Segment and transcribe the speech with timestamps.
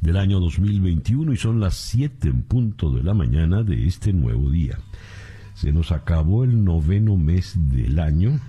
[0.00, 4.50] del año 2021 y son las 7 en punto de la mañana de este nuevo
[4.50, 4.78] día.
[5.54, 8.40] Se nos acabó el noveno mes del año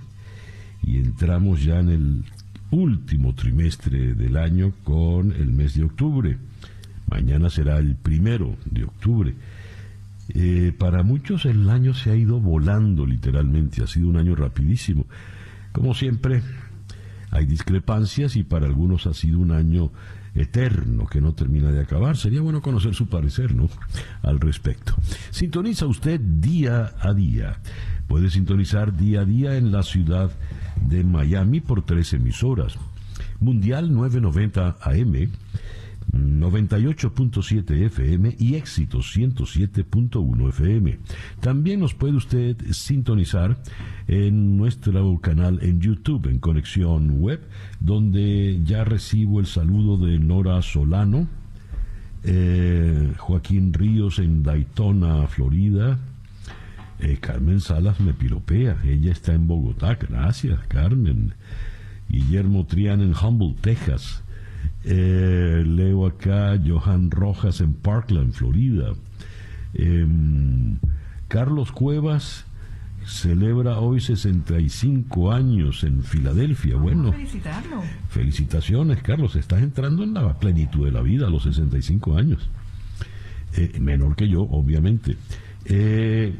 [0.82, 2.24] y entramos ya en el
[2.70, 6.38] último trimestre del año con el mes de octubre.
[7.08, 9.34] Mañana será el primero de octubre.
[10.30, 15.06] Eh, para muchos el año se ha ido volando literalmente, ha sido un año rapidísimo.
[15.72, 16.42] Como siempre,
[17.30, 19.90] hay discrepancias y para algunos ha sido un año
[20.34, 22.16] eterno que no termina de acabar.
[22.16, 23.68] Sería bueno conocer su parecer, ¿no?
[24.22, 24.94] Al respecto.
[25.30, 27.60] Sintoniza usted día a día.
[28.06, 30.30] Puede sintonizar día a día en la ciudad
[30.86, 32.76] de Miami por tres emisoras.
[33.40, 35.30] Mundial 990 AM
[36.14, 40.98] 98.7 FM y éxito 107.1 FM.
[41.40, 43.56] También nos puede usted sintonizar
[44.06, 47.40] en nuestro canal en YouTube, en Conexión Web,
[47.80, 51.28] donde ya recibo el saludo de Nora Solano,
[52.22, 55.98] eh, Joaquín Ríos en Daytona, Florida.
[57.00, 61.34] Eh, Carmen Salas me piropea, ella está en Bogotá, gracias Carmen.
[62.08, 64.23] Guillermo Trián en Humboldt, Texas.
[64.84, 68.92] Eh, leo acá Johan Rojas en Parkland, Florida.
[69.72, 70.78] Em,
[71.28, 72.44] Carlos Cuevas
[73.06, 76.76] celebra hoy 65 años en Filadelfia.
[76.76, 77.82] Bueno, felicitarlo.
[78.08, 79.36] felicitaciones, Carlos.
[79.36, 82.48] Estás entrando en la plenitud de la vida a los 65 años.
[83.56, 85.16] Eh, menor que yo, obviamente.
[85.66, 86.34] Eh,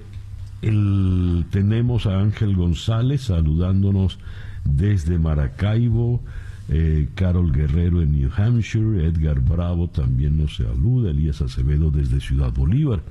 [1.51, 4.19] tenemos a Ángel González saludándonos
[4.65, 6.23] desde Maracaibo.
[6.69, 12.53] Eh, Carol Guerrero en New Hampshire, Edgar Bravo también nos saluda, Elías Acevedo desde Ciudad
[12.53, 13.03] Bolívar.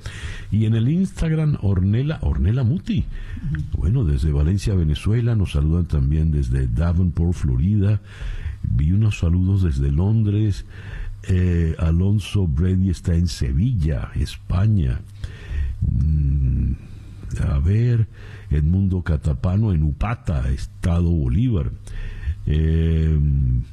[0.51, 3.05] Y en el Instagram, Ornela, Ornela Muti.
[3.77, 8.01] Bueno, desde Valencia, Venezuela, nos saludan también desde Davenport, Florida.
[8.63, 10.65] Vi unos saludos desde Londres.
[11.27, 14.99] Eh, Alonso Brady está en Sevilla, España.
[15.81, 16.73] Mm,
[17.47, 18.07] a ver,
[18.49, 21.71] Edmundo Catapano en Upata, Estado Bolívar.
[22.45, 23.17] Eh,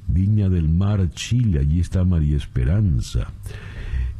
[0.06, 3.32] Viña del Mar, Chile, allí está María Esperanza.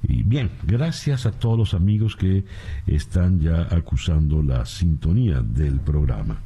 [0.03, 2.44] Y bien, gracias a todos los amigos que
[2.87, 6.38] están ya acusando la sintonía del programa.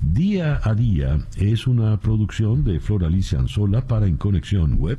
[0.00, 4.98] Día a Día es una producción de Flor Alicia Anzola para En Conexión Web,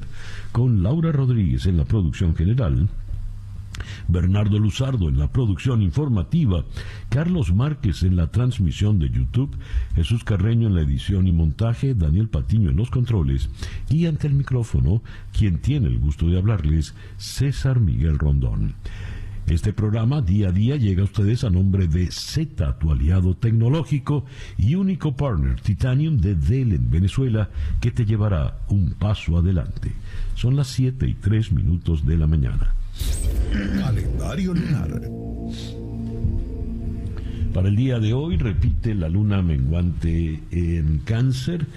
[0.51, 2.87] con Laura Rodríguez en la producción general
[4.07, 6.65] Bernardo Luzardo en la producción informativa,
[7.09, 9.55] Carlos Márquez en la transmisión de YouTube,
[9.95, 13.49] Jesús Carreño en la edición y montaje, Daniel Patiño en los controles
[13.89, 15.01] y ante el micrófono,
[15.37, 18.75] quien tiene el gusto de hablarles, César Miguel Rondón.
[19.47, 24.23] Este programa día a día llega a ustedes a nombre de Z, tu aliado tecnológico
[24.57, 27.49] y único partner Titanium de Dell en Venezuela,
[27.81, 29.91] que te llevará un paso adelante.
[30.35, 32.75] Son las 7 y 3 minutos de la mañana.
[33.79, 35.01] Calendario lunar.
[37.53, 41.67] Para el día de hoy repite la luna menguante en cáncer,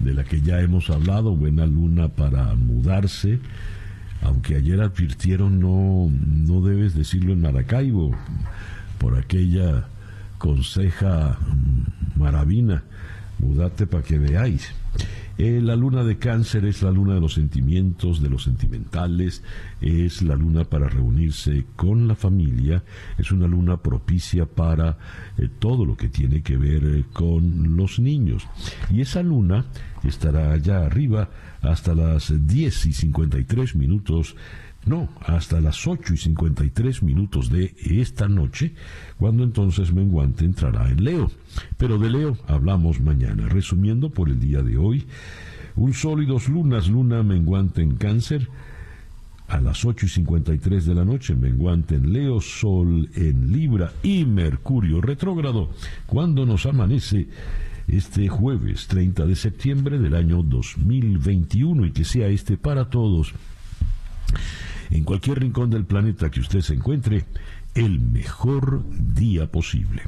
[0.00, 3.40] de la que ya hemos hablado, buena luna para mudarse,
[4.22, 8.14] aunque ayer advirtieron no, no debes decirlo en Maracaibo,
[8.98, 9.86] por aquella
[10.36, 11.38] conseja
[12.16, 12.84] maravina,
[13.38, 14.70] mudate para que veáis.
[15.38, 19.42] Eh, la luna de cáncer es la luna de los sentimientos, de los sentimentales,
[19.82, 22.82] es la luna para reunirse con la familia,
[23.18, 24.96] es una luna propicia para
[25.36, 28.48] eh, todo lo que tiene que ver eh, con los niños.
[28.90, 29.66] Y esa luna
[30.04, 31.28] estará allá arriba
[31.60, 34.36] hasta las 10 y 53 minutos
[34.86, 38.72] no, hasta las 8 y 53 minutos de esta noche,
[39.18, 41.30] cuando entonces Menguante entrará en Leo.
[41.76, 43.48] Pero de Leo hablamos mañana.
[43.48, 45.04] Resumiendo por el día de hoy,
[45.74, 48.48] un sol y dos lunas, luna menguante en cáncer,
[49.48, 54.24] a las 8 y 53 de la noche, menguante en Leo, Sol en Libra y
[54.24, 55.70] Mercurio retrógrado,
[56.06, 57.26] cuando nos amanece
[57.88, 63.34] este jueves 30 de septiembre del año 2021 y que sea este para todos
[64.90, 67.24] en cualquier rincón del planeta que usted se encuentre,
[67.74, 70.02] el mejor día posible.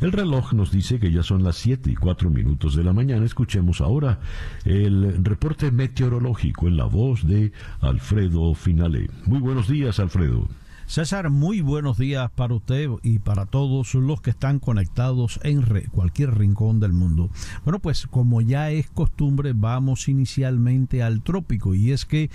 [0.00, 3.24] El reloj nos dice que ya son las 7 y 4 minutos de la mañana.
[3.24, 4.20] Escuchemos ahora
[4.64, 9.10] el reporte meteorológico en la voz de Alfredo Finale.
[9.24, 10.48] Muy buenos días, Alfredo.
[10.88, 16.38] César, muy buenos días para usted y para todos los que están conectados en cualquier
[16.38, 17.28] rincón del mundo.
[17.62, 22.30] Bueno, pues como ya es costumbre, vamos inicialmente al trópico y es que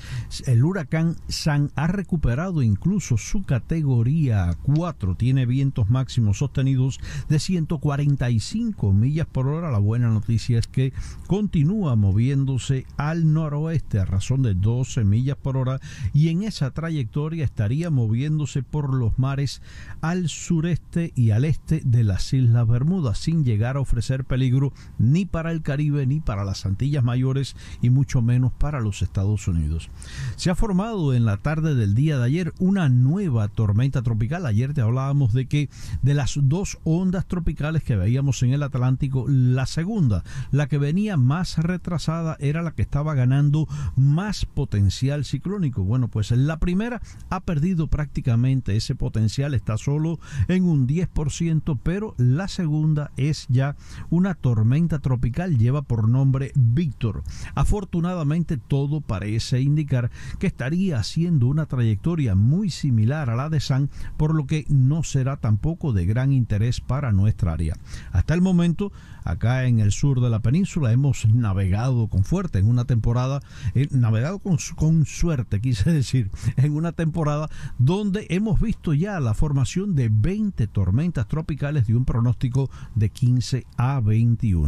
[0.45, 6.99] el huracán San ha recuperado incluso su categoría 4, tiene vientos máximos sostenidos
[7.29, 9.71] de 145 millas por hora.
[9.71, 10.93] La buena noticia es que
[11.25, 15.79] continúa moviéndose al noroeste a razón de 12 millas por hora
[16.13, 19.61] y en esa trayectoria estaría moviendo por los mares
[20.01, 25.25] al sureste y al este de las Islas Bermudas, sin llegar a ofrecer peligro ni
[25.25, 29.89] para el Caribe ni para las Antillas Mayores y mucho menos para los Estados Unidos.
[30.35, 34.45] Se ha formado en la tarde del día de ayer una nueva tormenta tropical.
[34.45, 35.69] Ayer te hablábamos de que
[36.01, 41.17] de las dos ondas tropicales que veíamos en el Atlántico, la segunda, la que venía
[41.17, 45.83] más retrasada, era la que estaba ganando más potencial ciclónico.
[45.83, 48.32] Bueno, pues la primera ha perdido prácticamente
[48.67, 53.75] ese potencial está solo en un 10%, pero la segunda es ya
[54.09, 57.23] una tormenta tropical, lleva por nombre Víctor.
[57.53, 60.09] Afortunadamente todo parece indicar
[60.39, 65.03] que estaría haciendo una trayectoria muy similar a la de San, por lo que no
[65.03, 67.75] será tampoco de gran interés para nuestra área.
[68.11, 68.91] Hasta el momento
[69.23, 70.91] acá en el sur de la península.
[70.91, 73.41] Hemos navegado con fuerte en una temporada,
[73.75, 79.33] eh, navegado con, con suerte, quise decir, en una temporada donde hemos visto ya la
[79.33, 84.63] formación de 20 tormentas tropicales de un pronóstico de 15 a 21.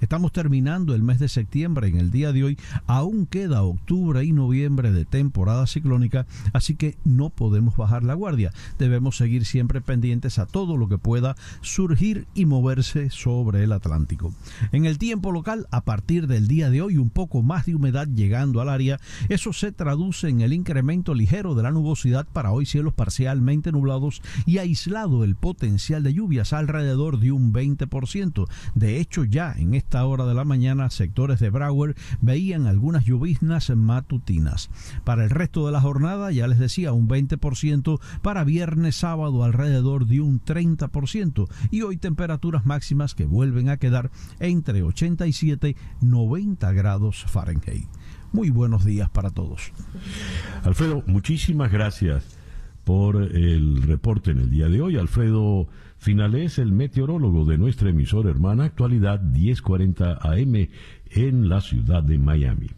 [0.00, 2.58] Estamos terminando el mes de septiembre en el día de hoy.
[2.86, 8.52] Aún queda octubre y noviembre de temporada ciclónica, así que no podemos bajar la guardia.
[8.78, 14.32] Debemos seguir siempre pendientes a todo lo que pueda surgir y moverse sobre el Atlántico.
[14.72, 18.08] En el tiempo local, a partir del día de hoy, un poco más de humedad
[18.08, 22.66] llegando al área, eso se traduce en el incremento ligero de la nubosidad para hoy
[22.66, 28.48] cielos parcialmente nublados y aislado el potencial de lluvias alrededor de un 20%.
[28.74, 33.70] De hecho, ya en esta hora de la mañana, sectores de Broward veían algunas lloviznas
[33.70, 34.70] matutinas.
[35.04, 40.06] Para el resto de la jornada, ya les decía, un 20%, para viernes, sábado alrededor
[40.06, 46.72] de un 30% y hoy temperaturas máximas que vuelven a quedar entre 87 y 90
[46.72, 47.88] grados Fahrenheit.
[48.32, 49.72] Muy buenos días para todos.
[50.64, 52.33] Alfredo, muchísimas gracias
[52.84, 54.96] por el reporte en el día de hoy.
[54.96, 60.68] Alfredo Finales, el meteorólogo de nuestra emisora hermana, actualidad 1040 AM
[61.10, 62.68] en la ciudad de Miami.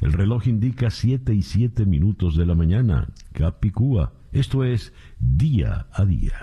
[0.00, 4.12] El reloj indica 7 y 7 minutos de la mañana, Capicúa.
[4.30, 6.34] Esto es día a día.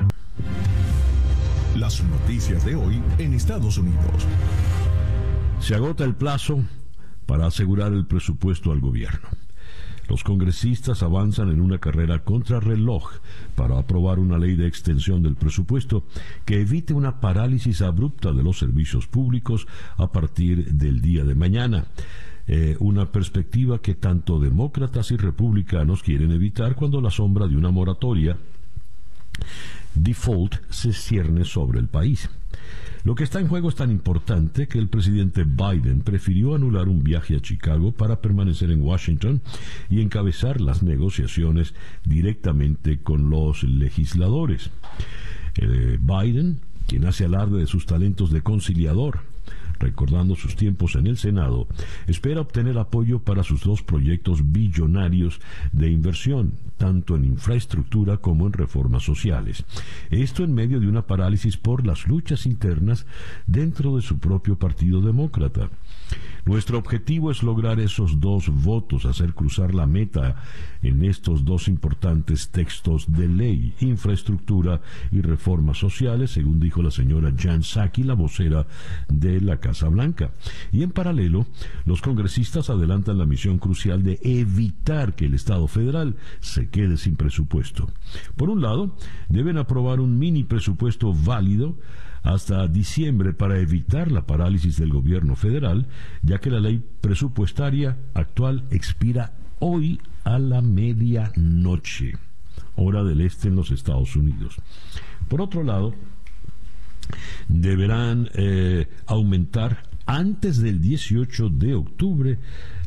[1.78, 4.28] Las noticias de hoy en Estados Unidos.
[5.60, 6.64] Se agota el plazo
[7.26, 9.30] para asegurar el presupuesto al gobierno.
[10.08, 13.12] Los congresistas avanzan en una carrera contrarreloj
[13.56, 16.04] para aprobar una ley de extensión del presupuesto
[16.46, 19.68] que evite una parálisis abrupta de los servicios públicos
[19.98, 21.86] a partir del día de mañana.
[22.48, 27.72] Eh, una perspectiva que tanto demócratas y republicanos quieren evitar cuando la sombra de una
[27.72, 28.38] moratoria
[29.96, 32.30] default se cierne sobre el país.
[33.06, 37.04] Lo que está en juego es tan importante que el presidente Biden prefirió anular un
[37.04, 39.42] viaje a Chicago para permanecer en Washington
[39.92, 44.72] y encabezar las negociaciones directamente con los legisladores.
[45.58, 49.20] Eh, Biden, quien hace alarde de sus talentos de conciliador,
[49.80, 51.68] recordando sus tiempos en el Senado,
[52.08, 55.40] espera obtener apoyo para sus dos proyectos billonarios
[55.72, 59.66] de inversión, tanto en infraestructura como en reformas sociales.
[60.10, 63.06] Esto en medio de una parálisis por las luchas internas
[63.48, 65.70] dentro de su propio Partido Demócrata.
[66.46, 70.36] Nuestro objetivo es lograr esos dos votos, hacer cruzar la meta
[70.84, 74.80] en estos dos importantes textos de ley, infraestructura
[75.12, 78.68] y reformas sociales, según dijo la señora Jan Psaki, la vocera
[79.08, 80.32] de la Casa Blanca.
[80.72, 81.48] Y en paralelo,
[81.86, 87.16] los congresistas adelantan la misión crucial de evitar que el Estado federal se quede sin
[87.16, 87.90] presupuesto.
[88.36, 88.96] Por un lado,
[89.30, 91.76] deben aprobar un mini presupuesto válido
[92.26, 95.86] hasta diciembre para evitar la parálisis del gobierno federal,
[96.24, 102.14] ya que la ley presupuestaria actual expira hoy a la medianoche,
[102.76, 104.56] hora del este en los Estados Unidos.
[105.30, 105.94] Por otro lado,
[107.48, 112.40] deberán eh, aumentar antes del 18 de octubre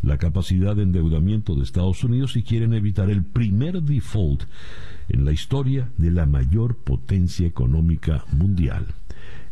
[0.03, 4.43] la capacidad de endeudamiento de Estados Unidos y quieren evitar el primer default
[5.09, 8.87] en la historia de la mayor potencia económica mundial.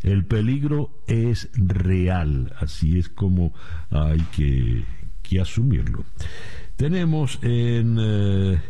[0.07, 3.53] El peligro es real, así es como
[3.91, 4.85] hay que,
[5.41, 6.05] asumirlo.
[6.77, 8.61] Tenemos en eh,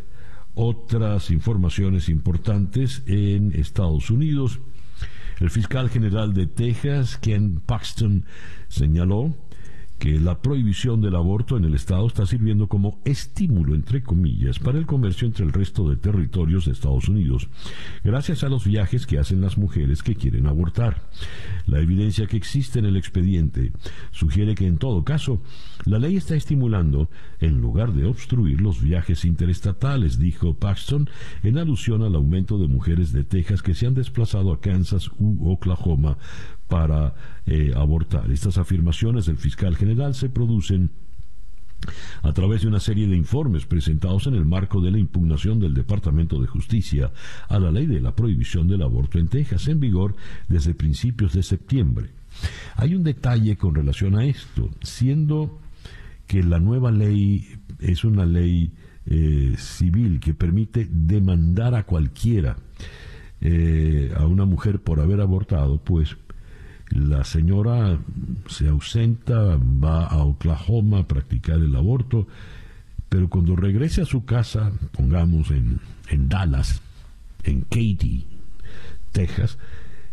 [0.54, 4.60] otras informaciones importantes en Estados Unidos.
[5.38, 8.24] El fiscal general de Texas, Ken Paxton,
[8.68, 9.36] señaló
[9.98, 14.78] que la prohibición del aborto en el Estado está sirviendo como estímulo, entre comillas, para
[14.78, 17.48] el comercio entre el resto de territorios de Estados Unidos,
[18.04, 21.08] gracias a los viajes que hacen las mujeres que quieren abortar.
[21.66, 23.72] La evidencia que existe en el expediente
[24.10, 25.40] sugiere que, en todo caso,
[25.84, 27.08] la ley está estimulando
[27.40, 31.08] en lugar de obstruir los viajes interestatales, dijo Paxton,
[31.42, 35.50] en alusión al aumento de mujeres de Texas que se han desplazado a Kansas u
[35.50, 36.18] Oklahoma
[36.68, 37.14] para
[37.46, 38.30] eh, abortar.
[38.30, 40.90] Estas afirmaciones del fiscal general se producen
[42.22, 45.74] a través de una serie de informes presentados en el marco de la impugnación del
[45.74, 47.12] Departamento de Justicia
[47.48, 50.16] a la ley de la prohibición del aborto en Texas, en vigor
[50.48, 52.10] desde principios de septiembre.
[52.76, 55.60] Hay un detalle con relación a esto, siendo
[56.26, 57.46] que la nueva ley
[57.78, 58.72] es una ley
[59.06, 62.56] eh, civil que permite demandar a cualquiera,
[63.40, 66.16] eh, a una mujer por haber abortado, pues
[66.90, 67.98] la señora
[68.48, 72.26] se ausenta, va a Oklahoma a practicar el aborto,
[73.08, 76.80] pero cuando regrese a su casa, pongamos en, en Dallas,
[77.44, 78.26] en Katy,
[79.12, 79.58] Texas,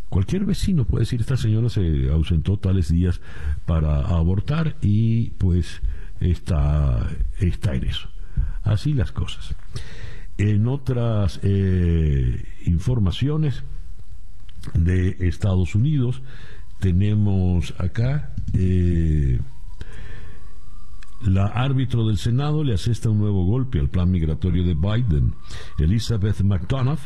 [0.10, 3.22] cualquier vecino puede decir, esta señora se ausentó tales días
[3.66, 5.82] para abortar y pues
[6.20, 8.10] está, está en eso.
[8.64, 9.56] Así las cosas.
[10.38, 13.64] En otras eh, informaciones
[14.74, 16.22] de Estados Unidos,
[16.84, 19.40] tenemos acá eh,
[21.22, 25.34] la árbitro del Senado le asesta un nuevo golpe al plan migratorio de Biden.
[25.80, 27.00] Elizabeth McDonough,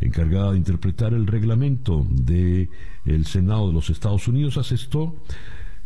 [0.00, 5.14] encargada de interpretar el reglamento del Senado de los Estados Unidos, asestó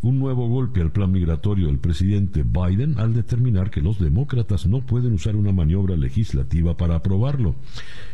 [0.00, 4.80] un nuevo golpe al plan migratorio del presidente Biden al determinar que los demócratas no
[4.80, 7.56] pueden usar una maniobra legislativa para aprobarlo.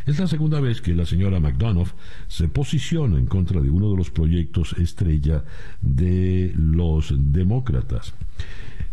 [0.07, 1.95] Es la segunda vez que la señora McDonough
[2.27, 5.45] se posiciona en contra de uno de los proyectos estrella
[5.83, 8.15] de los demócratas.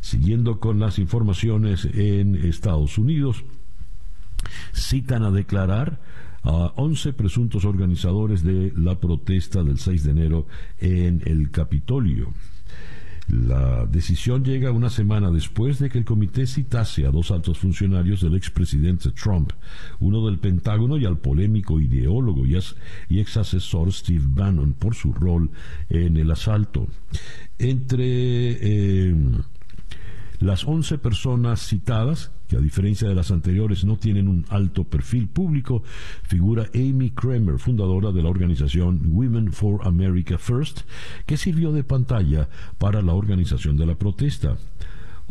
[0.01, 3.45] Siguiendo con las informaciones en Estados Unidos,
[4.73, 5.99] citan a declarar
[6.43, 10.47] a 11 presuntos organizadores de la protesta del 6 de enero
[10.79, 12.33] en el Capitolio.
[13.31, 18.19] La decisión llega una semana después de que el comité citase a dos altos funcionarios
[18.19, 19.53] del expresidente Trump,
[20.01, 22.57] uno del Pentágono y al polémico ideólogo y,
[23.19, 25.49] ex asesor Steve Bannon por su rol
[25.87, 26.87] en el asalto.
[27.57, 29.15] Entre eh,
[30.41, 35.27] las 11 personas citadas, que a diferencia de las anteriores no tienen un alto perfil
[35.27, 35.83] público,
[36.23, 40.81] figura Amy Kramer, fundadora de la organización Women for America First,
[41.27, 44.57] que sirvió de pantalla para la organización de la protesta.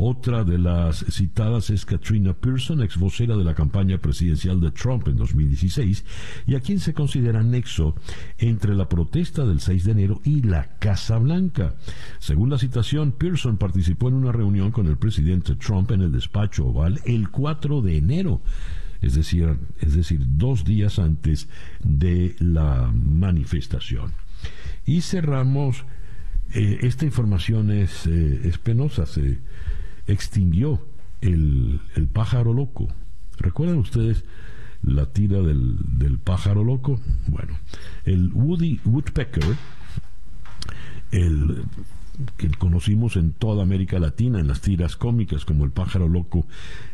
[0.03, 5.07] Otra de las citadas es Katrina Pearson, ex vocera de la campaña presidencial de Trump
[5.07, 6.03] en 2016,
[6.47, 7.93] y a quien se considera nexo
[8.39, 11.75] entre la protesta del 6 de enero y la Casa Blanca.
[12.17, 16.65] Según la citación, Pearson participó en una reunión con el presidente Trump en el despacho
[16.65, 18.41] oval el 4 de enero
[19.03, 21.47] es decir, es decir, dos días antes
[21.83, 24.13] de la manifestación.
[24.83, 25.85] Y cerramos,
[26.53, 29.39] eh, esta información es, eh, es penosa, se,
[30.07, 30.85] extinguió
[31.21, 31.79] el,
[32.13, 32.87] pájaro loco.
[33.37, 34.23] ¿Recuerdan ustedes
[34.81, 36.99] la tira del, del, pájaro loco?
[37.27, 37.57] Bueno,
[38.05, 39.55] el Woody Woodpecker,
[41.11, 41.63] el
[42.37, 46.45] que conocimos en toda América Latina, en las tiras cómicas como el pájaro loco,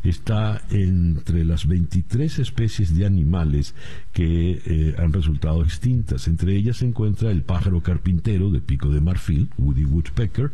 [0.03, 3.75] está entre las 23 especies de animales
[4.13, 6.27] que eh, han resultado extintas.
[6.27, 10.51] Entre ellas se encuentra el pájaro carpintero de pico de marfil, Woody Woodpecker,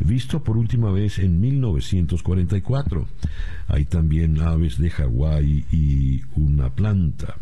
[0.00, 3.06] visto por última vez en 1944.
[3.68, 7.36] Hay también aves de Hawái y una planta.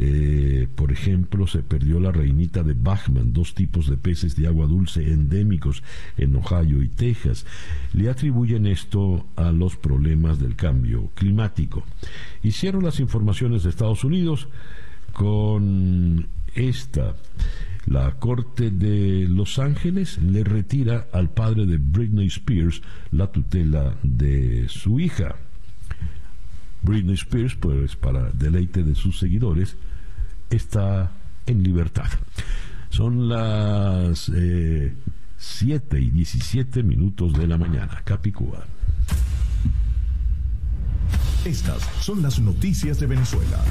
[0.00, 4.66] Eh, por ejemplo, se perdió la reinita de Bachman, dos tipos de peces de agua
[4.66, 5.82] dulce endémicos
[6.16, 7.44] en Ohio y Texas.
[7.92, 11.82] Le atribuyen esto a los problemas del cambio climático.
[12.44, 14.48] Hicieron las informaciones de Estados Unidos
[15.12, 17.16] con esta.
[17.86, 24.68] La Corte de Los Ángeles le retira al padre de Britney Spears la tutela de
[24.68, 25.36] su hija.
[26.82, 29.76] Britney Spears, pues para deleite de sus seguidores,
[30.50, 31.12] está
[31.46, 32.08] en libertad.
[32.90, 34.94] Son las eh,
[35.36, 38.00] 7 y 17 minutos de la mañana.
[38.04, 38.64] Capicúa.
[41.44, 43.62] Estas son las noticias de Venezuela.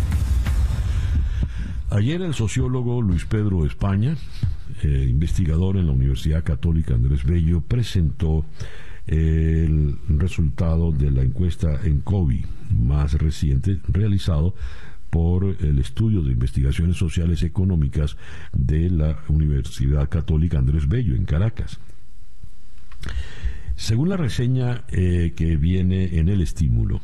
[1.90, 4.16] Ayer el sociólogo Luis Pedro España,
[4.84, 8.46] eh, investigador en la Universidad Católica Andrés Bello, presentó
[9.06, 12.46] el resultado de la encuesta en COVID
[12.78, 14.54] más reciente realizado
[15.10, 18.18] por el estudio de investigaciones sociales económicas
[18.54, 21.80] de la Universidad Católica Andrés Bello en Caracas.
[23.76, 27.02] Según la reseña eh, que viene en el estímulo,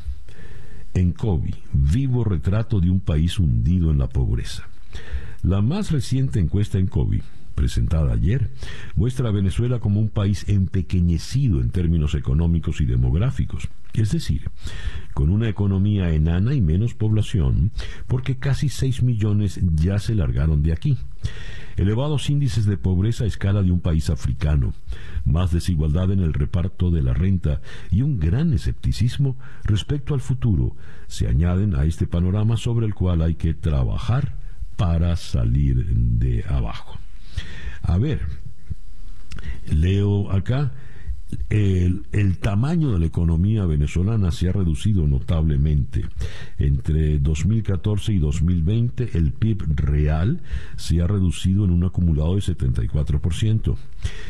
[0.94, 4.68] en COVID, vivo retrato de un país hundido en la pobreza.
[5.42, 7.22] La más reciente encuesta en COVID,
[7.56, 8.50] presentada ayer,
[8.96, 13.70] muestra a Venezuela como un país empequeñecido en términos económicos y demográficos,
[14.02, 14.50] es decir,
[15.14, 17.72] con una economía enana y menos población,
[18.08, 20.98] porque casi 6 millones ya se largaron de aquí.
[21.76, 24.74] Elevados índices de pobreza a escala de un país africano,
[25.26, 30.76] más desigualdad en el reparto de la renta y un gran escepticismo respecto al futuro
[31.08, 34.38] se añaden a este panorama sobre el cual hay que trabajar
[34.76, 36.98] para salir de abajo.
[37.82, 38.22] A ver,
[39.68, 40.72] leo acá,
[41.50, 46.06] el, tamaño de la economía venezolana se ha reducido notablemente.
[46.58, 50.42] Entre 2014 y 2020 el PIB real
[50.76, 53.76] se ha reducido en un acumulado de 74%.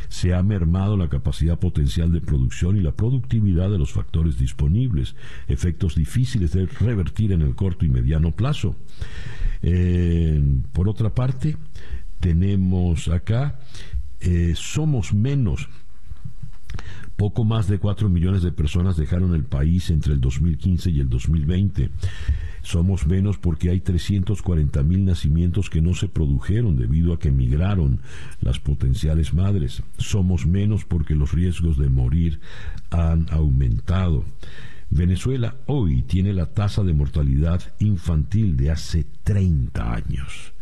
[0.09, 5.15] Se ha mermado la capacidad potencial de producción y la productividad de los factores disponibles,
[5.47, 8.75] efectos difíciles de revertir en el corto y mediano plazo.
[10.73, 11.57] Por otra parte,
[12.19, 13.59] tenemos acá,
[14.19, 15.69] eh, somos menos.
[17.15, 21.09] Poco más de 4 millones de personas dejaron el país entre el 2015 y el
[21.09, 21.89] 2020.
[22.63, 27.99] Somos menos porque hay 340 mil nacimientos que no se produjeron debido a que emigraron
[28.41, 29.83] las potenciales madres.
[29.97, 32.39] Somos menos porque los riesgos de morir
[32.89, 34.23] han aumentado.
[34.89, 40.53] Venezuela hoy tiene la tasa de mortalidad infantil de hace 30 años.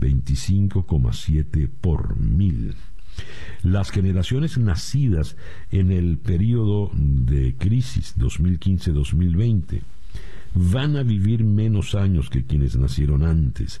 [0.00, 2.74] 25,7 por mil.
[3.62, 5.36] Las generaciones nacidas
[5.70, 9.82] en el periodo de crisis 2015-2020
[10.56, 13.80] van a vivir menos años que quienes nacieron antes.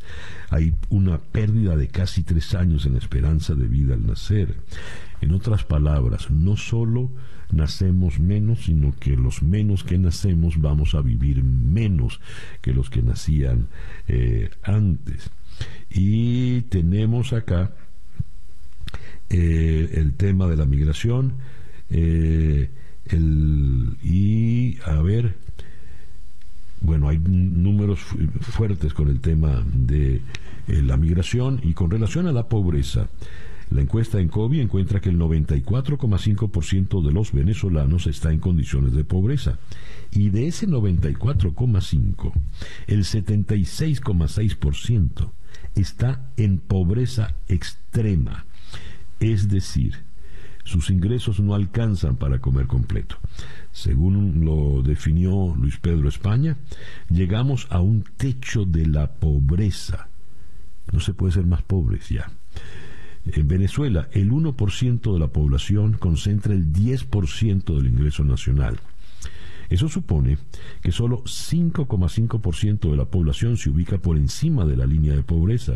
[0.50, 4.56] Hay una pérdida de casi tres años en la esperanza de vida al nacer.
[5.22, 7.10] En otras palabras, no solo
[7.50, 12.20] nacemos menos, sino que los menos que nacemos vamos a vivir menos
[12.60, 13.68] que los que nacían
[14.08, 15.30] eh, antes.
[15.88, 17.72] Y tenemos acá
[19.30, 21.34] eh, el tema de la migración.
[21.90, 22.70] Eh,
[24.02, 25.36] y a ver,
[26.80, 28.00] bueno, hay números
[28.40, 30.20] fuertes con el tema de
[30.68, 33.08] eh, la migración y con relación a la pobreza.
[33.70, 39.02] La encuesta en COVID encuentra que el 94,5% de los venezolanos está en condiciones de
[39.02, 39.58] pobreza.
[40.12, 42.32] Y de ese 94,5%,
[42.86, 45.32] el 76,6%
[45.74, 48.46] está en pobreza extrema,
[49.20, 50.04] es decir,
[50.64, 53.18] sus ingresos no alcanzan para comer completo.
[53.72, 56.56] Según lo definió Luis Pedro España,
[57.08, 60.08] llegamos a un techo de la pobreza.
[60.92, 62.30] No se puede ser más pobres ya.
[63.26, 68.78] En Venezuela, el 1% de la población concentra el 10% del ingreso nacional.
[69.68, 70.38] Eso supone
[70.82, 75.74] que solo 5,5% de la población se ubica por encima de la línea de pobreza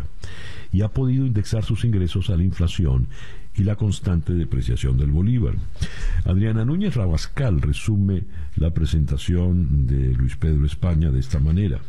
[0.73, 3.09] y ha podido indexar sus ingresos a la inflación
[3.57, 5.55] y la constante depreciación del Bolívar.
[6.25, 8.25] Adriana Núñez Rabascal resume
[8.57, 11.81] la presentación de Luis Pedro España de esta manera.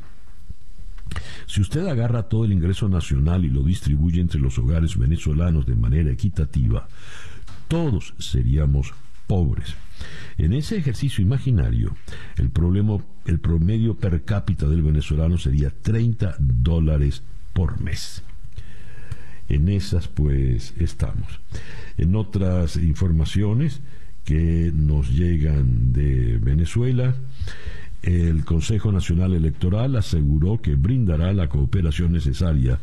[1.45, 5.75] Si usted agarra todo el ingreso nacional y lo distribuye entre los hogares venezolanos de
[5.75, 6.87] manera equitativa,
[7.67, 8.93] todos seríamos
[9.27, 9.75] pobres.
[10.37, 11.95] En ese ejercicio imaginario,
[12.37, 18.23] el, problema, el promedio per cápita del venezolano sería 30 dólares por mes.
[19.49, 21.41] En esas pues estamos.
[21.97, 23.81] En otras informaciones
[24.23, 27.15] que nos llegan de Venezuela,
[28.01, 32.79] el Consejo Nacional Electoral aseguró que brindará la cooperación necesaria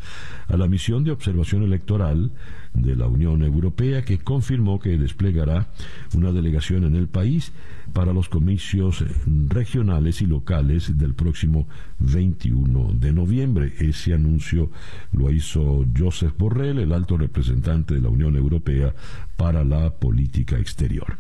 [0.47, 2.31] a la misión de observación electoral
[2.81, 5.69] de la Unión Europea que confirmó que desplegará
[6.15, 7.53] una delegación en el país
[7.93, 9.05] para los comicios
[9.49, 11.67] regionales y locales del próximo
[12.01, 13.73] 21 de noviembre.
[13.79, 14.71] Ese anuncio
[15.13, 18.95] lo hizo Joseph Borrell, el alto representante de la Unión Europea
[19.37, 21.17] para la política exterior.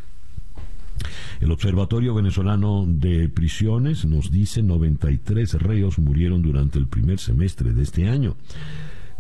[1.41, 7.83] El Observatorio Venezolano de Prisiones nos dice 93 reos murieron durante el primer semestre de
[7.83, 8.37] este año,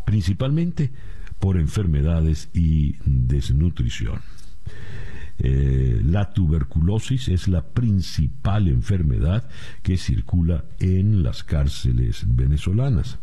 [0.04, 0.90] principalmente
[1.38, 4.20] por enfermedades y desnutrición.
[5.40, 9.48] Eh, la tuberculosis es la principal enfermedad
[9.82, 13.18] que circula en las cárceles venezolanas.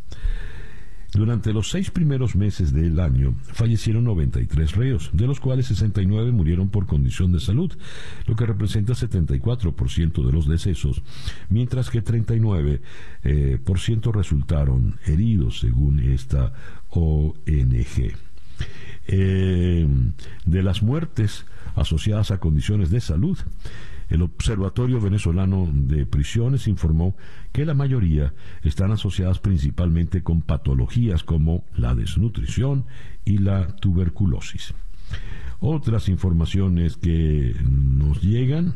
[1.15, 6.67] Durante los seis primeros meses del año fallecieron 93 reos, de los cuales 69 murieron
[6.67, 7.71] por condición de salud,
[8.27, 11.03] lo que representa 74% de los decesos,
[11.49, 12.79] mientras que 39%
[13.23, 16.51] eh, resultaron heridos, según esta
[16.95, 18.13] ONG.
[19.07, 19.87] Eh,
[20.45, 23.37] de las muertes asociadas a condiciones de salud,
[24.09, 27.15] el Observatorio Venezolano de Prisiones informó
[27.51, 32.85] que la mayoría están asociadas principalmente con patologías como la desnutrición
[33.25, 34.73] y la tuberculosis.
[35.59, 38.75] Otras informaciones que nos llegan,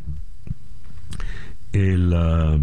[1.73, 2.59] la,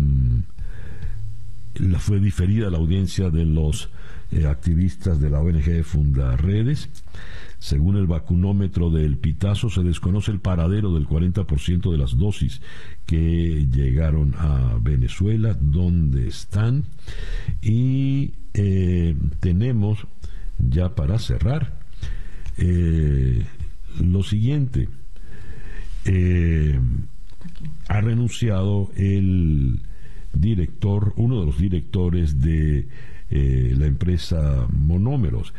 [1.98, 3.88] fue diferida la audiencia de los
[4.32, 6.88] eh, activistas de la ONG Funda Redes.
[7.58, 12.60] Según el vacunómetro del Pitazo, se desconoce el paradero del 40% de las dosis
[13.06, 16.84] que llegaron a Venezuela, dónde están.
[17.62, 20.06] Y eh, tenemos,
[20.58, 21.78] ya para cerrar,
[22.58, 23.44] eh,
[24.00, 24.88] lo siguiente.
[27.88, 29.80] Ha renunciado el
[30.40, 32.88] director, uno de los directores de
[33.28, 35.52] la empresa Monómeros.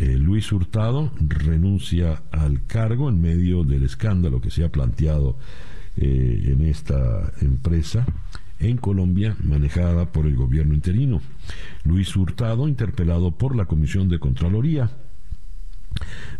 [0.00, 5.36] Eh, Luis Hurtado renuncia al cargo en medio del escándalo que se ha planteado
[5.96, 8.06] eh, en esta empresa
[8.60, 11.20] en Colombia manejada por el gobierno interino.
[11.84, 14.90] Luis Hurtado, interpelado por la Comisión de Contraloría,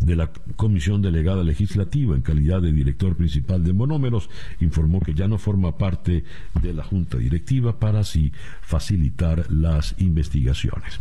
[0.00, 5.28] de la Comisión Delegada Legislativa en calidad de director principal de Monómeros, informó que ya
[5.28, 6.24] no forma parte
[6.60, 8.32] de la Junta Directiva para así
[8.62, 11.00] facilitar las investigaciones.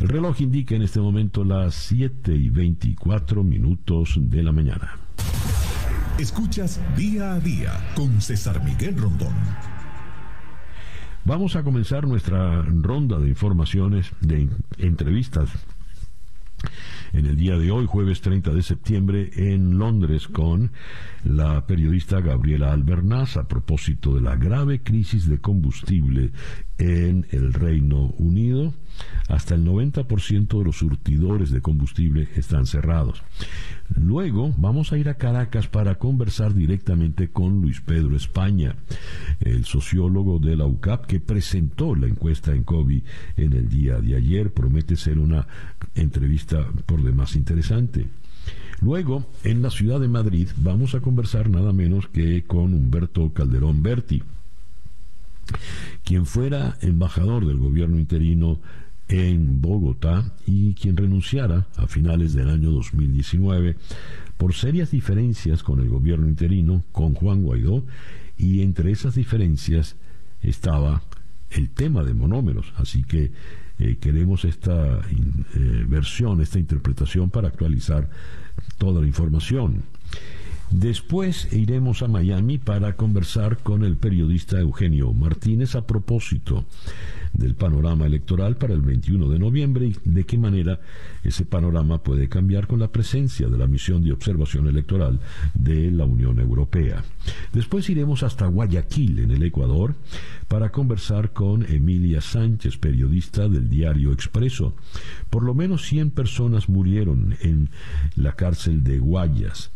[0.00, 4.96] El reloj indica en este momento las 7 y 24 minutos de la mañana.
[6.18, 9.34] Escuchas día a día con César Miguel Rondón.
[11.24, 15.50] Vamos a comenzar nuestra ronda de informaciones, de entrevistas
[17.12, 20.72] en el día de hoy, jueves 30 de septiembre, en Londres con
[21.24, 26.32] la periodista Gabriela Albernaz a propósito de la grave crisis de combustible
[26.78, 28.72] en el Reino Unido.
[29.28, 33.22] Hasta el 90% de los surtidores de combustible están cerrados.
[33.94, 38.76] Luego vamos a ir a Caracas para conversar directamente con Luis Pedro España,
[39.40, 43.02] el sociólogo de la UCAP que presentó la encuesta en COVID
[43.36, 44.52] en el día de ayer.
[44.52, 45.46] Promete ser una
[45.94, 48.06] entrevista por demás interesante.
[48.80, 53.82] Luego, en la ciudad de Madrid, vamos a conversar nada menos que con Humberto Calderón
[53.82, 54.22] Berti,
[56.04, 58.58] quien fuera embajador del gobierno interino
[59.08, 63.76] en Bogotá y quien renunciara a finales del año 2019
[64.36, 67.84] por serias diferencias con el gobierno interino, con Juan Guaidó,
[68.36, 69.96] y entre esas diferencias
[70.40, 71.02] estaba
[71.50, 72.72] el tema de monómeros.
[72.76, 73.30] Así que
[73.78, 78.08] eh, queremos esta eh, versión, esta interpretación para actualizar
[78.78, 79.82] toda la información.
[80.70, 86.64] Después iremos a Miami para conversar con el periodista Eugenio Martínez a propósito
[87.32, 90.80] del panorama electoral para el 21 de noviembre y de qué manera
[91.22, 95.20] ese panorama puede cambiar con la presencia de la misión de observación electoral
[95.54, 97.04] de la Unión Europea.
[97.52, 99.94] Después iremos hasta Guayaquil, en el Ecuador,
[100.48, 104.74] para conversar con Emilia Sánchez, periodista del diario Expreso.
[105.30, 107.70] Por lo menos 100 personas murieron en
[108.16, 109.70] la cárcel de Guayas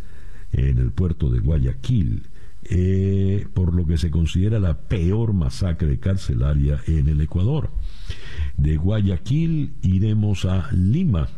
[0.53, 2.23] en el puerto de Guayaquil,
[2.69, 7.71] eh, por se considera la peor masacre carcelaria en el Ecuador.
[8.57, 11.29] De Guayaquil iremos a Lima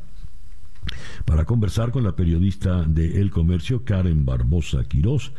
[1.25, 5.33] para conversar con la periodista de El Comercio, Karen Barbosa Quirós.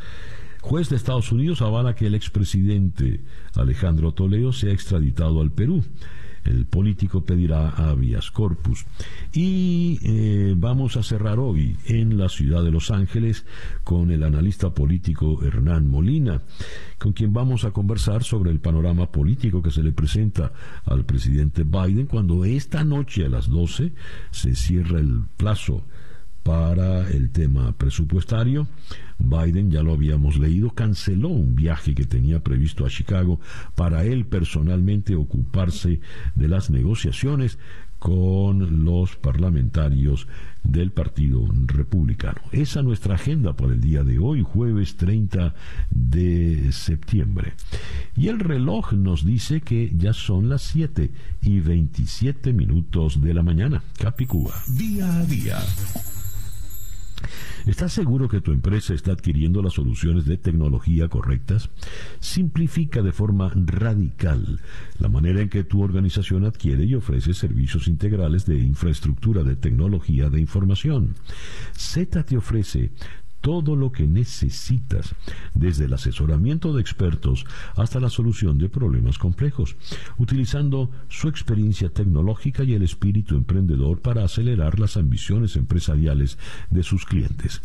[0.61, 3.21] Juez de Estados Unidos avala que el expresidente
[3.55, 5.83] Alejandro Toledo sea extraditado al Perú
[6.45, 8.85] el político pedirá habeas corpus.
[9.33, 13.45] Y eh, vamos a cerrar hoy en la ciudad de Los Ángeles
[13.83, 16.41] con el analista político Hernán Molina,
[16.97, 20.51] con quien vamos a conversar sobre el panorama político que se le presenta
[20.85, 23.93] al presidente Biden cuando esta noche a las 12
[24.31, 25.83] se cierra el plazo
[26.43, 28.67] para el tema presupuestario.
[29.19, 33.39] Biden, ya lo habíamos leído, canceló un viaje que tenía previsto a Chicago
[33.75, 35.99] para él personalmente ocuparse
[36.35, 37.59] de las negociaciones
[37.99, 40.27] con los parlamentarios
[40.63, 42.41] del Partido Republicano.
[42.51, 45.53] Esa es nuestra agenda para el día de hoy, jueves 30
[45.91, 47.53] de septiembre.
[48.15, 53.43] Y el reloj nos dice que ya son las 7 y 27 minutos de la
[53.43, 53.83] mañana.
[53.97, 54.53] Capicúa.
[54.67, 55.59] Día a día.
[57.65, 61.69] ¿Estás seguro que tu empresa está adquiriendo las soluciones de tecnología correctas?
[62.19, 64.59] Simplifica de forma radical
[64.97, 70.29] la manera en que tu organización adquiere y ofrece servicios integrales de infraestructura de tecnología
[70.29, 71.15] de información.
[71.73, 72.91] Z te ofrece
[73.41, 75.15] todo lo que necesitas,
[75.53, 79.75] desde el asesoramiento de expertos hasta la solución de problemas complejos,
[80.17, 86.37] utilizando su experiencia tecnológica y el espíritu emprendedor para acelerar las ambiciones empresariales
[86.69, 87.61] de sus clientes.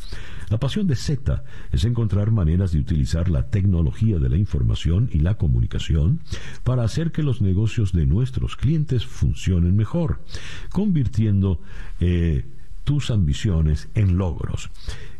[0.50, 5.20] La pasión de Z es encontrar maneras de utilizar la tecnología de la información y
[5.20, 6.20] la comunicación
[6.62, 10.20] para hacer que los negocios de nuestros clientes funcionen mejor,
[10.70, 11.60] convirtiendo
[12.00, 12.44] eh,
[12.84, 14.70] tus ambiciones en logros.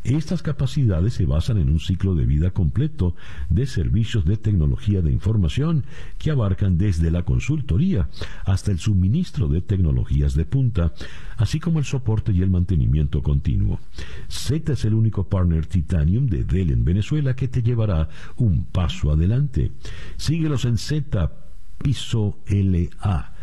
[0.05, 3.17] Estas capacidades se basan en un ciclo de vida completo
[3.49, 5.85] de servicios de tecnología de información
[6.19, 8.11] que abarcan desde la consultoría
[8.45, 10.93] hasta el suministro de tecnologías de punta,
[11.39, 13.81] así como el soporte y el mantenimiento continuo.
[14.29, 19.11] Z es el único partner Titanium de Dell en Venezuela que te llevará un paso
[19.11, 19.73] adelante.
[20.19, 21.33] Síguelos en Z
[21.79, 23.34] Piso LA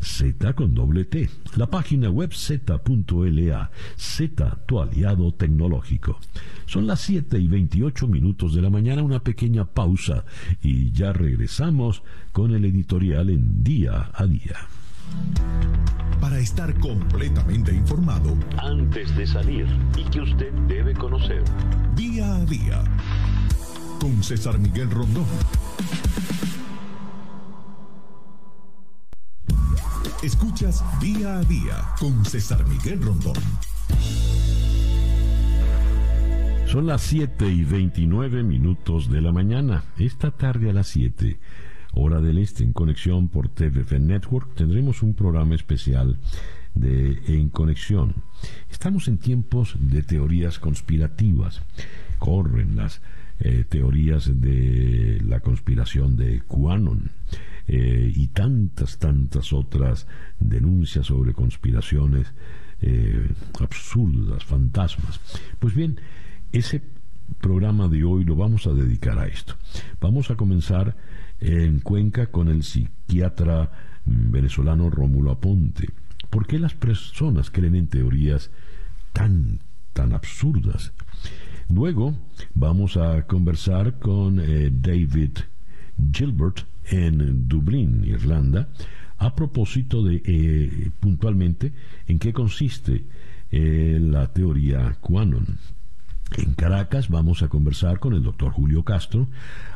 [0.00, 1.28] Z con doble T.
[1.56, 3.70] La página web z.la.
[3.96, 6.18] Z, tu aliado tecnológico.
[6.66, 10.24] Son las 7 y 28 minutos de la mañana, una pequeña pausa
[10.62, 14.56] y ya regresamos con el editorial en día a día.
[16.20, 21.42] Para estar completamente informado antes de salir y que usted debe conocer.
[21.94, 22.82] Día a día.
[24.00, 25.26] Con César Miguel Rondón.
[30.22, 33.36] Escuchas día a día con César Miguel Rondón.
[36.66, 39.84] Son las 7 y 29 minutos de la mañana.
[39.96, 41.38] Esta tarde a las 7,
[41.92, 46.18] hora del este, en conexión por TVF Network, tendremos un programa especial
[46.74, 48.16] de En Conexión.
[48.72, 51.62] Estamos en tiempos de teorías conspirativas.
[52.18, 53.02] Corren las
[53.40, 57.10] eh, teorías de la conspiración de QAnon
[57.68, 60.06] eh, y tantas, tantas otras
[60.40, 62.32] denuncias sobre conspiraciones
[62.80, 65.20] eh, absurdas, fantasmas.
[65.58, 66.00] Pues bien,
[66.52, 66.82] ese
[67.40, 69.54] programa de hoy lo vamos a dedicar a esto.
[70.00, 70.96] Vamos a comenzar
[71.40, 73.70] en Cuenca con el psiquiatra
[74.04, 75.90] mm, venezolano Rómulo Aponte.
[76.30, 78.50] ¿Por qué las personas creen en teorías
[79.12, 79.60] tan,
[79.92, 80.92] tan absurdas?
[81.70, 82.14] Luego
[82.54, 85.38] vamos a conversar con eh, David
[86.12, 88.68] Gilbert, en Dublín, Irlanda,
[89.18, 91.72] a propósito de eh, puntualmente
[92.06, 93.04] en qué consiste
[93.50, 95.58] eh, la teoría QAnon.
[96.38, 99.28] En Caracas vamos a conversar con el doctor Julio Castro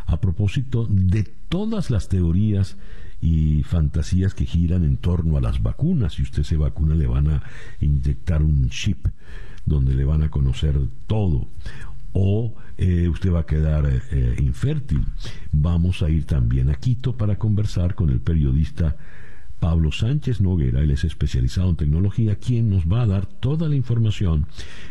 [0.06, 2.76] a propósito de todas las teorías
[3.20, 6.14] y fantasías que giran en torno a las vacunas.
[6.14, 7.42] Si usted se vacuna le van a
[7.80, 9.06] inyectar un chip
[9.64, 11.48] donde le van a conocer todo
[12.12, 15.04] o eh, usted va a quedar eh, infértil.
[15.50, 18.96] Vamos a ir también a Quito para conversar con el periodista
[19.62, 23.76] Pablo Sánchez Noguera, él es especializado en tecnología, quien nos va a dar toda la
[23.76, 24.46] información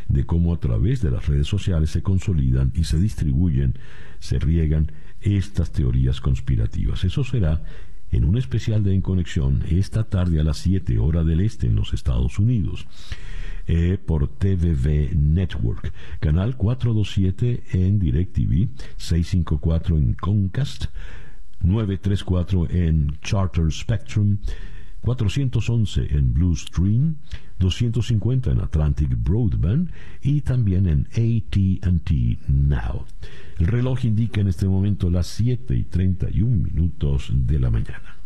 [0.07, 3.77] de cómo a través de las redes sociales se consolidan y se distribuyen,
[4.19, 7.03] se riegan estas teorías conspirativas.
[7.03, 7.62] Eso será
[8.13, 11.75] en un especial de En Conexión esta tarde a las 7 horas del este en
[11.75, 12.88] los Estados Unidos.
[13.73, 20.88] Eh, por TVV Network, canal 427 en DirecTV, 654 en Comcast,
[21.62, 24.39] 934 en Charter Spectrum,
[24.99, 27.15] 411 en Blue Stream,
[27.60, 29.89] 250 en Atlantic Broadband
[30.21, 33.05] y también en ATT Now.
[33.57, 38.17] El reloj indica en este momento las 7 y 31 minutos de la mañana.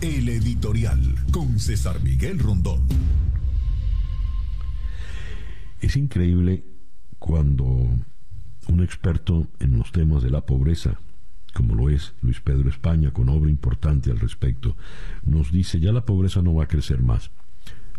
[0.00, 2.80] El editorial con César Miguel Rondón.
[5.84, 6.64] Es increíble
[7.18, 10.98] cuando un experto en los temas de la pobreza,
[11.52, 14.78] como lo es Luis Pedro España, con obra importante al respecto,
[15.26, 17.30] nos dice ya la pobreza no va a crecer más,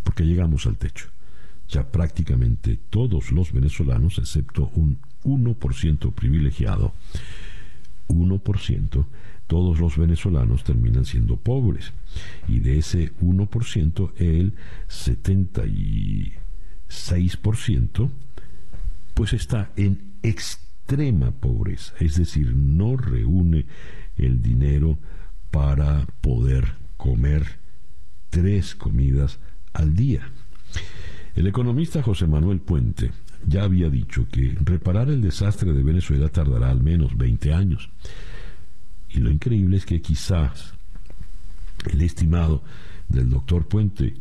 [0.04, 1.10] porque llegamos al techo.
[1.69, 6.91] Ya prácticamente todos los venezolanos, excepto un 1% privilegiado,
[8.08, 9.06] 1%,
[9.45, 11.93] todos los venezolanos terminan siendo pobres.
[12.48, 14.54] Y de ese 1%, el
[14.88, 16.34] 70 y
[16.89, 18.10] 6%,
[19.13, 23.65] pues está en extrema pobreza, es decir, no reúne
[24.17, 24.98] el dinero
[25.52, 27.60] para poder comer
[28.30, 29.39] tres comidas
[29.74, 30.30] al día.
[31.36, 33.12] El economista José Manuel Puente
[33.48, 37.89] ya había dicho que reparar el desastre de Venezuela tardará al menos 20 años.
[39.10, 40.74] Y lo increíble es que quizás
[41.91, 42.63] el estimado
[43.08, 44.15] del doctor Puente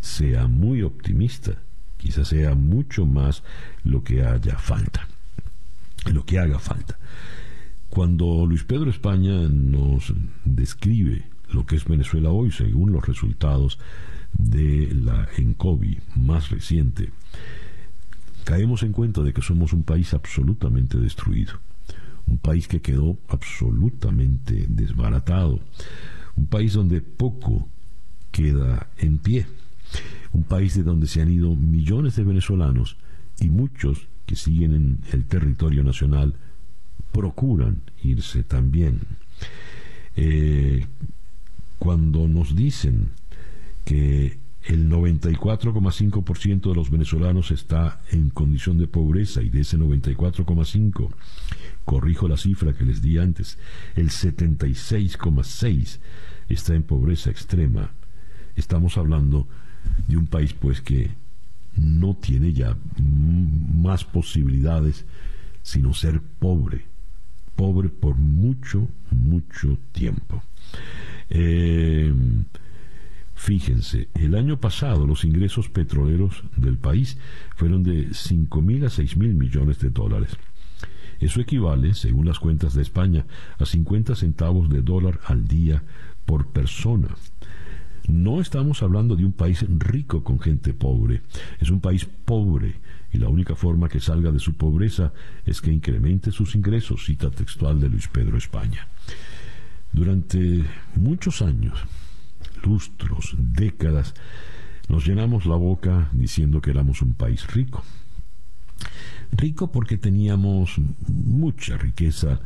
[0.00, 1.62] sea muy optimista,
[2.04, 3.42] quizás sea mucho más
[3.82, 5.08] lo que haya falta,
[6.12, 6.98] lo que haga falta.
[7.88, 10.12] Cuando Luis Pedro España nos
[10.44, 13.78] describe lo que es Venezuela hoy, según los resultados
[14.34, 17.10] de la ENCOVI más reciente,
[18.44, 21.54] caemos en cuenta de que somos un país absolutamente destruido,
[22.26, 25.58] un país que quedó absolutamente desbaratado,
[26.36, 27.66] un país donde poco
[28.30, 29.46] queda en pie,
[30.34, 32.96] un país de donde se han ido millones de venezolanos
[33.40, 36.34] y muchos que siguen en el territorio nacional
[37.12, 39.00] procuran irse también.
[40.16, 40.86] Eh,
[41.78, 43.10] cuando nos dicen
[43.84, 51.10] que el 94,5% de los venezolanos está en condición de pobreza y de ese 94,5,
[51.84, 53.58] corrijo la cifra que les di antes,
[53.94, 55.98] el 76,6
[56.48, 57.92] está en pobreza extrema.
[58.56, 59.63] Estamos hablando de
[60.10, 61.10] un país pues que
[61.76, 62.76] no tiene ya
[63.74, 65.04] más posibilidades
[65.62, 66.84] sino ser pobre,
[67.56, 70.42] pobre por mucho, mucho tiempo.
[71.30, 72.12] Eh,
[73.34, 77.16] fíjense, el año pasado los ingresos petroleros del país
[77.56, 80.36] fueron de 5 mil a 6 mil millones de dólares.
[81.18, 83.24] Eso equivale, según las cuentas de España,
[83.58, 85.82] a 50 centavos de dólar al día
[86.26, 87.08] por persona.
[88.08, 91.22] No estamos hablando de un país rico con gente pobre,
[91.60, 92.74] es un país pobre
[93.12, 95.12] y la única forma que salga de su pobreza
[95.46, 98.88] es que incremente sus ingresos, cita textual de Luis Pedro España.
[99.92, 100.64] Durante
[100.96, 101.78] muchos años,
[102.64, 104.14] lustros, décadas,
[104.88, 107.84] nos llenamos la boca diciendo que éramos un país rico.
[109.32, 112.40] Rico porque teníamos mucha riqueza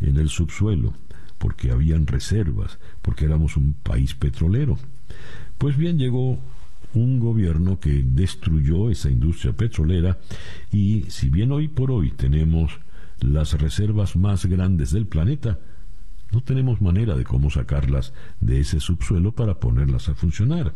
[0.00, 0.94] en el subsuelo,
[1.38, 4.78] porque habían reservas, porque éramos un país petrolero.
[5.58, 6.38] Pues bien, llegó
[6.94, 10.18] un gobierno que destruyó esa industria petrolera
[10.70, 12.80] y si bien hoy por hoy tenemos
[13.20, 15.58] las reservas más grandes del planeta,
[16.32, 20.74] no tenemos manera de cómo sacarlas de ese subsuelo para ponerlas a funcionar.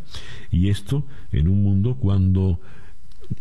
[0.51, 2.61] Y esto en un mundo cuando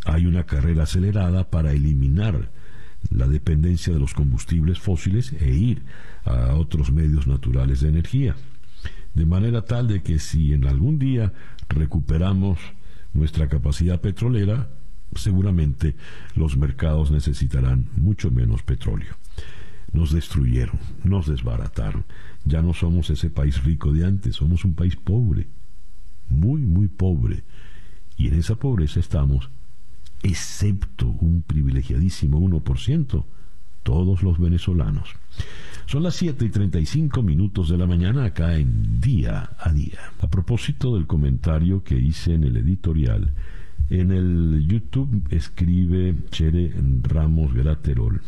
[0.06, 2.50] hay una carrera acelerada para eliminar
[3.12, 5.84] la dependencia de los combustibles fósiles e ir
[6.24, 8.36] a otros medios naturales de energía.
[9.16, 11.34] De manera tal de que si en algún día
[11.70, 12.60] recuperamos
[13.14, 14.70] nuestra capacidad petrolera,
[15.16, 15.96] seguramente
[16.36, 19.16] los mercados necesitarán mucho menos petróleo.
[19.94, 22.04] Nos destruyeron, nos desbarataron.
[22.44, 25.48] Ya no somos ese país rico de antes, somos un país pobre,
[26.28, 27.44] muy, muy pobre.
[28.18, 29.50] Y en esa pobreza estamos
[30.24, 33.26] excepto un privilegiadísimo 1%,
[33.86, 35.10] todos los venezolanos.
[35.86, 40.00] Son las 7 y 35 minutos de la mañana acá en Día a Día.
[40.20, 43.32] A propósito del comentario que hice en el editorial,
[43.92, 48.22] en el YouTube escribe Chere Ramos Graterol.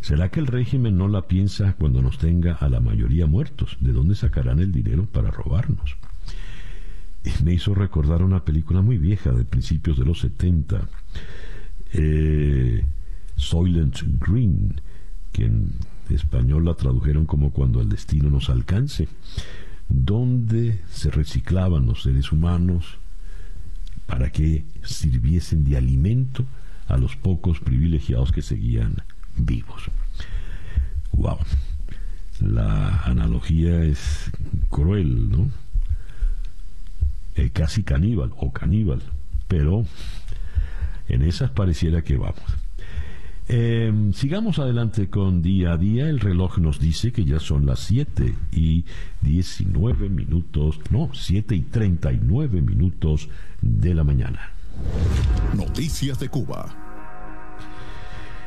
[0.00, 3.76] ¿Será que el régimen no la piensa cuando nos tenga a la mayoría muertos?
[3.78, 5.96] ¿De dónde sacarán el dinero para robarnos?
[7.42, 10.88] me hizo recordar una película muy vieja de principios de los 70,
[11.94, 12.84] eh,
[13.36, 14.80] Soylent Green,
[15.32, 15.72] que en
[16.10, 19.08] español la tradujeron como Cuando el destino nos alcance,
[19.88, 22.98] donde se reciclaban los seres humanos
[24.06, 26.44] para que sirviesen de alimento
[26.88, 28.96] a los pocos privilegiados que seguían
[29.36, 29.90] vivos.
[31.12, 31.38] Wow.
[32.40, 34.30] La analogía es
[34.68, 35.50] cruel, ¿no?
[37.36, 39.02] Eh, casi caníbal o caníbal,
[39.48, 39.86] pero
[41.08, 42.63] en esas pareciera que vamos.
[43.46, 46.08] Em, sigamos adelante con día a día.
[46.08, 48.84] El reloj nos dice que ya son las 7 y
[49.20, 53.28] 19 minutos, no, 7 y 39 minutos
[53.60, 54.50] de la mañana.
[55.54, 56.74] Noticias de Cuba.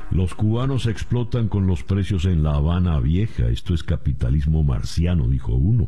[0.09, 3.49] Los cubanos explotan con los precios en La Habana Vieja.
[3.49, 5.87] Esto es capitalismo marciano, dijo uno.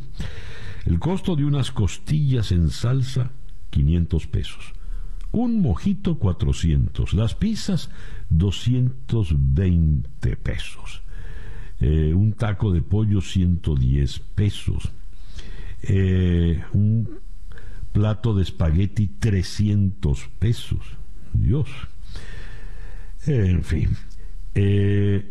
[0.86, 3.32] El costo de unas costillas en salsa,
[3.72, 4.74] 500 pesos.
[5.32, 7.13] Un mojito, 400.
[7.13, 7.89] Las pizzas,
[8.30, 11.02] 220 pesos.
[11.80, 14.92] Eh, un taco de pollo, 110 pesos.
[15.84, 17.20] Eh, un
[17.92, 20.80] plato de espagueti, 300 pesos.
[21.34, 21.69] Dios.
[23.25, 23.90] En fin.
[24.56, 25.30] Eh,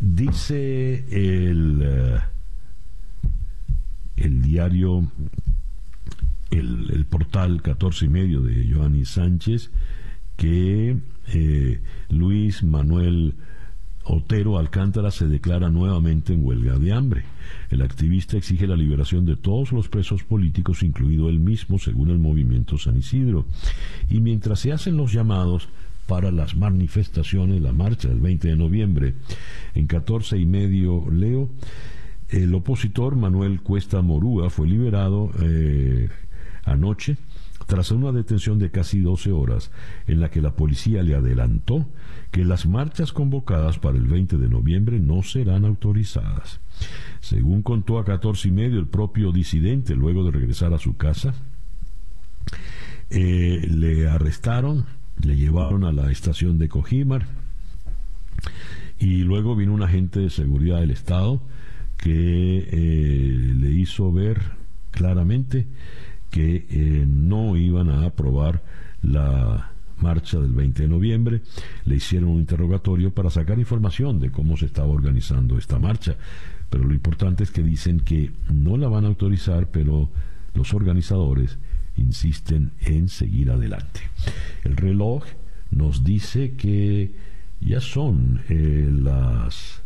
[0.00, 2.20] dice el
[4.16, 5.10] el diario
[6.56, 9.70] el, portal 14 y medio de Joanny Sánchez
[10.36, 10.96] que
[11.28, 13.34] eh, Luis Manuel
[14.06, 17.24] Otero Alcántara se declara nuevamente en huelga de hambre.
[17.70, 22.18] El activista exige la liberación de todos los presos políticos, incluido él mismo, según el
[22.18, 23.46] movimiento San Isidro.
[24.10, 25.68] Y mientras se hacen los llamados
[26.06, 29.14] para las manifestaciones, la marcha del 20 de noviembre,
[29.74, 31.48] en 14 y medio leo,
[32.28, 36.08] el opositor Manuel Cuesta Morúa fue liberado eh,
[36.64, 37.16] anoche
[37.66, 39.70] tras una detención de casi 12 horas
[40.06, 41.86] en la que la policía le adelantó
[42.30, 46.60] que las marchas convocadas para el 20 de noviembre no serán autorizadas.
[47.20, 51.34] Según contó a 14 y medio el propio disidente luego de regresar a su casa,
[53.10, 54.86] eh, le arrestaron,
[55.22, 57.26] le llevaron a la estación de Cojimar
[58.98, 61.40] y luego vino un agente de seguridad del Estado
[61.96, 64.40] que eh, le hizo ver
[64.90, 65.66] claramente
[66.34, 68.60] que eh, no iban a aprobar
[69.02, 71.42] la marcha del 20 de noviembre,
[71.84, 76.16] le hicieron un interrogatorio para sacar información de cómo se estaba organizando esta marcha.
[76.70, 80.10] Pero lo importante es que dicen que no la van a autorizar, pero
[80.54, 81.56] los organizadores
[81.96, 84.00] insisten en seguir adelante.
[84.64, 85.22] El reloj
[85.70, 87.12] nos dice que
[87.60, 89.82] ya son eh, las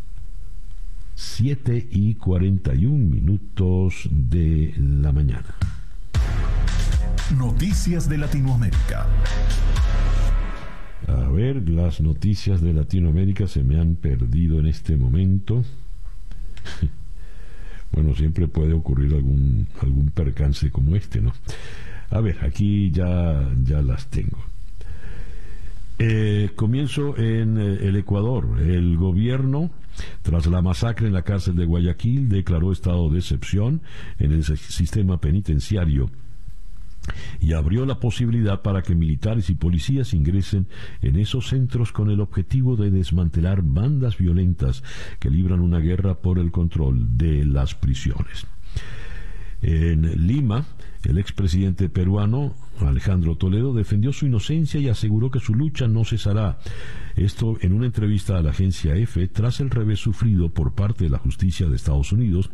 [1.15, 5.55] 7 y 41 minutos de la mañana.
[7.37, 9.07] Noticias de Latinoamérica.
[11.07, 15.63] A ver, las noticias de Latinoamérica se me han perdido en este momento.
[17.93, 21.35] bueno, siempre puede ocurrir algún, algún percance como este, ¿no?
[22.09, 24.39] A ver, aquí ya, ya las tengo.
[25.99, 28.59] Eh, comienzo en eh, el Ecuador.
[28.59, 29.71] El gobierno,
[30.23, 33.83] tras la masacre en la cárcel de Guayaquil, declaró estado de excepción
[34.19, 36.11] en el sistema penitenciario
[37.41, 40.67] y abrió la posibilidad para que militares y policías ingresen
[41.03, 44.83] en esos centros con el objetivo de desmantelar bandas violentas
[45.19, 48.47] que libran una guerra por el control de las prisiones.
[49.61, 50.67] En Lima,
[51.05, 56.59] el expresidente peruano Alejandro Toledo defendió su inocencia y aseguró que su lucha no cesará.
[57.17, 61.11] Esto en una entrevista a la agencia EFE tras el revés sufrido por parte de
[61.11, 62.51] la justicia de Estados Unidos,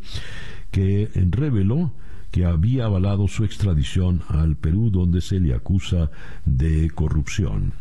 [0.71, 1.91] que reveló
[2.35, 6.11] que había avalado su extradición al Perú donde se le acusa
[6.43, 7.71] de corrupción.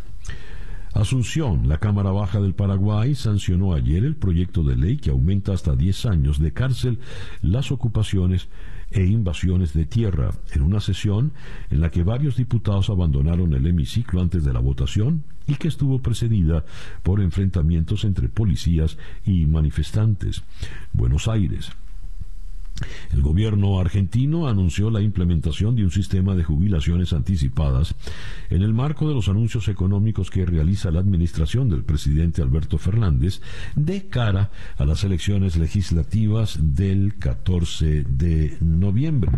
[0.93, 5.75] Asunción, la Cámara Baja del Paraguay sancionó ayer el proyecto de ley que aumenta hasta
[5.75, 7.01] 10 años de cárcel
[7.43, 8.47] las ocupaciones
[8.93, 11.33] e invasiones de tierra, en una sesión
[11.69, 16.01] en la que varios diputados abandonaron el hemiciclo antes de la votación y que estuvo
[16.01, 16.65] precedida
[17.03, 20.45] por enfrentamientos entre policías y manifestantes.
[20.93, 21.73] Buenos Aires.
[23.13, 27.95] El gobierno argentino anunció la implementación de un sistema de jubilaciones anticipadas
[28.51, 33.41] en el marco de los anuncios económicos que realiza la administración del presidente Alberto Fernández
[33.77, 39.31] de cara a las elecciones legislativas del 14 de noviembre.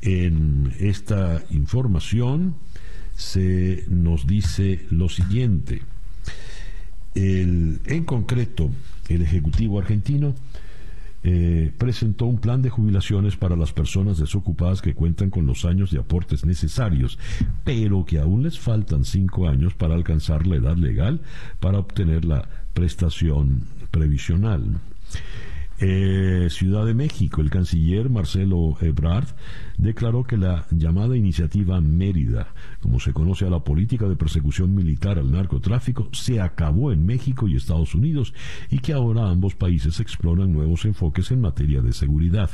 [0.00, 2.54] En esta información
[3.16, 5.82] se nos dice lo siguiente.
[7.14, 8.70] en concreto,
[9.08, 10.36] el Ejecutivo argentino
[11.24, 15.90] eh, presentó un plan de jubilaciones para las personas desocupadas que cuentan con los años
[15.90, 17.18] de aportes necesarios,
[17.64, 21.20] pero que aún les faltan cinco años para alcanzar la edad legal
[21.60, 24.80] para obtener la prestación previsional.
[25.80, 29.28] Eh, Ciudad de México, el canciller Marcelo Ebrard
[29.76, 32.48] declaró que la llamada iniciativa Mérida,
[32.80, 37.46] como se conoce a la política de persecución militar al narcotráfico, se acabó en México
[37.46, 38.34] y Estados Unidos
[38.70, 42.50] y que ahora ambos países exploran nuevos enfoques en materia de seguridad.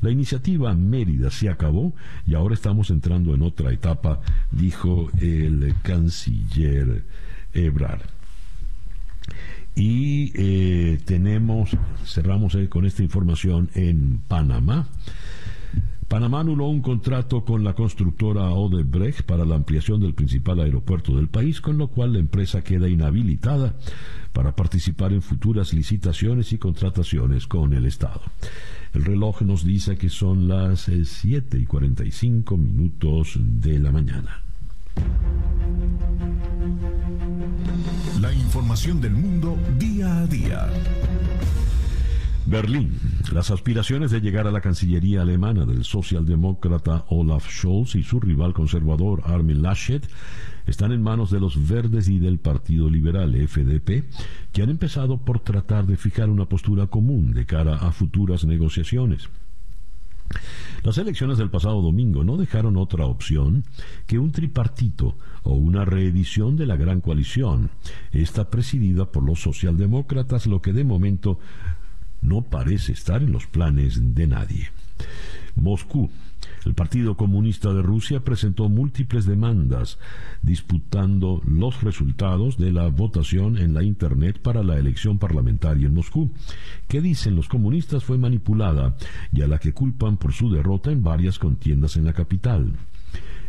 [0.00, 1.94] La iniciativa Mérida se acabó
[2.26, 7.04] y ahora estamos entrando en otra etapa, dijo el canciller
[7.52, 8.15] Ebrard.
[9.76, 11.70] Y eh, tenemos,
[12.04, 14.88] cerramos con esta información en Panamá.
[16.08, 21.28] Panamá anuló un contrato con la constructora Odebrecht para la ampliación del principal aeropuerto del
[21.28, 23.74] país, con lo cual la empresa queda inhabilitada
[24.32, 28.22] para participar en futuras licitaciones y contrataciones con el Estado.
[28.94, 34.42] El reloj nos dice que son las 7 eh, y 45 minutos de la mañana.
[38.26, 40.68] La información del mundo día a día.
[42.44, 42.98] Berlín.
[43.32, 48.52] Las aspiraciones de llegar a la Cancillería alemana del socialdemócrata Olaf Scholz y su rival
[48.52, 50.10] conservador Armin Laschet
[50.66, 54.10] están en manos de los verdes y del Partido Liberal FDP,
[54.52, 59.28] que han empezado por tratar de fijar una postura común de cara a futuras negociaciones.
[60.82, 63.64] Las elecciones del pasado domingo no dejaron otra opción
[64.06, 67.70] que un tripartito o una reedición de la gran coalición,
[68.12, 71.38] esta presidida por los socialdemócratas, lo que de momento
[72.22, 74.70] no parece estar en los planes de nadie.
[75.54, 76.10] Moscú.
[76.66, 80.00] El Partido Comunista de Rusia presentó múltiples demandas
[80.42, 86.32] disputando los resultados de la votación en la Internet para la elección parlamentaria en Moscú,
[86.88, 88.96] que dicen los comunistas fue manipulada
[89.32, 92.72] y a la que culpan por su derrota en varias contiendas en la capital.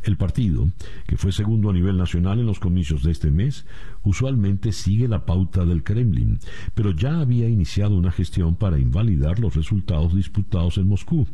[0.08, 0.70] El partido,
[1.05, 3.66] que fue segundo a nivel nacional en los comicios de este mes,
[4.03, 6.39] usualmente sigue la pauta del Kremlin,
[6.74, 11.28] pero ya había iniciado una gestión para invalidar los resultados disputados en Moscú.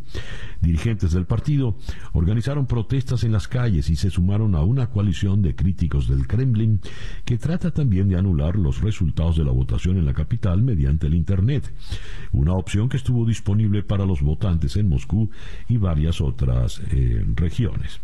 [0.59, 1.77] Dirigentes del partido
[2.13, 6.81] organizaron protestas en las calles y se sumaron a una coalición de críticos del Kremlin
[7.25, 11.13] que trata también de anular los resultados de la votación en la capital mediante el
[11.13, 11.71] Internet,
[12.31, 15.29] una opción que estuvo disponible para los votantes en Moscú
[15.69, 18.01] y varias otras eh, regiones.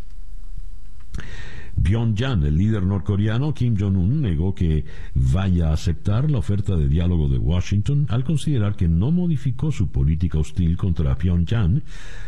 [1.82, 4.84] Pyongyang, el líder norcoreano Kim Jong-un, negó que
[5.14, 9.88] vaya a aceptar la oferta de diálogo de Washington al considerar que no modificó su
[9.88, 11.82] política hostil contra Pyongyang,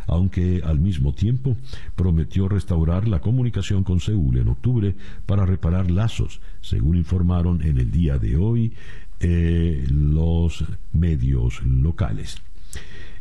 [0.06, 1.56] aunque al mismo tiempo
[1.96, 4.94] prometió restaurar la comunicación con Seúl en octubre
[5.26, 8.72] para reparar lazos, según informaron en el día de hoy
[9.20, 12.40] eh, los medios locales.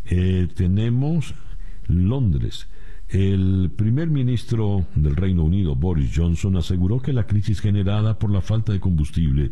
[0.05, 1.36] Eh, tenemos
[1.88, 2.68] Londres.
[3.12, 8.39] El primer ministro del Reino Unido, Boris Johnson, aseguró que la crisis generada por la
[8.39, 9.51] falta de combustible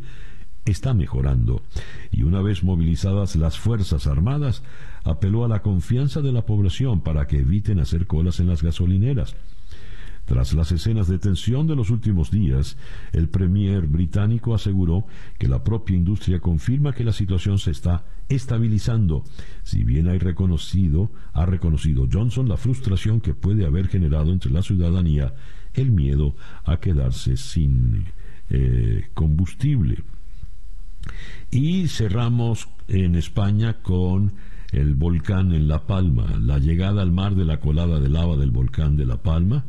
[0.64, 1.62] está mejorando
[2.10, 4.64] y una vez movilizadas las Fuerzas Armadas,
[5.04, 9.36] apeló a la confianza de la población para que eviten hacer colas en las gasolineras.
[10.30, 12.78] Tras las escenas de tensión de los últimos días,
[13.14, 15.08] el premier británico aseguró
[15.40, 19.24] que la propia industria confirma que la situación se está estabilizando,
[19.64, 24.62] si bien hay reconocido, ha reconocido Johnson la frustración que puede haber generado entre la
[24.62, 25.34] ciudadanía
[25.74, 28.06] el miedo a quedarse sin
[28.52, 30.04] eh, combustible.
[31.50, 34.34] Y cerramos en España con
[34.74, 38.52] el volcán en La Palma, la llegada al mar de la colada de lava del
[38.52, 39.66] volcán de La Palma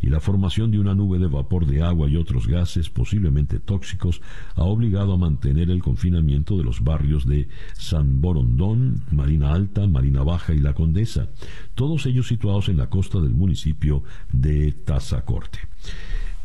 [0.00, 4.20] y la formación de una nube de vapor de agua y otros gases posiblemente tóxicos
[4.54, 10.22] ha obligado a mantener el confinamiento de los barrios de San Borondón, Marina Alta, Marina
[10.22, 11.28] Baja y La Condesa,
[11.74, 15.58] todos ellos situados en la costa del municipio de Tazacorte.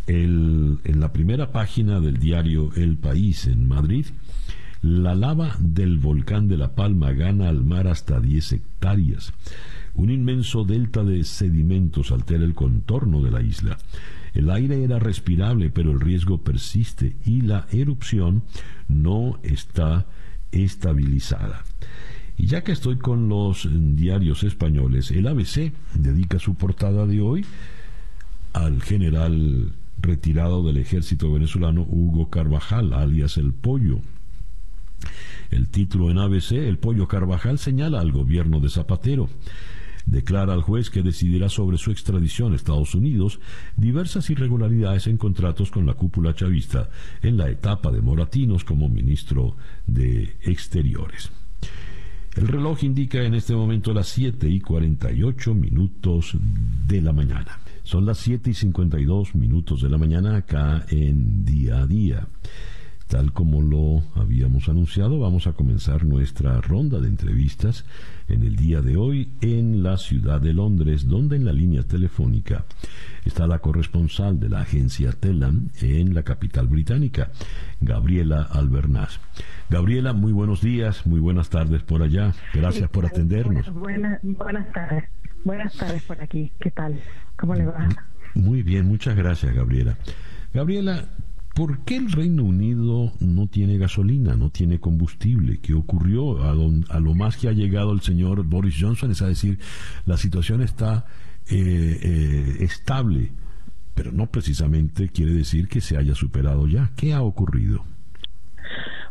[0.08, 4.06] en la primera página del diario El País en Madrid,
[4.86, 9.34] la lava del volcán de La Palma gana al mar hasta 10 hectáreas.
[9.96, 13.78] Un inmenso delta de sedimentos altera el contorno de la isla.
[14.34, 18.44] El aire era respirable, pero el riesgo persiste y la erupción
[18.90, 20.06] no está
[20.52, 21.64] estabilizada.
[22.38, 27.46] Y ya que estoy con los diarios españoles, el ABC dedica su portada de hoy
[28.52, 29.72] al general
[30.02, 34.02] retirado del ejército venezolano Hugo Carvajal, alias el Pollo.
[35.50, 39.30] El título en ABC, El Pollo Carvajal, señala al gobierno de Zapatero
[40.06, 43.40] declara al juez que decidirá sobre su extradición a Estados Unidos
[43.76, 46.90] diversas irregularidades en contratos con la cúpula chavista
[47.22, 49.56] en la etapa de Moratinos como ministro
[49.88, 51.32] de Exteriores.
[52.36, 56.36] El reloj indica en este momento las 7 y 48 minutos
[56.86, 57.60] de la mañana.
[57.84, 62.28] Son las 7 y 52 minutos de la mañana acá en día a día.
[63.08, 67.86] Tal como lo habíamos anunciado, vamos a comenzar nuestra ronda de entrevistas
[68.28, 72.66] en el día de hoy en la ciudad de Londres, donde en la línea telefónica
[73.24, 77.30] está la corresponsal de la agencia Telam en la capital británica,
[77.80, 79.20] Gabriela Albernaz.
[79.70, 82.34] Gabriela, muy buenos días, muy buenas tardes por allá.
[82.56, 83.72] Gracias por atendernos.
[83.72, 85.04] Buenas, buenas tardes.
[85.44, 86.52] Buenas tardes por aquí.
[86.60, 87.00] ¿Qué tal?
[87.38, 87.88] ¿Cómo le va?
[88.34, 89.96] Muy bien, muchas gracias, Gabriela.
[90.54, 91.06] Gabriela,
[91.56, 95.62] ¿Por qué el Reino Unido no tiene gasolina, no tiene combustible?
[95.62, 96.44] ¿Qué ocurrió?
[96.44, 99.58] A, lo más que ha llegado el señor Boris Johnson es a decir,
[100.06, 101.06] la situación está
[101.50, 103.32] eh, eh, estable,
[103.94, 106.92] pero no precisamente quiere decir que se haya superado ya.
[106.98, 107.86] ¿Qué ha ocurrido?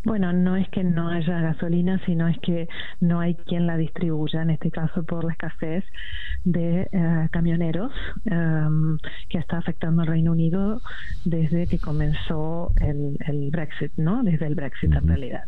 [0.04, 2.68] Bueno, no es que no haya gasolina, sino es que
[3.00, 5.84] no hay quien la distribuya, en este caso por la escasez
[6.44, 7.90] de eh, camioneros
[8.26, 8.98] em,
[9.30, 10.82] que está afectando al Reino Unido
[11.24, 14.22] desde que comenzó el, el Brexit, ¿no?
[14.22, 15.44] Desde el Brexit en realidad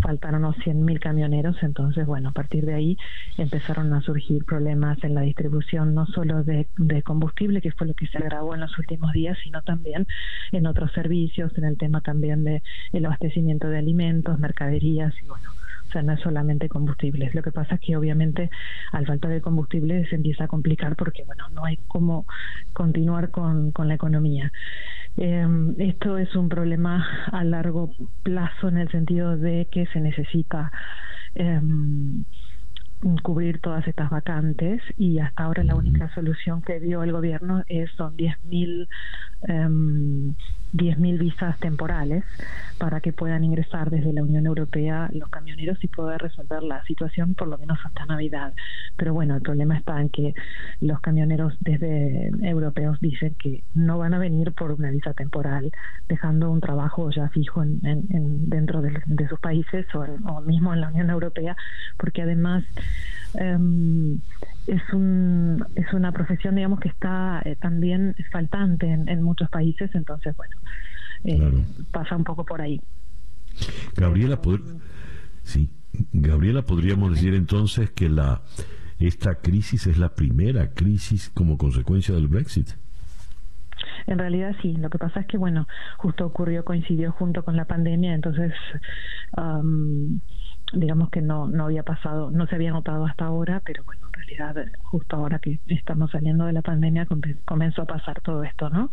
[0.00, 2.98] faltaron unos 100.000 camioneros, entonces, bueno, a partir de ahí
[3.38, 7.94] empezaron a surgir problemas en la distribución no solo de, de, combustible, que fue lo
[7.94, 10.06] que se agravó en los últimos días, sino también
[10.52, 15.50] en otros servicios, en el tema también de el abastecimiento de alimentos, mercaderías y bueno,
[15.94, 17.34] sea, no es solamente combustibles.
[17.34, 18.50] Lo que pasa es que obviamente
[18.92, 22.26] al falta de combustible se empieza a complicar porque, bueno, no hay cómo
[22.72, 24.52] continuar con, con la economía.
[25.16, 25.46] Eh,
[25.78, 27.92] esto es un problema a largo
[28.22, 30.72] plazo en el sentido de que se necesita
[31.34, 31.60] eh,
[33.22, 37.90] cubrir todas estas vacantes y hasta ahora la única solución que dio el gobierno es
[37.92, 38.88] son 10.000
[39.48, 40.34] um,
[40.74, 42.24] 10.000 visas temporales
[42.78, 47.34] para que puedan ingresar desde la Unión Europea los camioneros y poder resolver la situación
[47.34, 48.52] por lo menos hasta Navidad.
[48.96, 50.34] Pero bueno, el problema está en que
[50.80, 55.70] los camioneros desde europeos dicen que no van a venir por una visa temporal,
[56.08, 58.92] dejando un trabajo ya fijo en, en, dentro de,
[59.28, 61.56] sus países o, mismo en la Unión Europea,
[61.96, 62.64] porque además
[63.34, 64.18] um,
[64.66, 69.90] es, un, es una profesión, digamos, que está eh, también faltante en, en, muchos países,
[69.94, 70.56] entonces, bueno,
[71.24, 71.64] eh, claro.
[71.90, 72.80] pasa un poco por ahí.
[73.96, 74.60] Gabriela, pod
[75.42, 75.70] sí.
[76.12, 78.42] Gabriela, podríamos decir entonces que la
[78.98, 82.70] esta crisis es la primera crisis como consecuencia del Brexit.
[84.06, 85.66] En realidad sí, lo que pasa es que, bueno,
[85.98, 88.52] justo ocurrió, coincidió junto con la pandemia, entonces
[89.36, 90.20] um,
[90.74, 94.12] digamos que no, no había pasado, no se había notado hasta ahora, pero bueno, en
[94.12, 97.06] realidad justo ahora que estamos saliendo de la pandemia
[97.44, 98.90] comenzó a pasar todo esto, ¿no?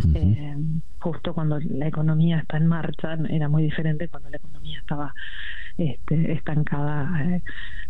[0.00, 0.16] Uh -huh.
[0.16, 0.56] eh,
[0.98, 5.14] justo cuando la economía está en marcha, era muy diferente cuando la economía estaba
[5.78, 7.42] este, estancada eh,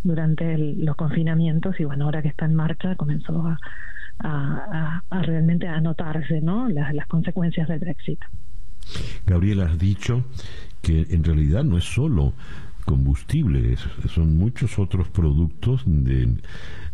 [0.03, 3.59] durante el, los confinamientos y bueno, ahora que está en marcha comenzó a,
[4.19, 6.69] a, a, a realmente a notarse, ¿no?
[6.69, 8.21] Las, las consecuencias del Brexit.
[9.27, 10.25] Gabriela, has dicho
[10.83, 12.33] que en realidad no es solo
[12.85, 13.77] combustible,
[14.09, 16.37] son muchos otros productos de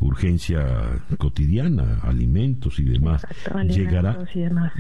[0.01, 3.25] urgencia cotidiana, alimentos y demás.
[3.25, 4.73] Exacto, alimentos llegará, y demás.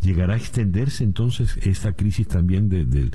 [0.00, 3.10] ¿Llegará a extenderse entonces esta crisis también de, de,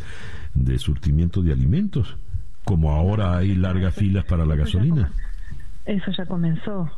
[0.54, 2.18] de surtimiento de alimentos?
[2.66, 5.12] Como ahora hay largas filas para la gasolina.
[5.86, 6.90] Eso ya comenzó.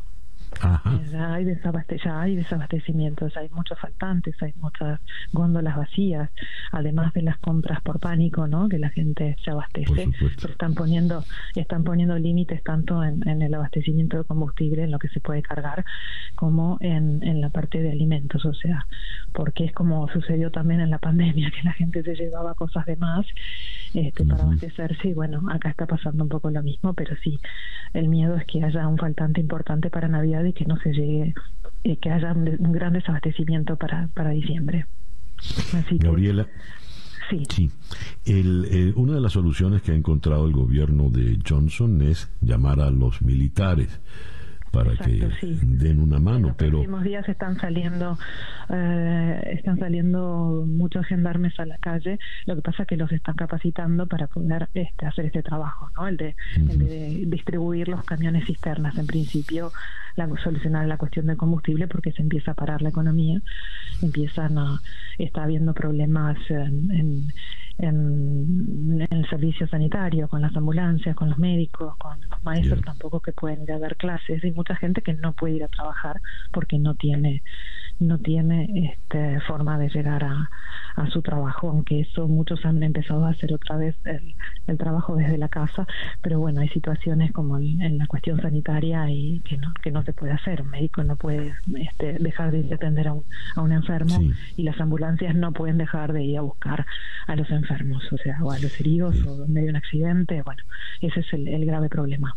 [0.62, 1.34] Ajá.
[1.34, 5.00] Hay, desabaste ya hay desabastecimientos, hay muchos faltantes, hay muchas
[5.34, 6.30] góndolas vacías,
[6.72, 8.70] además de las compras por pánico, ¿no?
[8.70, 10.10] Que la gente se abastece.
[10.48, 11.24] Están poniendo,
[11.56, 15.42] están poniendo límites tanto en, en, el abastecimiento de combustible, en lo que se puede
[15.42, 15.84] cargar,
[16.36, 18.86] como en, en la parte de alimentos, o sea,
[19.34, 22.96] porque es como sucedió también en la pandemia, que la gente se llevaba cosas de
[22.98, 23.26] más
[23.94, 24.30] este, uh -huh.
[24.30, 27.40] para abastecerse, y bueno, acá está pasando un poco lo mismo, pero sí,
[27.94, 31.34] el miedo es que haya un faltante importante para Navidad y que no se llegue,
[31.84, 34.86] eh, que haya un, un, gran desabastecimiento para, para diciembre.
[35.74, 36.48] Así Gabriela.
[37.30, 37.44] Sí.
[37.50, 37.72] sí.
[38.26, 42.82] El, eh, una de las soluciones que ha encontrado el gobierno de Johnson es llamar
[42.82, 44.02] a los militares
[44.72, 45.60] para Exacto, que sí.
[45.62, 46.38] den una mano.
[46.38, 48.18] En los pero próximos días están saliendo
[48.70, 52.20] eh, están saliendo muchos gendarmes a la calle.
[52.46, 56.08] Lo que pasa es que los están capacitando para poder este, hacer este trabajo, ¿no?
[56.08, 56.72] El de, uh -huh.
[56.72, 58.98] el de distribuir los camiones cisternas.
[58.98, 59.72] En principio,
[60.16, 63.42] la, solucionar la cuestión del combustible porque se empieza a parar la economía,
[64.02, 64.82] empiezan a
[65.18, 67.34] está habiendo problemas en, en
[67.82, 73.20] en, en, el servicio sanitario, con las ambulancias, con los médicos, con los maestros tampoco
[73.20, 74.44] que pueden ir a dar clases.
[74.44, 77.44] Hay mucha gente que no puede ir a trabajar porque no tiene
[78.02, 80.50] no tiene este, forma de llegar a,
[80.96, 84.36] a, su trabajo, aunque eso muchos han empezado a hacer otra vez el,
[84.68, 85.88] el trabajo desde la casa,
[86.22, 90.04] pero bueno, hay situaciones como en, en, la cuestión sanitaria y que no, que no
[90.04, 93.24] se puede hacer, un médico no puede este, dejar de atender a un,
[93.56, 94.32] a un enfermo sí.
[94.58, 96.86] y las ambulancias no pueden dejar de ir a buscar
[97.28, 99.28] a los enfermos, o sea, o a los heridos sí.
[99.28, 100.64] o donde hay un accidente, bueno,
[101.02, 102.34] ese es el, el grave problema.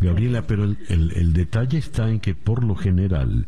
[0.00, 3.46] Gabriela, pero el, el, el, detalle está en que por lo general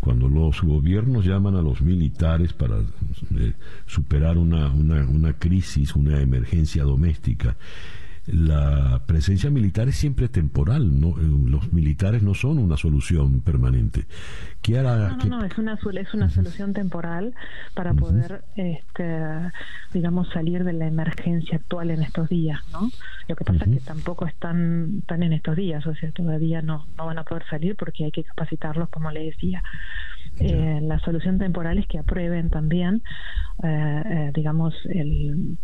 [0.00, 3.52] cuando los gobiernos llaman a los militares para eh,
[3.86, 7.56] superar una, una, una, crisis, una emergencia doméstica,
[8.32, 14.06] la presencia militar es siempre temporal, no, eh, los militares no son una solución permanente.
[14.62, 15.28] ¿Qué hará, no, no, qué...
[15.28, 17.34] no, es una, es una solución temporal
[17.74, 18.00] para uh -huh.
[18.00, 19.50] poder, este,
[19.92, 22.90] digamos, salir de la emergencia actual en estos días, ¿no?
[23.28, 23.74] Lo que pasa uh -huh.
[23.74, 27.24] es que tampoco están, están en estos días, o sea, todavía no, no van a
[27.24, 29.62] poder salir porque hay que capacitarlos, como le decía.
[30.40, 33.02] Eh, la solución temporal es que aprueben también,
[33.62, 35.58] eh, eh, digamos, el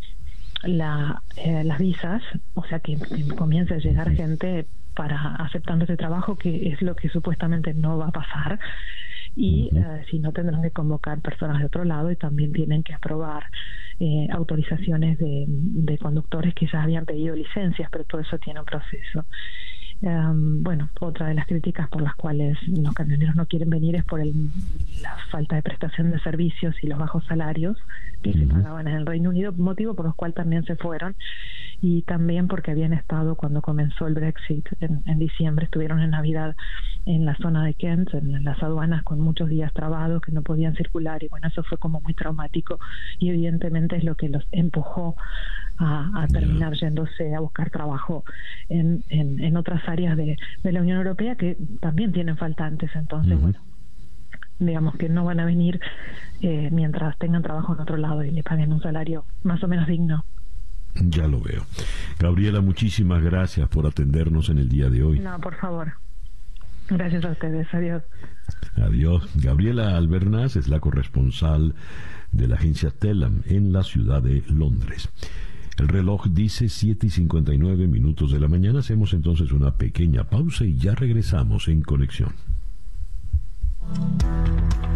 [0.67, 2.23] la, eh, las visas,
[2.55, 6.95] o sea, que, que, comience a llegar gente para aceptando ese trabajo, que es lo
[6.95, 8.59] que supuestamente no va a pasar.
[9.37, 10.01] Y uh -huh.
[10.01, 13.45] eh, si no, tendrán que convocar personas de otro lado y también tienen que aprobar
[13.99, 18.67] eh, autorizaciones de, de, conductores que ya habían pedido licencias, pero todo eso tiene un
[18.67, 19.25] proceso.
[20.05, 24.05] Um, bueno, otra de las críticas por las cuales los camioneros no quieren venir es
[24.05, 24.35] por el,
[25.01, 27.79] la falta de prestación de servicios y los bajos salarios
[28.23, 28.41] que uh -huh.
[28.41, 31.17] se pagaban en el Reino Unido, motivo por los cual también se fueron
[31.81, 36.55] y también porque habían estado cuando comenzó el Brexit en, diciembre, estuvieron en Navidad
[37.07, 40.75] en la zona de Kent, en las aduanas con muchos días trabados que no podían
[40.75, 42.79] circular y bueno, eso fue como muy traumático
[43.19, 45.17] y evidentemente es lo que los empujó
[45.79, 48.25] a, terminar yéndose a buscar trabajo
[48.69, 53.59] en, en, otras áreas de, la Unión Europea que también tienen faltantes, entonces bueno
[54.59, 55.81] digamos que no van a venir
[56.41, 59.87] eh, mientras tengan trabajo en otro lado y le paguen un salario más o menos
[59.87, 60.25] digno.
[60.95, 61.67] Ya lo veo.
[62.21, 65.19] Gabriela, muchísimas gracias por atendernos en el día de hoy.
[65.19, 65.95] No, por favor.
[66.89, 67.67] Gracias a ustedes.
[67.73, 68.03] Adiós.
[68.77, 69.29] Adiós.
[69.35, 71.75] Gabriela Albernaz es la corresponsal
[72.31, 75.09] de la agencia Telam en la ciudad de Londres.
[75.77, 78.79] El reloj dice 7 y 59 minutos de la mañana.
[78.79, 82.33] Hacemos entonces una pequeña pausa y ya regresamos en conexión.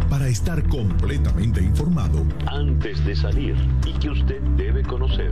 [0.09, 3.55] Para estar completamente informado antes de salir
[3.85, 5.31] y que usted debe conocer.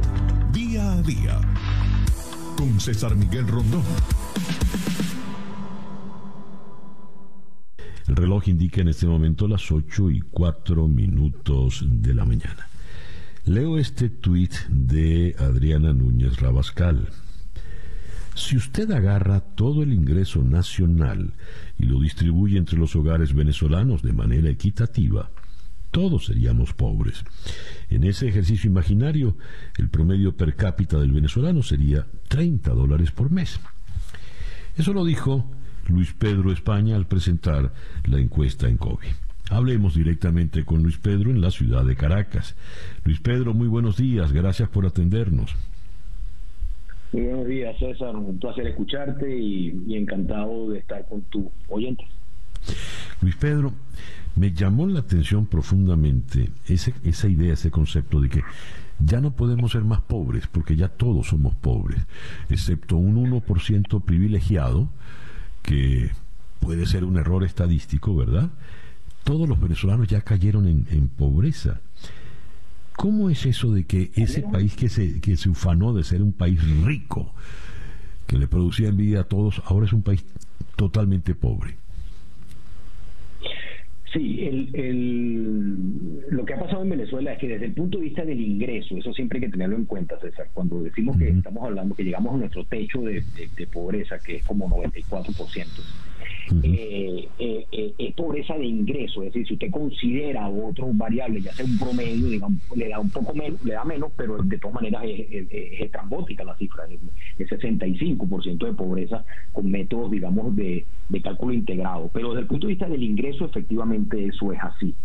[0.51, 1.39] Día a día.
[2.57, 3.83] Con César Miguel Rondón.
[8.07, 12.67] El reloj indica en este momento las 8 y 4 minutos de la mañana.
[13.47, 17.07] Leo este tuit de Adriana Núñez Rabascal.
[18.35, 21.31] Si usted agarra todo el ingreso nacional
[21.79, 25.31] y lo distribuye entre los hogares venezolanos de manera equitativa,
[25.91, 27.23] todos seríamos pobres.
[27.89, 29.37] En ese ejercicio imaginario,
[29.77, 33.61] el promedio per cápita del venezolano sería 30 dólares por mes.
[34.75, 35.49] Eso lo dijo
[35.87, 37.73] Luis Pedro España al presentar
[38.03, 39.26] la encuesta en COVID.
[39.49, 42.55] Hablemos directamente con Luis Pedro en la ciudad de Caracas.
[43.05, 45.55] Luis Pedro, muy buenos días, gracias por atendernos.
[47.13, 48.15] Muy buenos días, César.
[48.15, 52.03] Un placer escucharte y, encantado de estar con tu oyente.
[53.21, 53.71] Luis Pedro,
[54.35, 58.41] me llamó la atención profundamente ese, esa idea, ese concepto de que
[58.99, 62.05] ya no podemos ser más pobres, porque ya todos somos pobres,
[62.49, 64.89] excepto un 1% privilegiado,
[65.61, 66.11] que
[66.59, 68.49] puede ser un error estadístico, ¿verdad?
[69.27, 71.81] Todos los venezolanos ya cayeron en, en pobreza.
[72.95, 76.31] ¿Cómo es eso de que ese país que se, que se ufanó de ser un
[76.31, 77.33] país rico,
[78.25, 80.23] que le producía envidia a todos, ahora es un país
[80.77, 81.75] totalmente pobre?
[84.13, 88.23] Sí, el, lo que ha pasado en Venezuela es que desde el punto de vista
[88.23, 91.95] del ingreso, eso siempre hay que tenerlo en cuenta, César, cuando decimos que estamos hablando
[91.95, 93.21] que llegamos a nuestro techo de,
[93.57, 95.65] de pobreza, que es como 94%,
[96.63, 102.27] es pobreza de ingreso, es decir, si usted considera otros variables, ya sea un promedio,
[102.27, 105.81] digamos, le da un poco menos, le da menos, pero de todas maneras es, es,
[105.81, 106.83] estrambótica la cifra,
[107.37, 112.09] es, 65% de pobreza con métodos, digamos, de, de cálculo integrado.
[112.13, 114.95] Pero desde el punto de vista del ingreso, efectivamente eso es así.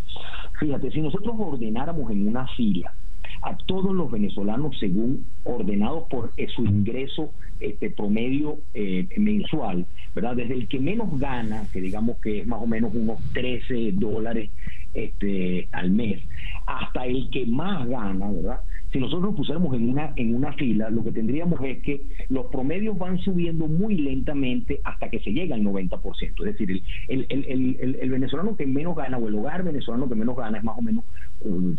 [0.58, 2.94] Fíjate, si nosotros ordenáramos en una fila,
[3.42, 10.36] a todos los venezolanos según ordenados por eh, su ingreso este promedio eh, mensual, ¿verdad?
[10.36, 14.50] Desde el que menos gana, que digamos que es más o menos unos 13 dólares
[14.94, 16.22] este, al mes,
[16.66, 18.60] hasta el que más gana, ¿verdad?
[18.92, 22.46] Si nosotros nos pusiéramos en una, en una fila, lo que tendríamos es que los
[22.46, 26.12] promedios van subiendo muy lentamente hasta que se llega al 90%.
[26.20, 30.36] Es decir, el, el, el, venezolano que menos gana, o el hogar venezolano que menos
[30.36, 31.04] gana, es más o menos,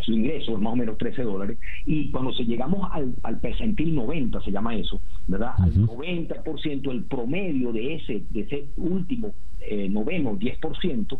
[0.00, 1.58] su ingreso es más o menos 13 dólares.
[1.86, 5.52] Y cuando se llegamos al, al percentil 90, se llama eso, ¿verdad?
[5.58, 11.18] Al 90%, el promedio de ese, de ese último eh, noveno, 10%,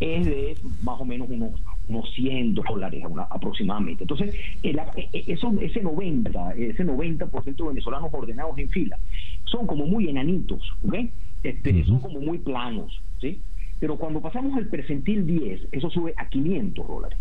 [0.00, 1.52] es de más o menos unos,
[1.88, 4.04] unos 100 dólares aproximadamente.
[4.04, 8.98] Entonces, el, e, e, eso, ese 90, ese 90% de venezolanos ordenados en fila,
[9.44, 10.94] son como muy enanitos, ¿ok?
[11.42, 13.40] Este, Son como muy planos, ¿sí?
[13.78, 17.18] Pero cuando pasamos al percentil 10, eso sube a 500 dólares.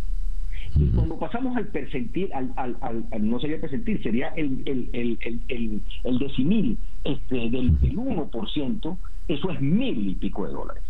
[0.77, 5.39] Y cuando pasamos al percentil, al, al, no sería el percentil, sería el, el, el,
[5.47, 8.97] el, el decimil este, del, del 1%,
[9.27, 10.83] eso es mil y pico de dólares.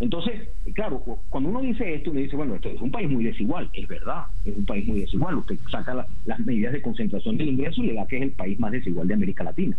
[0.00, 3.70] Entonces, claro, cuando uno dice esto, uno dice, bueno, esto es un país muy desigual,
[3.72, 7.82] es verdad, es un país muy desigual, usted saca las medidas de concentración del ingreso
[7.82, 9.76] y le da que es el país más desigual de América Latina.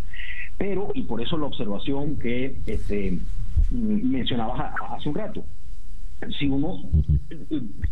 [0.58, 3.20] Pero, y por eso la observación que este,
[3.72, 5.46] mencionabas hace un rato,
[6.38, 6.82] si uno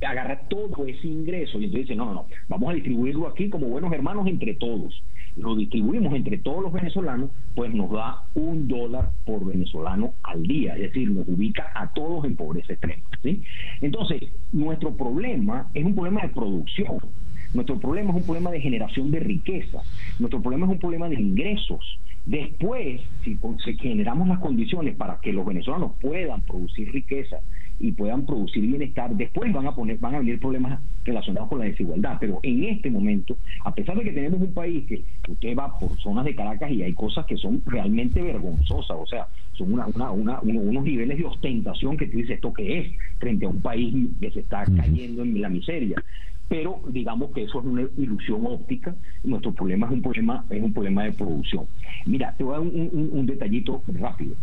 [0.05, 3.67] agarra todo ese ingreso y entonces dice, no, no, no, vamos a distribuirlo aquí como
[3.67, 5.01] buenos hermanos entre todos
[5.35, 10.75] lo distribuimos entre todos los venezolanos, pues nos da un dólar por venezolano al día,
[10.75, 13.03] es decir, nos ubica a todos en pobreza extrema.
[13.21, 13.41] ¿sí?
[13.81, 16.99] Entonces, nuestro problema es un problema de producción,
[17.53, 19.81] nuestro problema es un problema de generación de riqueza,
[20.19, 21.99] nuestro problema es un problema de ingresos.
[22.25, 23.37] Después, si
[23.77, 27.39] generamos las condiciones para que los venezolanos puedan producir riqueza
[27.79, 31.65] y puedan producir bienestar, después van a poner, van a venir problemas relacionados con la
[31.65, 32.17] desigualdad.
[32.19, 35.97] Pero en este momento, a pesar de que tenemos un país que usted va por
[35.99, 40.41] zonas de Caracas y hay cosas que son realmente vergonzosas, o sea, son una, una,
[40.41, 42.91] unos niveles de ostentación que tú dices, ¿esto qué es?
[43.19, 46.03] Frente a un país que se está cayendo en la miseria
[46.47, 48.95] pero digamos que eso es una ilusión óptica.
[49.23, 51.65] Nuestro problema es un problema, es un problema de producción.
[52.05, 54.35] Mira, te voy a dar un, un detallito rápido.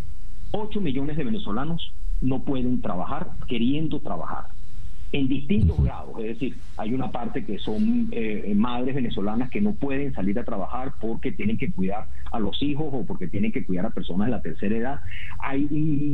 [0.51, 4.46] 8 millones de venezolanos no pueden trabajar queriendo trabajar
[5.12, 9.74] en distintos grados, es decir, hay una parte que son eh, madres venezolanas que no
[9.74, 13.62] pueden salir a trabajar porque tienen que cuidar a los hijos o porque tienen que
[13.62, 15.00] cuidar a personas de la tercera edad.
[15.38, 15.68] Hay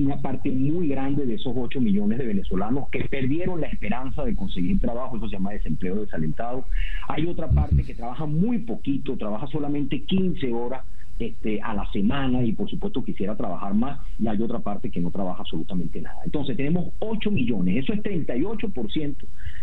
[0.05, 4.35] una parte muy grande de esos 8 millones de venezolanos que perdieron la esperanza de
[4.35, 6.65] conseguir trabajo, eso se llama desempleo desalentado.
[7.07, 10.85] Hay otra parte que trabaja muy poquito, trabaja solamente 15 horas
[11.19, 15.01] este, a la semana y por supuesto quisiera trabajar más y hay otra parte que
[15.01, 16.21] no trabaja absolutamente nada.
[16.25, 19.17] Entonces tenemos 8 millones, eso es 38%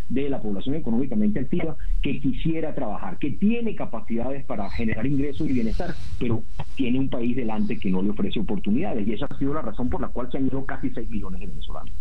[0.10, 5.54] de la población económicamente activa que quisiera trabajar, que tiene capacidades para generar ingresos y
[5.54, 6.44] bienestar, pero
[6.76, 9.90] tiene un país delante que no le ofrece oportunidades y esa ha sido la razón
[9.90, 11.92] por la cual se han ido casi 6 millones de venezolanos.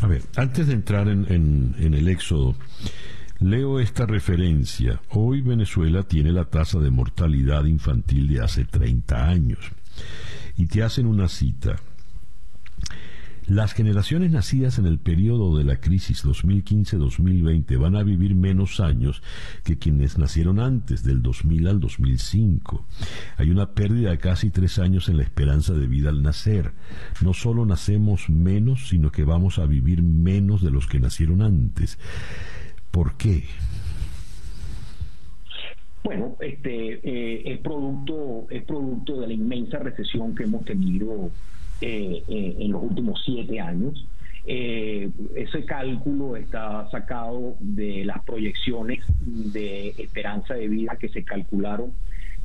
[0.00, 2.54] A ver, antes de entrar en, en el éxodo,
[3.40, 5.00] Leo esta referencia.
[5.12, 9.58] Hoy Venezuela tiene la tasa de mortalidad infantil de hace 30 años.
[10.58, 11.76] Y te hacen una cita.
[13.46, 19.22] Las generaciones nacidas en el periodo de la crisis 2015-2020 van a vivir menos años
[19.64, 22.86] que quienes nacieron antes, del 2000 al 2005.
[23.38, 26.74] Hay una pérdida de casi tres años en la esperanza de vida al nacer.
[27.22, 31.98] No solo nacemos menos, sino que vamos a vivir menos de los que nacieron antes.
[32.90, 33.44] ¿Por qué?
[36.02, 41.30] Bueno, este eh, es producto es producto de la inmensa recesión que hemos tenido
[41.80, 44.06] eh, eh, en los últimos siete años.
[44.46, 51.92] ese cálculo está sacado de las proyecciones de esperanza de vida que se calcularon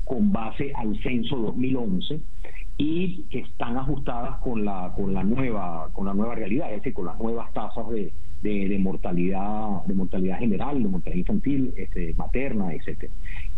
[0.03, 2.19] con base al censo 2011
[2.77, 6.93] y que están ajustadas con la con la nueva con la nueva realidad, es decir,
[6.93, 8.11] con las nuevas tasas de,
[8.45, 13.11] de, mortalidad, de mortalidad general, de mortalidad infantil, este, materna, etcétera.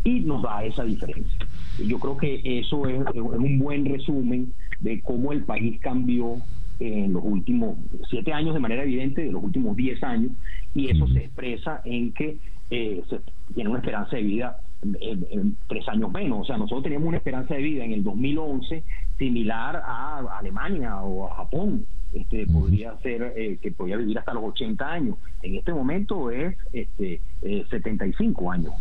[0.04, 1.46] Y nos da esa diferencia.
[1.86, 6.38] Yo creo que eso es, un buen resumen de cómo el país cambió
[6.80, 7.76] en los últimos
[8.10, 10.32] siete años de manera evidente, de los últimos diez años,
[10.74, 12.38] y eso se expresa en que
[12.70, 13.20] eh, se
[13.54, 16.42] tiene una esperanza de vida en, tres años menos.
[16.42, 18.84] O sea, nosotros teníamos una esperanza de vida en el 2011
[19.18, 21.86] similar a Alemania o a Japón.
[22.14, 25.18] Este, podría ser eh, que podía vivir hasta los 80 años.
[25.42, 27.20] En este momento es este,
[27.70, 28.74] 75 eh, años,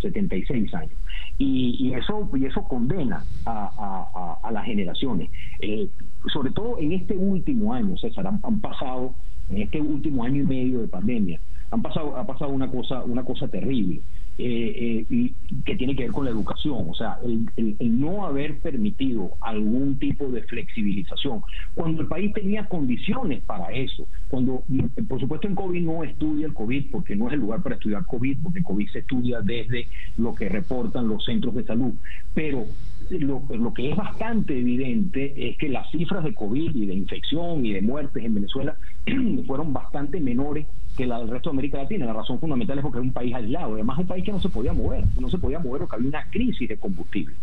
[0.00, 0.92] 76 años.
[1.38, 5.30] Y, eso y eso condena a, a, las generaciones.
[5.60, 5.88] Eh,
[6.32, 9.14] sobre todo en este último año, César, han pasado,
[9.50, 13.24] en este último año y medio de pandemia, han pasado, ha pasado una cosa, una
[13.24, 14.00] cosa terrible.
[14.38, 15.32] Eh, eh,
[15.64, 20.28] que tiene que ver con la educación, o sea, el, no haber permitido algún tipo
[20.28, 21.40] de flexibilización,
[21.74, 24.62] cuando el país tenía condiciones para eso, cuando,
[25.08, 28.04] por supuesto, en COVID no estudia el COVID, porque no es el lugar para estudiar
[28.04, 29.86] COVID, porque COVID se estudia desde
[30.18, 31.94] lo que reportan los centros de salud,
[32.34, 32.66] pero
[33.08, 37.64] lo, lo que es bastante evidente es que las cifras de COVID y de infección
[37.64, 38.76] y de muertes en Venezuela
[39.46, 40.66] fueron bastante menores
[40.96, 42.06] que la del resto de América Latina.
[42.06, 44.48] La razón fundamental es porque es un país aislado, además un país que no se
[44.48, 47.34] podía mover, no se podía mover porque había una crisis de combustible.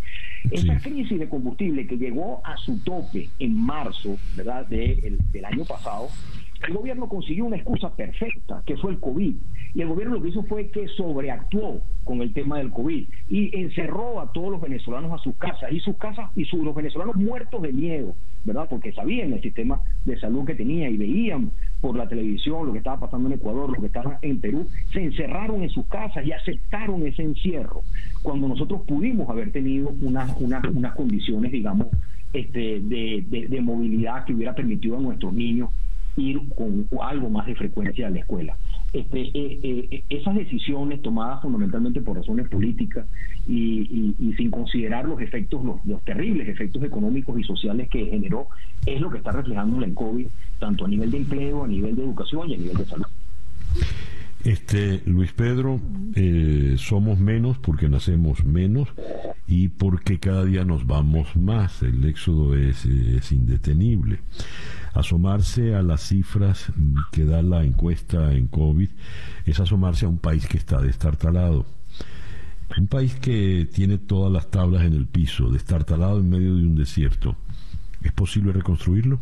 [0.52, 4.66] Esa crisis de combustible que llegó a su tope en marzo ¿verdad?
[4.68, 6.10] De, del año pasado,
[6.68, 9.36] el gobierno consiguió una excusa perfecta, que fue el COVID.
[9.76, 13.58] Y el gobierno lo que hizo fue que sobreactuó con el tema del COVID y
[13.58, 17.62] encerró a todos los venezolanos a sus casas y sus casas y los venezolanos muertos
[17.62, 18.68] de miedo, ¿verdad?
[18.70, 21.52] Porque sabían el sistema de salud que tenía y veían
[21.84, 25.04] por la televisión lo que estaba pasando en Ecuador, lo que estaba en Perú, se
[25.04, 27.82] encerraron en sus casas y aceptaron ese encierro,
[28.22, 31.88] cuando nosotros pudimos haber tenido unas, unas, unas condiciones, digamos,
[32.32, 35.72] este, de, de movilidad que hubiera permitido a nuestros niños
[36.16, 38.56] ir con algo más de frecuencia a la escuela.
[38.94, 43.08] Este, eh, eh, esas decisiones tomadas fundamentalmente por razones políticas
[43.48, 48.48] y, sin considerar los efectos, los, terribles efectos económicos y sociales que generó,
[48.86, 50.28] es lo que está reflejando en COVID,
[50.60, 53.06] tanto a nivel de empleo, a nivel de educación y a nivel de salud.
[54.44, 55.80] Este, Luis Pedro,
[56.16, 58.90] eh, somos menos porque nacemos menos
[59.48, 61.82] y porque cada día nos vamos más.
[61.82, 64.20] El éxodo es, es indetenible
[64.94, 66.72] asomarse a las cifras
[67.12, 68.90] que da la encuesta en COVID
[69.46, 71.66] es asomarse a un país que está destartalado.
[72.78, 76.76] Un país que tiene todas las tablas en el piso, destartalado en medio de un
[76.76, 77.36] desierto.
[78.02, 79.20] ¿Es posible reconstruirlo?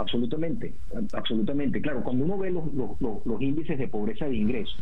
[0.00, 0.74] Absolutamente,
[1.12, 1.80] absolutamente.
[1.80, 2.64] Claro, cuando uno ve los,
[3.00, 4.76] los índices de pobreza de ingresos,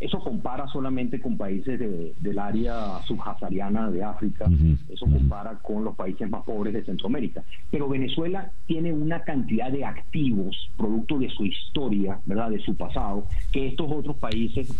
[0.00, 4.46] eso compara solamente con países del área subsahariana de África,
[4.88, 7.44] eso compara con los países más pobres de Centroamérica.
[7.70, 12.48] Pero Venezuela tiene una cantidad de activos, producto de su historia, ¿verdad?
[12.48, 14.70] De su pasado, que estos otros países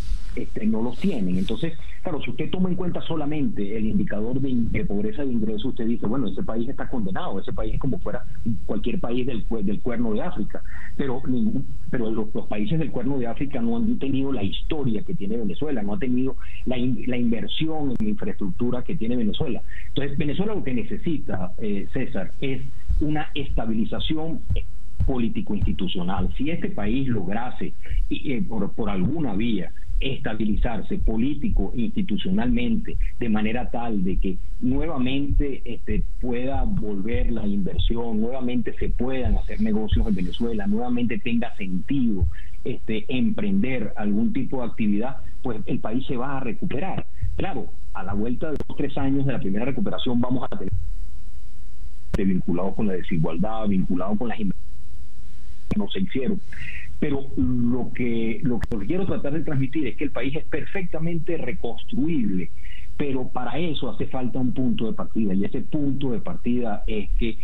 [0.42, 1.36] este, no los tienen.
[1.36, 5.86] Entonces, claro, si usted toma en cuenta solamente el indicador de, pobreza de ingreso, usted
[5.86, 8.24] dice, bueno, ese país está condenado, ese país es como fuera
[8.66, 10.62] cualquier país del, del cuerno de África.
[10.96, 11.22] Pero,
[11.90, 15.82] pero los, países del cuerno de África no han tenido la historia que tiene Venezuela,
[15.82, 19.62] no ha tenido la, la inversión en infraestructura que tiene Venezuela.
[19.88, 22.62] Entonces, Venezuela lo que necesita, eh, César, es
[23.00, 24.40] una estabilización
[25.06, 26.32] político-institucional.
[26.36, 27.72] Si este país lograse,
[28.10, 36.02] eh, por, por alguna vía, estabilizarse político institucionalmente de manera tal de que nuevamente este,
[36.20, 42.26] pueda volver la inversión, nuevamente se puedan hacer negocios en Venezuela, nuevamente tenga sentido
[42.64, 47.06] este, emprender algún tipo de actividad, pues el país se va a recuperar.
[47.36, 50.72] Claro, a la vuelta de dos tres años de la primera recuperación vamos a tener
[52.16, 54.70] vinculados con la desigualdad, vinculados con las inversiones
[55.70, 56.40] que no se hicieron.
[57.00, 61.38] Pero lo que, lo que quiero tratar de transmitir es que el país es perfectamente
[61.38, 62.50] reconstruible,
[62.96, 67.08] pero para eso hace falta un punto de partida, y ese punto de partida es
[67.18, 67.38] que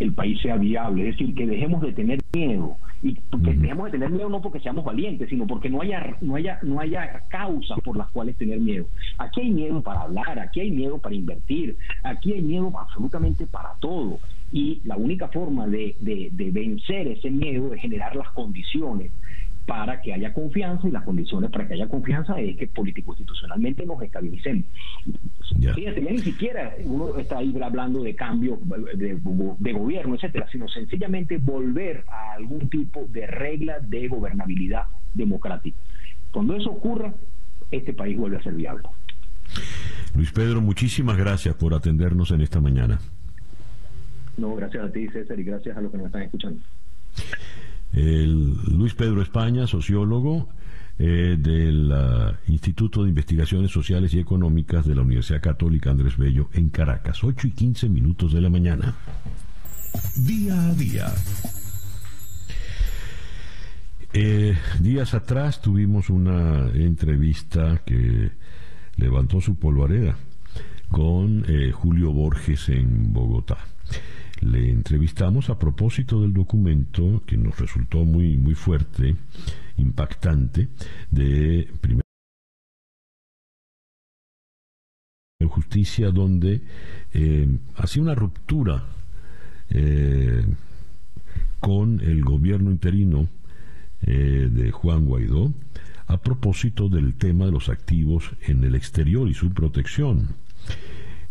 [0.00, 3.92] el país sea viable, es decir, que dejemos de tener miedo y que dejemos de
[3.92, 7.78] tener miedo no porque seamos valientes, sino porque no haya no haya no haya causas
[7.80, 8.86] por las cuales tener miedo.
[9.18, 13.74] Aquí hay miedo para hablar, aquí hay miedo para invertir, aquí hay miedo absolutamente para
[13.80, 14.18] todo
[14.52, 19.12] y la única forma de, de, vencer ese miedo es generar las condiciones
[19.66, 24.02] para que haya confianza y las condiciones para que haya confianza es que político-institucionalmente nos
[24.02, 24.64] estabilicemos.
[25.74, 28.58] Fíjate, ya ni siquiera uno está ahí hablando de cambio
[28.96, 29.20] de,
[29.58, 35.78] de, gobierno, etcétera, sino sencillamente volver a algún tipo de regla de gobernabilidad democrática.
[36.32, 37.14] Cuando eso ocurra,
[37.70, 38.88] este país vuelve a ser viable.
[40.16, 42.98] Luis Pedro, muchísimas gracias por atendernos en esta mañana.
[44.40, 46.60] No, gracias a ti, César, y gracias a los que nos están escuchando.
[47.92, 50.48] Luis Pedro España, sociólogo
[50.98, 56.48] eh, del ah, Instituto de Investigaciones Sociales y Económicas de la Universidad Católica Andrés Bello
[56.54, 58.94] en Caracas, 8 y 15 minutos de la mañana.
[60.24, 61.12] Día a día.
[64.14, 68.30] Eh, días atrás tuvimos una entrevista que
[68.96, 70.16] levantó su polvareda
[70.88, 73.58] con eh, Julio Borges en Bogotá
[74.40, 79.16] le entrevistamos a propósito del documento que nos resultó muy, muy fuerte,
[79.76, 80.68] impactante,
[81.10, 82.04] de primera
[85.48, 86.62] justicia donde
[87.12, 88.84] eh, hacía una ruptura
[89.70, 90.44] eh,
[91.60, 93.28] con el gobierno interino
[94.02, 95.52] eh, de Juan Guaidó
[96.06, 100.34] a propósito del tema de los activos en el exterior y su protección.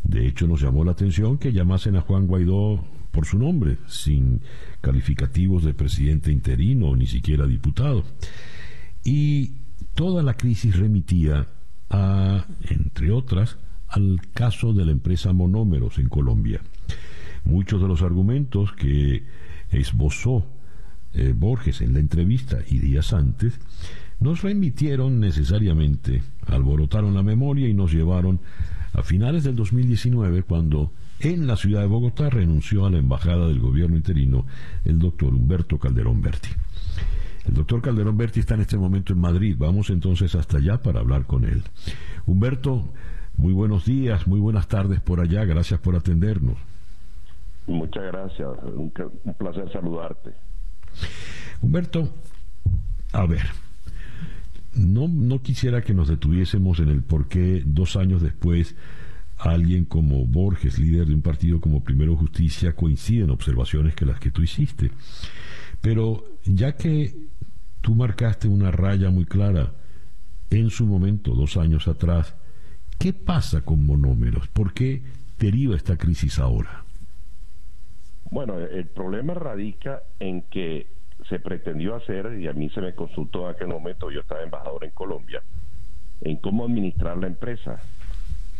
[0.03, 4.41] De hecho, nos llamó la atención que llamasen a Juan Guaidó por su nombre, sin
[4.82, 8.03] calificativos de presidente interino ni siquiera diputado.
[9.03, 9.53] Y
[9.95, 11.47] toda la crisis remitía
[11.89, 13.57] a, entre otras,
[13.88, 16.62] al caso de la empresa Monómeros en Colombia.
[17.43, 19.24] Muchos de los argumentos que
[19.72, 20.45] esbozó
[21.14, 23.60] eh, Borges en la entrevista y días antes
[24.20, 28.41] nos remitieron necesariamente, alborotaron la memoria y nos llevaron
[28.93, 33.60] a finales del 2019 cuando en la ciudad de Bogotá renunció a la embajada del
[33.60, 34.46] gobierno interino
[34.86, 36.50] el doctor Humberto Calderón Berti.
[37.46, 39.56] El doctor Calderón Berti está en este momento en Madrid.
[39.58, 41.64] Vamos entonces hasta allá para hablar con él.
[42.26, 42.90] Humberto,
[43.38, 45.44] muy buenos días, muy buenas tardes por allá.
[45.46, 46.58] Gracias por atendernos.
[47.68, 48.50] Muchas gracias.
[48.76, 48.92] Un,
[49.38, 50.32] placer saludarte.
[51.62, 52.10] Humberto,
[53.12, 53.46] a ver,
[54.74, 58.76] no, no quisiera que nos detuviésemos en el por qué dos años después
[59.40, 64.20] alguien como Borges, líder de un partido como Primero Justicia, coincide en observaciones que las
[64.20, 64.92] que tú hiciste.
[65.82, 67.16] Pero ya que
[67.82, 69.72] tú marcaste una raya muy clara
[70.50, 72.36] en su momento, dos años atrás,
[72.98, 74.48] ¿qué pasa con monómeros?
[74.50, 75.04] ¿Por qué
[75.38, 76.84] deriva esta crisis ahora?
[78.32, 80.88] Bueno, el problema radica en que
[81.30, 84.84] se pretendió hacer, y a mí se me consultó en aquel momento, yo estaba embajador
[84.84, 85.42] en Colombia,
[86.22, 87.82] en cómo administrar la empresa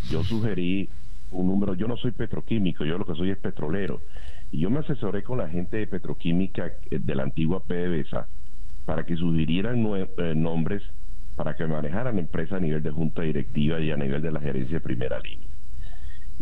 [0.10, 0.90] yo sugerí
[1.32, 4.02] un número, yo no soy petroquímico, yo lo que soy es petrolero,
[4.52, 8.28] y yo me asesoré con la gente de petroquímica eh, de la antigua PDVSA
[8.86, 10.82] para que sugirieran eh, nombres
[11.40, 14.74] para que manejaran empresas a nivel de junta directiva y a nivel de la gerencia
[14.74, 15.48] de primera línea.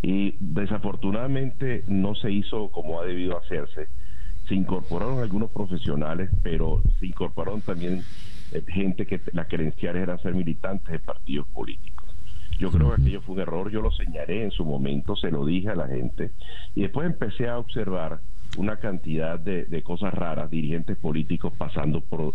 [0.02, 3.90] Y desafortunadamente no se hizo como ha debido hacerse.
[4.48, 8.02] Se incorporaron algunos profesionales, pero se incorporaron también
[8.52, 11.97] eh, gente que las credenciales eran ser militantes de partidos políticos.
[12.60, 15.46] Yo creo que aquello fue un error, yo lo señalé en su momento, se lo
[15.46, 16.32] dije a la gente,
[16.76, 18.20] y después empecé a observar
[18.58, 22.34] una cantidad de, de cosas raras, dirigentes políticos pasando por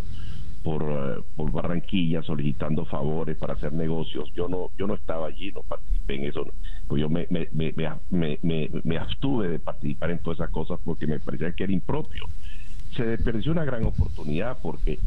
[0.63, 4.31] por, eh, por Barranquilla solicitando favores para hacer negocios.
[4.33, 6.45] Yo no yo no estaba allí, no participé en eso.
[6.87, 8.39] Pues yo me, me, me,
[8.83, 12.25] me, abstuve de participar en todas esas cosas porque me parecía que era impropio.
[12.95, 14.99] Se desperdició una gran oportunidad porque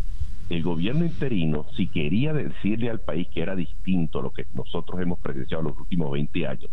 [0.49, 5.01] el gobierno interino, si quería decirle al país que era distinto a lo que nosotros
[5.01, 6.71] hemos presenciado los últimos 20 años,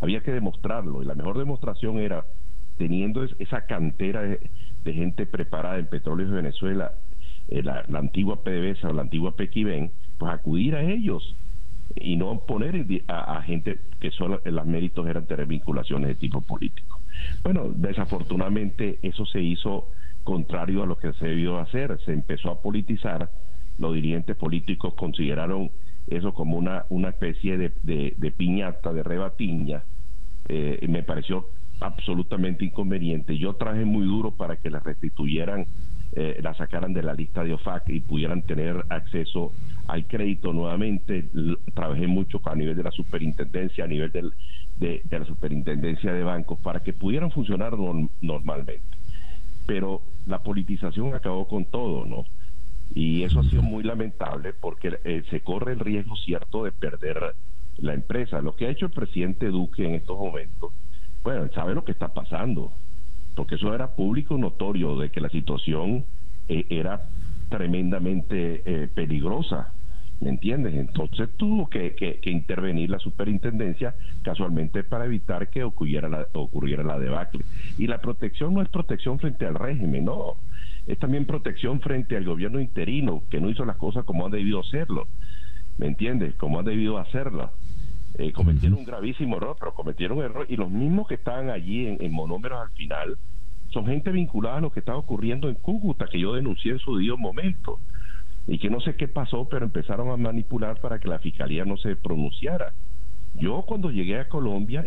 [0.00, 1.02] había que demostrarlo.
[1.02, 2.24] Y la mejor demostración era
[2.76, 4.50] teniendo esa cantera de,
[4.84, 6.92] gente preparada en Petróleos de Venezuela
[7.48, 11.34] eh, la, antigua PDVSA o la antigua Pequiven, pues acudir a ellos
[11.96, 17.00] y no poner a, gente que solo los méritos eran tener vinculaciones de tipo político.
[17.42, 19.88] Bueno, desafortunadamente eso se hizo
[20.24, 23.30] contrario a lo que se debió hacer, se empezó a politizar,
[23.78, 25.70] los dirigentes políticos consideraron
[26.06, 29.84] eso como una, una especie de, de, piñata, de rebatiña,
[30.48, 31.48] eh, me pareció
[31.80, 33.38] absolutamente inconveniente.
[33.38, 35.66] Yo traje muy duro para que la restituyeran
[36.16, 39.52] eh, la sacaran de la lista de OFAC y pudieran tener acceso
[39.88, 41.28] al crédito nuevamente.
[41.74, 44.32] Trabajé mucho a nivel de la superintendencia, a nivel del,
[44.78, 47.72] de, la superintendencia de bancos, para que pudieran funcionar
[48.20, 48.96] normalmente.
[49.66, 52.24] Pero la politización acabó con todo, ¿no?
[52.94, 57.34] Y eso ha sido muy lamentable porque eh, se corre el riesgo cierto de perder
[57.78, 58.40] la empresa.
[58.40, 60.72] Lo que ha hecho el presidente Duque en estos momentos,
[61.22, 62.72] bueno, él sabe lo que está pasando
[63.34, 66.04] porque eso era público notorio de que la situación
[66.48, 67.08] eh, era
[67.48, 69.72] tremendamente eh, peligrosa,
[70.20, 70.74] ¿me entiendes?
[70.74, 76.98] Entonces tuvo que, que, intervenir la superintendencia casualmente para evitar que ocurriera la, ocurriera la
[76.98, 77.44] debacle.
[77.78, 80.36] Y la protección no es protección frente al régimen, no,
[80.86, 84.60] es también protección frente al gobierno interino, que no hizo las cosas como ha debido
[84.60, 85.06] hacerlo,
[85.78, 86.34] ¿me entiendes?
[86.36, 87.50] Como ha debido hacerlas.
[88.16, 91.86] Eh, cometieron un gravísimo error, pero cometieron un error y los mismos que estaban allí
[91.86, 93.18] en, monómeros al final
[93.70, 96.96] son gente vinculada a lo que estaba ocurriendo en Cúcuta, que yo denuncié en su
[96.96, 97.80] día momento
[98.46, 101.76] y que no sé qué pasó, pero empezaron a manipular para que la fiscalía no
[101.76, 102.72] se pronunciara.
[103.34, 104.86] Yo cuando llegué a Colombia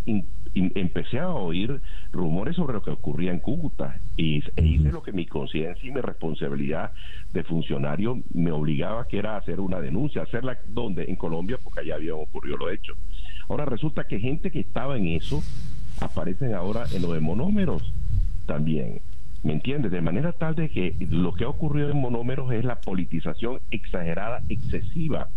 [0.53, 1.81] empecé a oír
[2.13, 5.91] rumores sobre lo que ocurría en Cúcuta y, e hice lo que mi conciencia y
[5.91, 6.91] mi responsabilidad
[7.33, 11.95] de funcionario me obligaba, que era hacer una denuncia, hacerla donde en Colombia, porque allá
[11.95, 12.93] había ocurrido lo hecho.
[13.49, 15.43] Ahora resulta que gente que estaba en eso
[15.99, 17.93] aparecen ahora en los de monómeros
[18.45, 19.01] también.
[19.43, 19.91] ¿Me entiendes?
[19.91, 24.41] De manera tal de que lo que ha ocurrido en monómeros es la politización exagerada,
[24.49, 25.29] excesiva.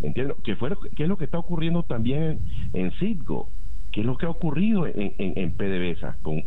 [0.00, 0.36] ¿Me entiendes?
[0.44, 2.40] Que, fue, que es lo que está ocurriendo también
[2.72, 3.50] en, Citgo,
[3.92, 6.42] que es lo que ha ocurrido en, en, PDVSA, con,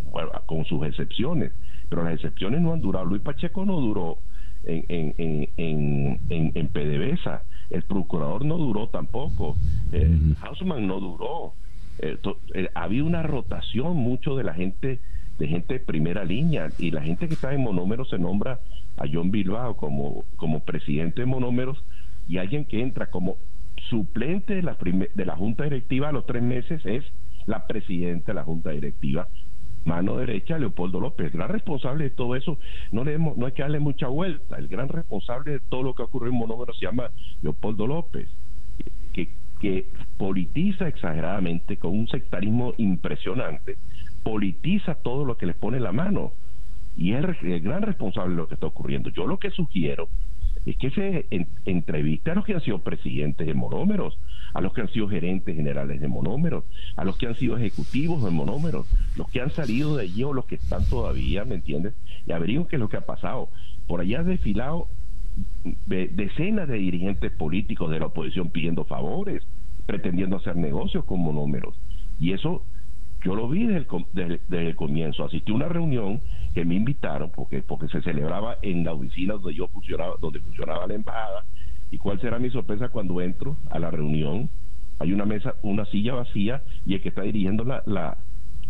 [0.45, 1.53] con sus excepciones.
[1.89, 3.05] Pero las excepciones no han durado.
[3.05, 4.18] Luis Pacheco no duró
[4.66, 7.43] en, en, en, en, en PDVSA.
[7.70, 9.55] El procurador no duró tampoco.
[9.91, 11.53] Eh, Hausman no duró.
[11.99, 12.18] Eh,
[12.53, 14.99] eh, había una rotación mucho de la gente
[15.38, 16.70] de gente de primera línea.
[16.78, 18.60] Y la gente que está en monómeros se nombra
[18.98, 21.84] a John Bilbao como, como presidente de monómeros
[22.28, 23.38] y alguien que entra como
[23.90, 24.78] suplente de la,
[25.14, 27.06] de la junta directiva a los tres meses es
[27.46, 29.28] la presidenta de la junta directiva.
[29.86, 31.28] Mano derecha Leopoldo López.
[31.28, 32.60] El gran responsable de todo eso,
[32.92, 36.04] no, le no hay que darle mucha vuelta, el gran responsable de todo lo que
[36.04, 37.10] ocurrió en Monómero se llama
[37.42, 38.28] Leopoldo López,
[39.14, 39.30] que,
[39.62, 43.78] que politiza exageradamente con un sectarismo impresionante,
[44.28, 46.34] politiza todo lo que les pone la mano
[46.97, 49.09] y es el gran responsable de lo que está ocurriendo.
[49.09, 50.09] Yo lo que sugiero
[50.65, 51.28] es que se
[51.63, 54.19] entreviste a los que han sido presidentes de monómeros,
[54.53, 56.65] a los que han sido gerentes generales de monómeros,
[56.97, 60.34] a los que han sido ejecutivos de monómeros, los que han salido de allí o
[60.34, 61.93] los que están todavía, ¿me entiendes?
[62.25, 63.47] Y averigüen qué es lo que ha pasado.
[63.88, 64.89] Por allá ha desfilado
[65.86, 69.47] decenas de dirigentes políticos de la oposición pidiendo favores,
[69.86, 71.80] pretendiendo hacer negocios con monómeros.
[72.19, 72.65] Y eso
[73.24, 75.26] yo lo vi desde el, desde el comienzo.
[75.26, 76.22] Asistí a una reunión
[76.53, 80.87] que me invitaron porque porque se celebraba en la oficina donde yo funcionaba donde funcionaba
[80.87, 81.46] la embajada.
[81.92, 84.50] Y cuál será mi sorpresa cuando entro a la reunión
[85.00, 88.17] hay una mesa una silla vacía y el que está dirigiendo la, la,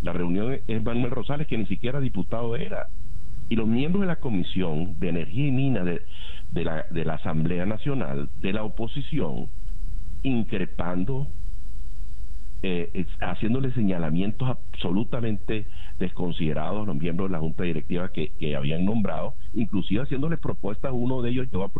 [0.02, 2.86] la reunión es Manuel Rosales que ni siquiera diputado era.
[3.48, 6.02] Y los miembros de la comisión de energía y mina de,
[6.52, 9.48] de la de la Asamblea Nacional de la oposición
[10.22, 11.28] increpando
[12.62, 15.66] eh, haciéndole señalamientos absolutamente
[15.98, 21.22] desconsiderados a los miembros de la junta directiva que, habían nombrado, inclusive haciéndole propuestas uno
[21.22, 21.70] de ellos, yo a,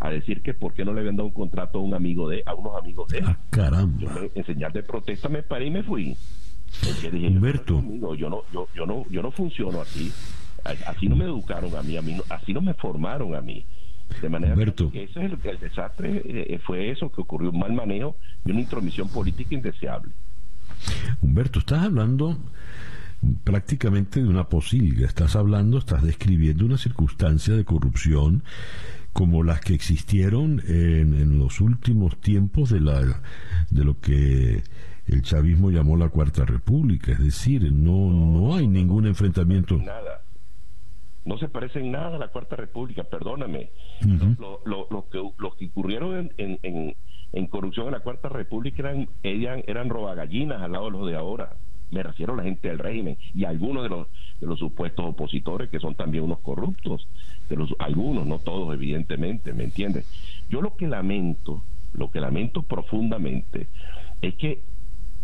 [0.00, 2.42] a decir que por qué no le habían dado un contrato a un amigo de,
[2.44, 3.24] a unos amigos de él.
[3.26, 4.12] Ah, caramba.
[4.34, 6.16] en señal de protesta me paré y me fui.
[7.12, 7.82] Humberto.
[8.16, 10.12] Yo no, yo, yo, no, yo no funciono así.
[10.86, 13.64] Así no me educaron a mí, a mí así no me formaron a mí.
[14.20, 14.90] De manera Humberto.
[14.90, 18.60] que ese es el, desastre, eh, fue eso que ocurrió, un mal manejo y una
[18.60, 20.12] intromisión política indeseable.
[21.20, 22.38] Humberto, estás hablando
[23.44, 28.42] prácticamente de una posilga, estás hablando, estás describiendo una circunstancia de corrupción
[29.12, 33.20] como las que existieron en, en los últimos tiempos de, la,
[33.70, 34.62] de lo que
[35.06, 39.76] el chavismo llamó la Cuarta República, es decir, no, no, hay ningún enfrentamiento.
[39.76, 40.22] Nada.
[41.24, 43.70] No se parece en nada a la Cuarta República, perdóname.
[44.64, 45.20] Los que,
[45.58, 46.96] que ocurrieron en, en, en,
[47.48, 51.56] corrupción en la Cuarta República eran, eran, eran robagallinas al lado de los de ahora.
[51.90, 54.06] Me refiero a la gente del régimen y algunos de los,
[54.40, 57.08] de los supuestos opositores que son también unos corruptos.
[57.48, 60.06] De los, algunos, no todos, evidentemente, ¿me entiendes?
[60.48, 61.62] Yo lo que lamento,
[61.92, 63.66] lo que lamento profundamente
[64.22, 64.62] es que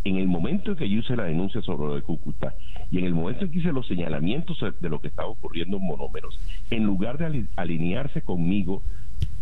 [0.08, 2.54] en el momento en que yo hice la denuncia sobre lo de Cúcuta
[2.90, 5.84] y en el momento en que hice los señalamientos de lo que estaba ocurriendo en
[5.84, 6.38] monómeros,
[6.70, 8.82] en lugar de alinearse conmigo,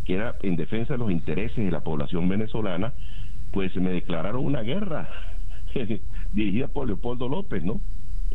[0.04, 2.94] que era en defensa de los intereses de la población venezolana,
[3.50, 5.08] pues me declararon una guerra
[6.32, 7.80] dirigida por Leopoldo López, ¿no?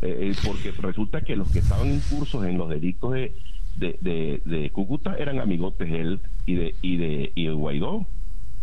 [0.02, 3.34] Eh, eh, porque resulta que los que estaban incursos en los delitos de,
[3.76, 8.06] de, de, Cúcuta eran amigotes de él y de, y de, y de Guaidó.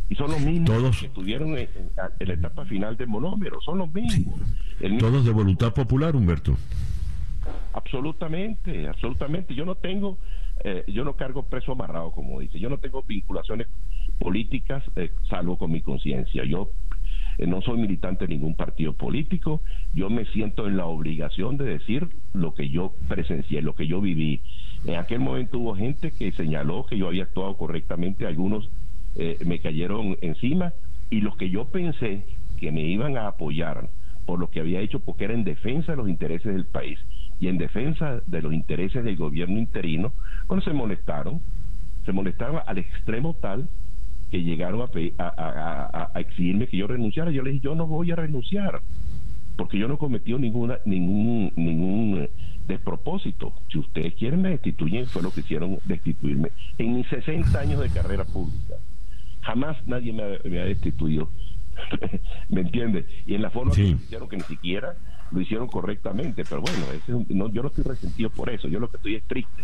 [0.09, 4.39] Y son los mismos que estuvieron en, la etapa final de monómero, son los mismos.
[4.99, 6.55] Todos de voluntad popular, Humberto.
[7.73, 9.53] Absolutamente, absolutamente.
[9.53, 10.17] Yo no tengo,
[10.63, 12.59] eh, yo no cargo preso amarrado, como dice.
[12.59, 13.67] Yo no tengo vinculaciones
[14.19, 16.43] políticas, eh, salvo con mi conciencia.
[16.45, 16.71] Yo
[17.37, 19.61] eh, no soy militante de ningún partido político.
[19.93, 24.01] Yo me siento en la obligación de decir lo que yo presencié, lo que yo
[24.01, 24.41] viví.
[24.85, 28.69] En aquel momento hubo gente que señaló que yo había actuado correctamente, algunos
[29.15, 30.73] eh, me cayeron encima
[31.09, 32.23] y los que yo pensé
[32.59, 33.89] que me iban a apoyar
[34.25, 36.99] por lo que había hecho, porque era en defensa de los intereses del país
[37.39, 40.13] y en defensa de los intereses del gobierno interino,
[40.47, 41.39] bueno, se molestaron,
[42.05, 43.69] se molestaron al extremo tal
[44.31, 47.31] que llegaron a, a, a, exigirme que yo renunciara.
[47.31, 48.81] Yo les dije, yo no voy a renunciar,
[49.55, 52.29] porque yo no he cometido ninguna, ningún, ningún eh,
[52.67, 53.53] despropósito.
[53.71, 57.89] Si ustedes quieren me destituyen, fue lo que hicieron destituirme en mis 60 años de
[57.89, 58.75] carrera pública.
[59.41, 61.29] Jamás nadie me ha, destituido.
[62.49, 63.05] ¿Me entiendes?
[63.25, 64.95] Y en la forma que lo hicieron, que ni siquiera
[65.31, 66.43] lo hicieron correctamente.
[66.47, 66.79] Pero bueno,
[67.29, 68.67] no, yo no estoy resentido por eso.
[68.67, 69.63] Yo lo que estoy es triste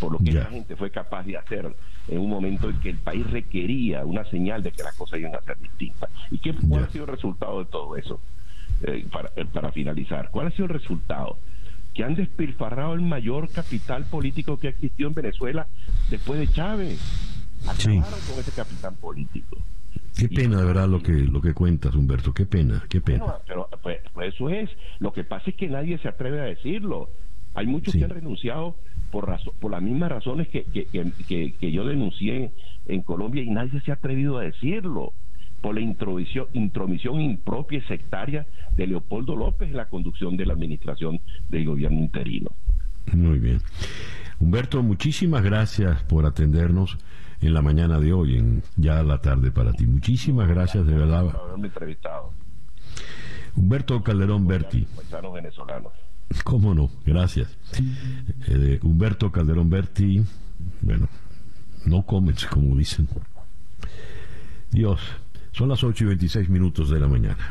[0.00, 1.76] por lo que la gente fue capaz de hacer
[2.08, 5.34] en un momento en que el país requería una señal de que las cosas iban
[5.34, 6.10] a ser distintas.
[6.30, 8.20] ¿Y qué, cuál ha sido el resultado de todo eso?
[8.82, 11.38] Eh, para, eh, para finalizar, ¿cuál ha sido el resultado?
[11.94, 15.68] Que han despilfarrado el mayor capital político que ha existido en Venezuela
[16.10, 16.98] después de Chávez
[17.66, 19.56] Acabaron con ese capitán político.
[20.16, 22.34] Qué pena, de verdad, lo que, lo que cuentas, Humberto.
[22.34, 23.24] Qué pena, qué pena.
[23.46, 24.70] pero pues, pues, eso es.
[24.98, 27.10] Lo que pasa es que nadie se atreve a decirlo.
[27.54, 28.76] Hay muchos que han renunciado
[29.10, 29.28] por,
[29.60, 32.52] por las mismas razones que, que, que, yo denuncié
[32.86, 35.12] en, Colombia y nadie se ha atrevido a decirlo.
[35.60, 40.54] Por la intromisión, intromisión impropia y sectaria de Leopoldo López en la conducción de la
[40.54, 42.50] administración del gobierno interino.
[43.12, 43.60] Muy bien.
[44.40, 46.98] Humberto, muchísimas gracias por atendernos
[47.42, 49.84] en la mañana de hoy, en ya la tarde para ti.
[49.86, 51.24] Muchísimas gracias de verdad.
[53.54, 54.86] Humberto Calderón Berti.
[55.34, 55.92] venezolanos.
[56.44, 56.90] ¿Cómo no?
[57.04, 57.58] Gracias.
[58.46, 60.22] Eh, Humberto Calderón Berti,
[60.80, 61.08] bueno,
[61.84, 63.08] no comes, como dicen.
[64.70, 65.00] Dios,
[65.50, 67.50] son las 8 y 26 minutos de la mañana.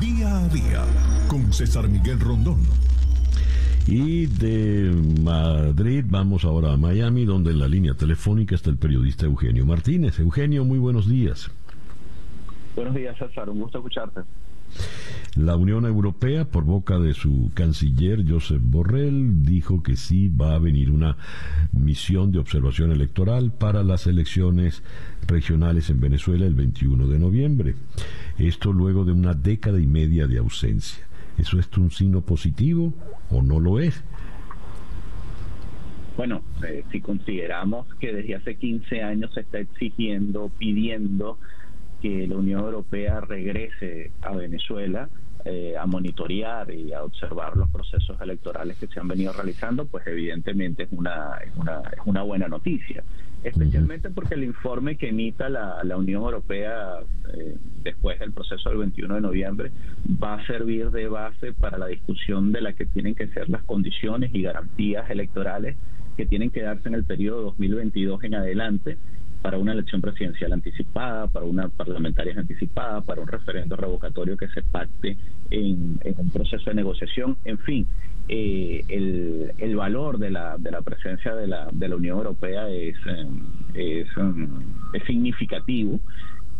[0.00, 0.84] Día a día,
[1.28, 2.60] con César Miguel Rondón.
[3.90, 4.92] Y de
[5.22, 10.20] Madrid vamos ahora a Miami, donde en la línea telefónica está el periodista Eugenio Martínez.
[10.20, 11.50] Eugenio, muy buenos días.
[12.76, 13.48] Buenos días, César.
[13.48, 14.20] Un gusto escucharte.
[15.36, 20.58] La Unión Europea, por boca de su canciller Josep Borrell, dijo que sí va a
[20.58, 21.16] venir una
[21.72, 24.82] misión de observación electoral para las elecciones
[25.26, 27.74] regionales en Venezuela el 21 de noviembre.
[28.36, 31.07] Esto luego de una década y media de ausencia.
[31.38, 32.92] ¿Eso es un signo positivo
[33.30, 34.04] o no lo es?
[36.16, 41.38] Bueno, eh, si consideramos que desde hace 15 años se está exigiendo, pidiendo
[42.02, 45.08] que la Unión Europea regrese a Venezuela
[45.44, 50.06] eh, a monitorear y a observar los procesos electorales que se han venido realizando, pues
[50.06, 53.04] evidentemente es una, es una, es una buena noticia.
[53.44, 56.98] Especialmente porque el informe que emita la, la Unión Europea
[57.32, 59.70] eh, después del proceso del 21 de noviembre
[60.22, 63.62] va a servir de base para la discusión de la que tienen que ser las
[63.62, 65.76] condiciones y garantías electorales
[66.16, 68.98] que tienen que darse en el periodo 2022 en adelante
[69.42, 74.62] para una elección presidencial anticipada, para una parlamentaria anticipada, para un referendo revocatorio que se
[74.62, 75.16] pacte
[75.50, 77.36] en, un proceso de negociación.
[77.44, 77.86] En fin,
[78.28, 82.68] eh, el, el, valor de la, de la presencia de la, de la Unión Europea
[82.68, 82.96] es,
[83.74, 84.08] es,
[84.92, 86.00] es significativo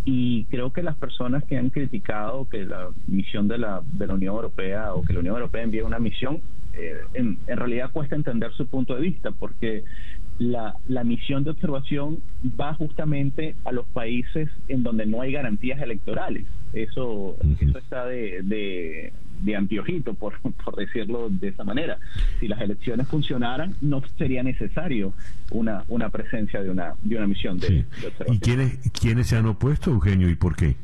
[0.04, 4.14] y creo que las personas que han criticado que la misión de la, de la
[4.14, 6.40] Unión Europea o que la Unión Europea envíe una misión,
[6.72, 9.84] eh, en, en, realidad cuesta entender su punto de vista, porque
[10.38, 12.18] la, la misión de observación
[12.58, 16.46] va justamente a los países en donde no hay garantías electorales.
[16.72, 19.12] Eso, eso está de, de,
[19.42, 21.98] de antiojito, por, por decirlo de esa manera.
[22.40, 25.12] Si las elecciones funcionaran, no sería necesario
[25.50, 28.36] una, una presencia de una, de una misión de, observación.
[28.36, 30.76] ¿Y quiénes, quiénes se han opuesto, Eugenio, y por qué?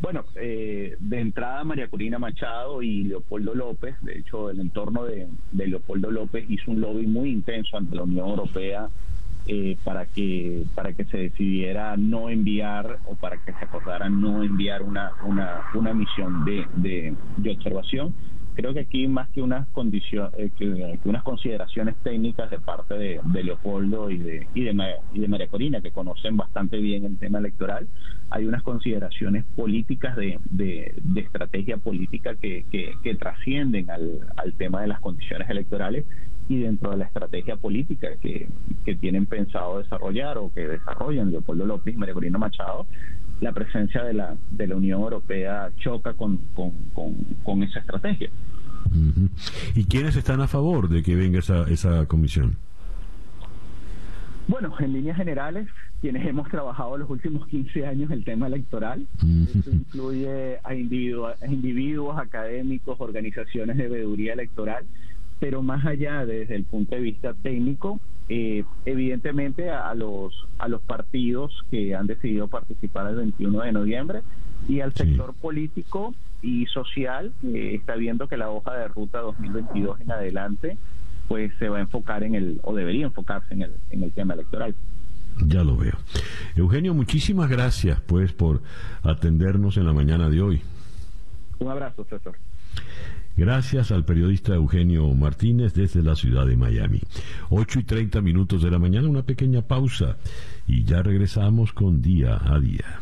[0.00, 5.28] Bueno, eh, de entrada María Corina Machado y Leopoldo López, de hecho el entorno de,
[5.52, 8.88] Leopoldo López hizo un lobby muy intenso ante la Unión Europea
[9.46, 14.42] eh, para que para que se decidiera no enviar o para que se acordara no
[14.42, 16.66] enviar una una, una misión de,
[17.36, 18.14] de observación
[18.54, 23.20] creo que aquí más que unas condiciones eh, que, unas consideraciones técnicas de parte de,
[23.42, 27.38] Leopoldo y de y de, y de María Corina que conocen bastante bien el tema
[27.38, 27.86] electoral
[28.30, 34.88] hay unas consideraciones políticas de, de, estrategia política que, que, trascienden al, al tema de
[34.88, 36.04] las condiciones electorales
[36.48, 38.48] y dentro de la estrategia política que,
[38.84, 42.86] que tienen pensado desarrollar o que desarrollan Leopoldo López y María Corina Machado
[43.40, 48.30] la presencia de la, de la Unión Europea choca con, con, esa estrategia.
[49.74, 52.56] ¿Y quiénes están a favor de que venga esa, esa comisión?
[54.46, 55.68] Bueno, en líneas generales,
[56.00, 59.06] quienes hemos trabajado los últimos 15 años el tema electoral,
[59.58, 64.84] eso incluye a individuos, a individuos, académicos, organizaciones de veeduría electoral,
[65.40, 70.80] pero más allá desde el punto de vista técnico, eh, evidentemente a, los a los
[70.82, 74.22] partidos que han decidido participar el 21 de noviembre
[74.68, 80.00] y al sector político y social que está viendo que la hoja de ruta 2022
[80.00, 80.78] en adelante
[81.28, 84.34] pues se va a enfocar en el o debería enfocarse en el en el tema
[84.34, 84.74] electoral.
[85.46, 85.94] Ya lo veo.
[86.54, 88.62] Eugenio, muchísimas gracias pues por
[89.02, 90.62] atendernos en la mañana de hoy.
[91.58, 92.34] Un abrazo, César.
[93.36, 97.00] Gracias al periodista Eugenio Martínez desde la ciudad de Miami.
[97.50, 100.16] 8 y 30 minutos de la mañana, una pequeña pausa
[100.68, 103.00] y ya regresamos con día a día.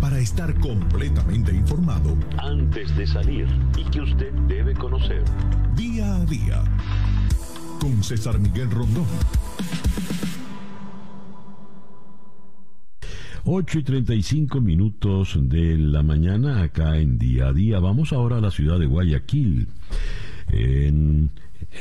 [0.00, 3.46] Para estar completamente informado, antes de salir
[3.76, 5.22] y que usted debe conocer.
[5.76, 6.64] Día a día.
[7.80, 9.06] Con César Miguel Rondón.
[13.46, 17.78] 8 y 35 minutos de la mañana acá en día a día.
[17.78, 19.68] Vamos ahora a la ciudad de Guayaquil,
[20.50, 21.28] en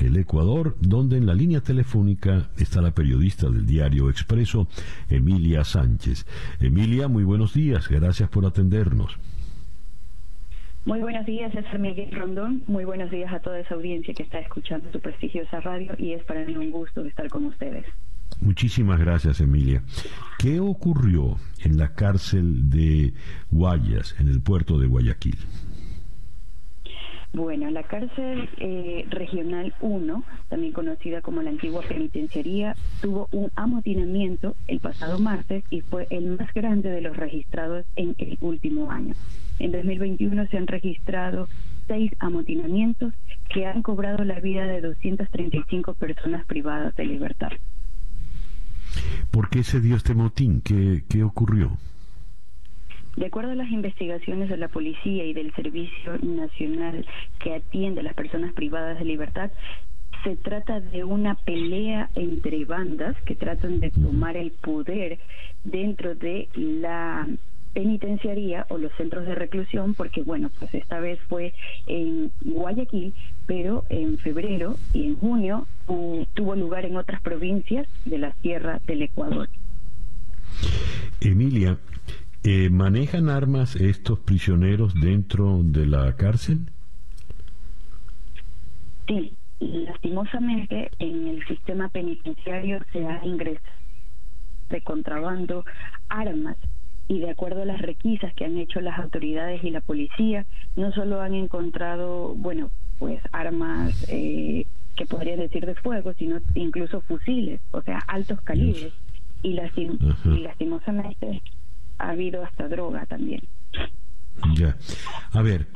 [0.01, 4.67] el Ecuador, donde en la línea telefónica está la periodista del diario Expreso,
[5.09, 6.25] Emilia Sánchez.
[6.59, 9.17] Emilia, muy buenos días, gracias por atendernos.
[10.83, 12.63] Muy buenos días, César Miguel Rondón.
[12.67, 16.25] Muy buenos días a toda esa audiencia que está escuchando su prestigiosa radio y es
[16.25, 17.85] para mí un gusto estar con ustedes.
[18.43, 19.83] Muchísimas gracias, Emilia.
[20.37, 23.13] ¿Qué ocurrió en la cárcel de
[23.51, 25.37] Guayas, en el puerto de Guayaquil?
[27.31, 34.57] Bueno, la cárcel eh, regional 1, también conocida como la antigua penitenciaría, tuvo un amotinamiento
[34.67, 39.15] el pasado martes y fue el más grande de los registrados en el último año.
[39.59, 41.47] En 2021 se han registrado
[41.87, 43.13] seis amotinamientos
[43.53, 47.51] que han cobrado la vida de 235 personas privadas de libertad.
[49.31, 50.61] ¿Por qué se dio este motín?
[50.61, 51.77] ¿Qué, qué ocurrió?
[53.15, 57.05] De acuerdo a las investigaciones de la policía y del Servicio Nacional
[57.39, 59.51] que atiende a las personas privadas de libertad,
[60.23, 65.19] se trata de una pelea entre bandas que tratan de tomar el poder
[65.63, 67.27] dentro de la
[67.73, 71.53] penitenciaría o los centros de reclusión, porque bueno, pues esta vez fue
[71.87, 73.13] en Guayaquil,
[73.45, 75.67] pero en febrero y en junio
[76.33, 79.49] tuvo lugar en otras provincias de la Sierra del Ecuador.
[81.19, 81.77] Emilia,
[82.43, 86.59] eh, ¿manejan armas estos prisioneros dentro de la cárcel?
[89.07, 93.73] Sí, lastimosamente en el sistema penitenciario se ha ingresado
[94.69, 95.63] de contrabando
[96.09, 96.57] armas
[97.13, 100.45] y de acuerdo a las requisas que han hecho las autoridades y la policía,
[100.75, 104.65] no solo han encontrado, bueno, pues armas eh,
[104.95, 108.93] que podrían decir de fuego, sino incluso fusiles, o sea, altos calibres.
[109.43, 111.41] Y, y lastimosamente
[111.99, 113.41] ha habido hasta droga también.
[114.55, 114.75] Ya.
[115.31, 115.67] A ver,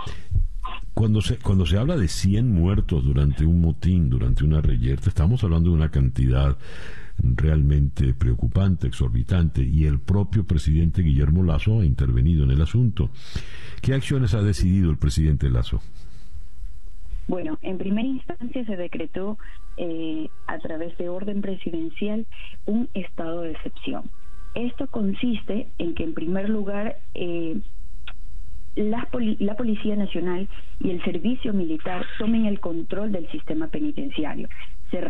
[0.93, 5.43] Cuando se, cuando se habla de 100 muertos durante un motín, durante una reyerta, estamos
[5.43, 6.57] hablando de una cantidad
[7.21, 13.09] realmente preocupante, exorbitante, y el propio presidente Guillermo Lazo ha intervenido en el asunto.
[13.81, 15.81] ¿Qué acciones ha decidido el presidente Lazo?
[17.27, 19.37] Bueno, en primera instancia se decretó
[19.75, 22.25] eh, a través de orden presidencial
[22.65, 24.09] un estado de excepción.
[24.55, 27.59] Esto consiste en que, en primer lugar, eh,
[28.75, 29.07] la,
[29.39, 30.47] la, Policía Nacional
[30.79, 34.47] y el Servicio Militar tomen el control del sistema penitenciario.
[34.89, 35.01] Se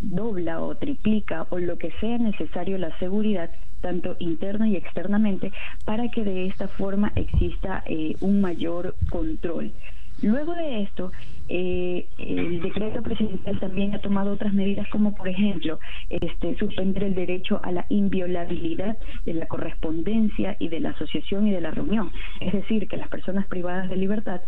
[0.00, 3.50] redobla o triplica o lo que sea necesario la seguridad
[3.80, 5.52] tanto interno y externamente
[5.84, 9.72] para que de esta forma exista eh, un mayor control.
[10.22, 11.12] Luego de esto,
[11.48, 15.78] eh, el decreto presidencial también ha tomado otras medidas como por ejemplo
[16.10, 21.52] este, suspender el derecho a la inviolabilidad de la correspondencia y de la asociación y
[21.52, 22.10] de la reunión.
[22.40, 24.40] Es decir, que las personas privadas de libertad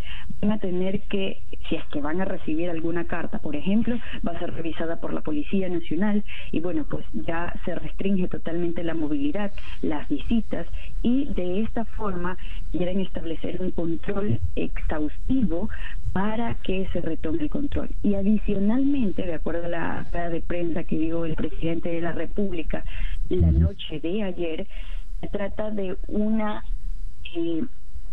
[0.43, 4.33] van a tener que, si es que van a recibir alguna carta, por ejemplo, va
[4.33, 8.95] a ser revisada por la Policía Nacional y bueno, pues ya se restringe totalmente la
[8.95, 9.53] movilidad,
[9.83, 10.67] las visitas
[11.03, 12.37] y de esta forma
[12.73, 15.69] quieren establecer un control exhaustivo
[16.13, 17.91] para que se retome el control.
[18.03, 22.13] Y adicionalmente, de acuerdo a la rueda de prensa que dio el presidente de la
[22.13, 22.85] República
[23.29, 24.67] la noche de ayer,
[25.21, 26.65] se trata de una
[27.35, 27.63] eh,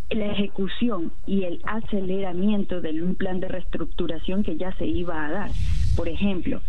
[0.10, 5.32] la ejecución y el aceleramiento de un plan de reestructuración que ya se iba a
[5.32, 5.52] dar.
[5.98, 6.62] Por ejemplo,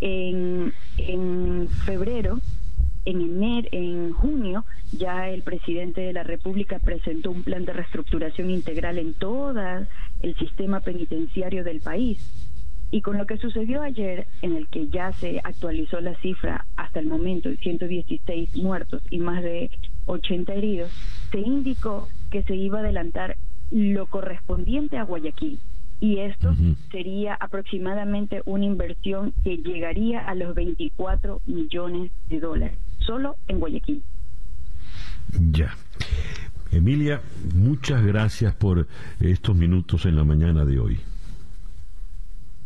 [0.00, 2.40] en, en febrero
[3.04, 8.50] en enero, en junio, ya el presidente de la República presentó un plan de reestructuración
[8.50, 9.60] integral en todo
[10.22, 12.18] el sistema penitenciario del país.
[12.90, 17.00] Y con lo que sucedió ayer, en el que ya se actualizó la cifra hasta
[17.00, 19.70] el momento de 116 muertos y más de
[20.06, 20.90] 80 heridos,
[21.32, 23.36] se indicó que se iba a adelantar
[23.70, 25.58] lo correspondiente a Guayaquil,
[26.00, 26.54] y esto
[26.90, 34.02] sería aproximadamente una inversión que llegaría a los 24 millones de dólares, solo en Guayaquil.
[35.50, 35.74] Ya.
[36.72, 37.20] Emilia,
[37.54, 38.86] muchas gracias por
[39.20, 41.00] estos minutos en la mañana de hoy.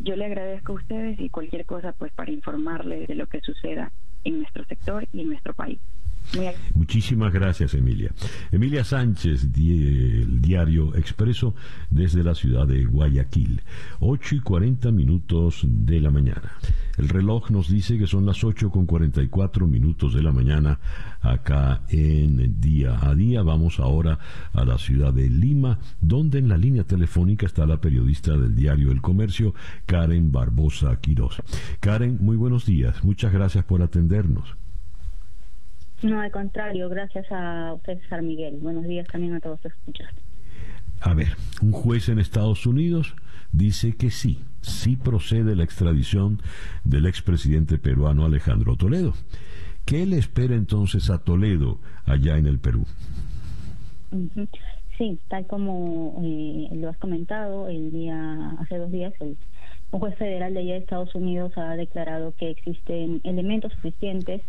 [0.01, 3.93] Yo le agradezco a ustedes y cualquier cosa pues para informarle de lo que suceda
[4.25, 5.79] en nuestro sector y en nuestro país.
[6.75, 8.13] Muchísimas gracias, Emilia.
[8.53, 11.55] Emilia Sánchez, el diario Expreso,
[11.91, 13.63] desde la ciudad de Guayaquil.
[14.01, 16.53] 8 y 40 minutos de la mañana.
[16.97, 20.81] El reloj nos dice que son las 8 con 44 minutos de la mañana
[21.21, 23.43] acá en Día a Día.
[23.43, 24.19] Vamos ahora
[24.53, 28.91] a la ciudad de Lima, donde en la línea telefónica está la periodista del diario
[28.91, 29.55] El Comercio,
[29.87, 31.41] Karen Barbosa Quirós.
[31.81, 33.05] Karen, muy buenos días.
[33.05, 34.57] Muchas gracias por atendernos.
[36.03, 38.59] No, al contrario, gracias a usted, San Miguel.
[38.61, 40.13] Buenos días también a todos los escuchas.
[41.01, 41.29] A ver,
[41.63, 43.15] un juez en Estados Unidos
[43.53, 46.41] dice que sí, sí procede la extradición
[46.85, 49.15] del expresidente peruano Alejandro Toledo.
[49.85, 52.85] ¿Qué le espera entonces a Toledo allá en el Perú?
[54.99, 59.37] Sí, tal como eh, lo has comentado, el día hace dos días el
[59.91, 64.43] un juez federal de allá de Estados Unidos ha declarado que existen elementos suficientes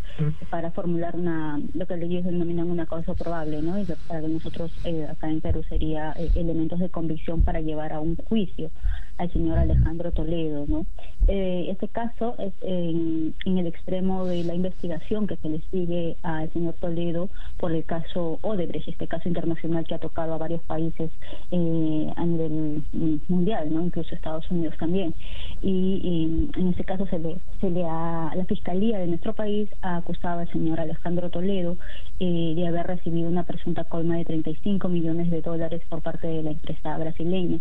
[0.50, 3.80] para formular una lo que ellos denominan una causa probable, ¿no?
[3.80, 7.94] Y para que nosotros eh, acá en Perú sería eh, elementos de convicción para llevar
[7.94, 8.70] a un juicio
[9.18, 10.86] al señor Alejandro Toledo, ¿no?
[11.32, 16.52] Eh, este caso es en, el extremo de la investigación que se le sigue al
[16.54, 21.12] señor Toledo por el caso Odebrecht, este caso internacional que ha tocado a varios países
[21.52, 22.84] a nivel
[23.28, 23.84] mundial, ¿no?
[23.84, 25.14] Incluso Estados Unidos también
[25.62, 29.98] y, en este caso se le, se le ha, la Fiscalía de nuestro país ha
[29.98, 31.78] acusado al señor Alejandro Toledo
[32.20, 36.44] eh, de haber recibido una presunta colma de 35 millones de dólares por parte de
[36.44, 37.60] la empresa brasileña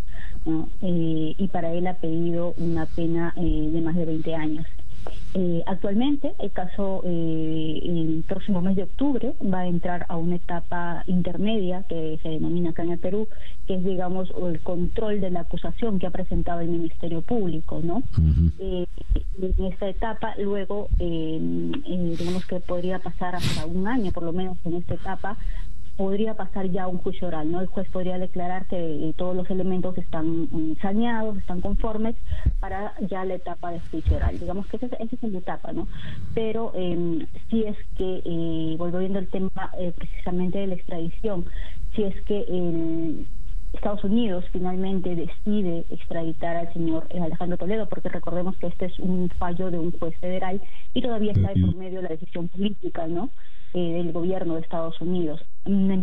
[0.82, 4.66] eh, y para él ha pedido una pena eh, de más de 20 años.
[5.34, 10.36] Eh, actualmente, el caso eh, el próximo mes de octubre va a entrar a una
[10.36, 13.28] etapa intermedia que se denomina acá en el Perú,
[13.66, 18.02] que es, digamos, el control de la acusación que ha presentado el Ministerio Público, ¿no?
[18.58, 18.86] Eh,
[19.40, 21.38] en esta etapa, luego, eh,
[22.18, 25.36] digamos que podría pasar hasta un año, por lo menos, en esta etapa,
[25.98, 27.60] podría pasar ya un juicio oral, ¿no?
[27.60, 32.14] El juez podría declarar que eh, todos los elementos están mm, saneados, están conformes
[32.60, 34.38] para ya la etapa de juicio oral.
[34.38, 35.88] Digamos que esa, es la etapa, ¿no?
[36.34, 41.46] Pero eh, si es que, eh, volviendo al tema eh, precisamente de la extradición,
[41.96, 43.26] si es que el
[43.72, 49.28] Estados Unidos finalmente decide extraditar al señor Alejandro Toledo, porque recordemos que este es un
[49.38, 50.62] fallo de un juez federal
[50.94, 53.30] y todavía está de por medio de la decisión política, ¿no?
[53.74, 55.42] Eh, del gobierno de Estados Unidos.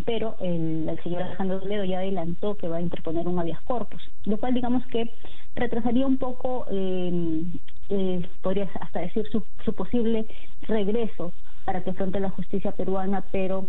[0.06, 4.38] Pero el, señor Alejandro Toledo ya adelantó que va a interponer un habeas corpus, lo
[4.38, 5.12] cual digamos que
[5.56, 7.44] retrasaría un poco, eh,
[7.90, 10.28] eh, podría hasta decir, su, su posible
[10.62, 11.34] regreso
[11.66, 13.68] para que afronte la justicia peruana, pero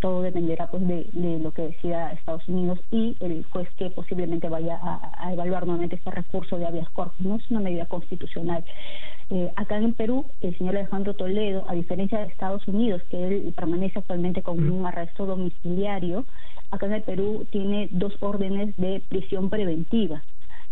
[0.00, 1.06] todo dependerá pues de,
[1.42, 6.10] lo que decida Estados Unidos y el juez que posiblemente vaya a, evaluar nuevamente este
[6.10, 7.24] recurso de habeas corpus.
[7.24, 8.64] No es una medida constitucional.
[9.30, 13.52] Eh, acá en Perú, el señor Alejandro Toledo, a diferencia de Estados Unidos, que él
[13.56, 16.24] permanece actualmente con un arresto domiciliario,
[16.70, 20.22] acá en el Perú tiene dos órdenes de prisión preventiva.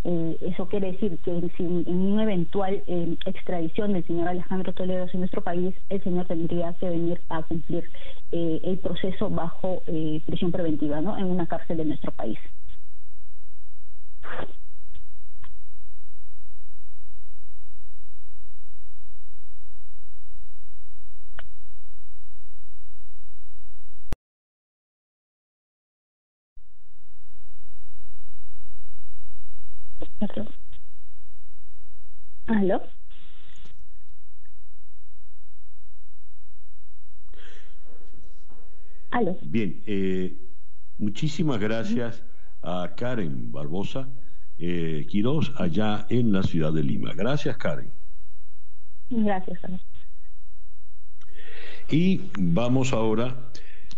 [0.05, 5.19] Eh, eso quiere decir que en, una eventual eh, extradición del señor Alejandro Toledo en
[5.19, 7.89] nuestro país, el señor tendría que venir a cumplir
[8.31, 9.81] eh, el proceso bajo
[10.25, 11.17] prisión preventiva, ¿no?
[11.17, 12.37] En una cárcel de nuestro país.
[32.47, 32.81] ¿Aló?
[39.13, 39.37] ¿Aló?
[39.43, 40.35] Bien, eh,
[40.97, 42.23] muchísimas gracias
[42.63, 44.09] a Karen Barbosa
[44.57, 47.13] eh, Quiroz allá en la ciudad de Lima.
[47.13, 47.91] Gracias, Karen.
[49.11, 49.79] Gracias, Karen.
[51.91, 53.51] Y vamos ahora,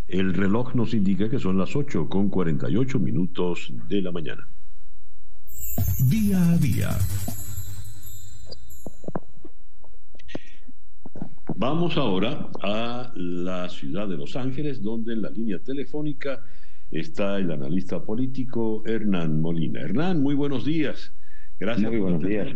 [0.10, 4.46] el reloj nos indica que son las 8 con 48 minutos de la mañana.
[6.10, 6.90] Día a día.
[11.58, 16.44] Vamos ahora a la ciudad de Los Ángeles, donde en la línea telefónica
[16.92, 19.80] está el analista político Hernán Molina.
[19.80, 21.14] Hernán, muy buenos días.
[21.58, 22.50] Gracias muy buenos días.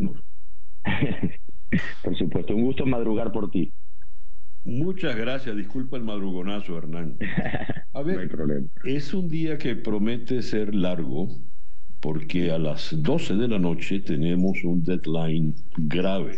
[2.04, 3.72] por supuesto, un gusto madrugar por ti.
[4.66, 7.18] Muchas gracias, disculpa el madrugonazo, Hernán.
[7.94, 8.68] A ver, no hay problema.
[8.84, 11.30] es un día que promete ser largo,
[12.02, 16.36] porque a las 12 de la noche tenemos un deadline grave.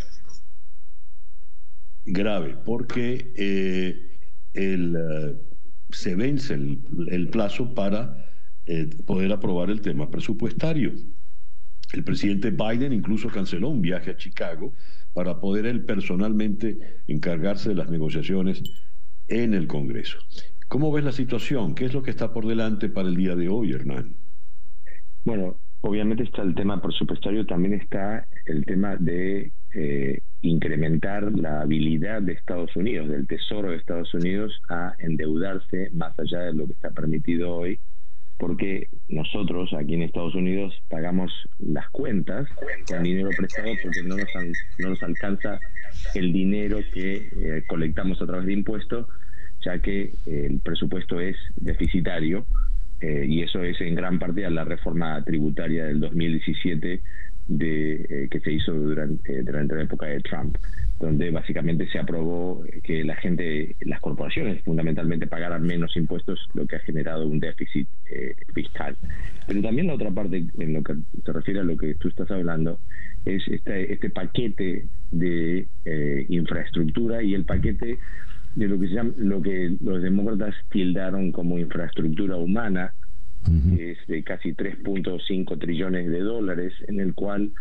[2.04, 4.18] Grave, porque eh,
[4.54, 5.34] el, eh,
[5.90, 8.26] se vence el, plazo para
[8.66, 10.92] eh, poder aprobar el tema presupuestario.
[11.92, 14.72] El presidente Biden incluso canceló un viaje a Chicago
[15.12, 18.62] para poder él personalmente encargarse de las negociaciones
[19.28, 20.18] en el Congreso.
[20.68, 21.74] ¿Cómo ves la situación?
[21.74, 24.16] ¿Qué es lo que está por delante para el día de hoy, Hernán?
[25.24, 29.52] Bueno, obviamente está el tema presupuestario, también está el tema de
[30.42, 36.40] incrementar la habilidad de Estados Unidos, del Tesoro de Estados Unidos, a endeudarse más allá
[36.40, 37.78] de lo que está permitido hoy,
[38.38, 42.48] porque nosotros aquí en Estados Unidos pagamos las cuentas
[42.88, 44.26] con dinero prestado porque no nos,
[44.80, 45.60] no nos alcanza
[46.14, 49.06] el dinero que eh, colectamos a través de impuestos,
[49.64, 52.46] ya que el presupuesto es deficitario
[53.00, 57.00] eh, y eso es en gran parte a la reforma tributaria del 2017
[57.48, 60.56] de, eh, que se hizo durante, durante la época de Trump,
[60.98, 66.76] donde básicamente se aprobó que la gente, las corporaciones fundamentalmente pagaran menos impuestos, lo que
[66.76, 68.96] ha generado un déficit eh, fiscal.
[69.46, 70.94] Pero también la otra parte, en lo que
[71.24, 72.78] se refiere a lo que tú estás hablando,
[73.24, 75.66] es este, este paquete de
[76.28, 77.98] infraestructura y el paquete
[78.54, 82.94] de lo que se llama, lo que los demócratas tildaron como infraestructura humana,
[83.44, 87.52] que es de casi 3.5 trillones de dólares, en el cual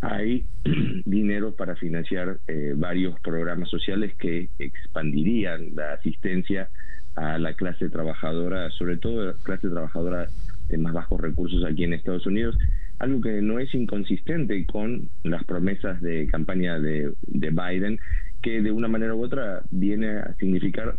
[0.00, 0.44] hay
[1.04, 6.68] dinero para financiar eh, varios programas sociales que expandirían la asistencia
[7.14, 10.26] a la clase trabajadora, sobre todo la clase trabajadora
[10.68, 12.56] de más bajos recursos aquí en Estados Unidos,
[12.98, 17.98] algo que no es inconsistente con las promesas de campaña de, de Biden
[18.42, 20.96] que de una manera u otra viene a significar,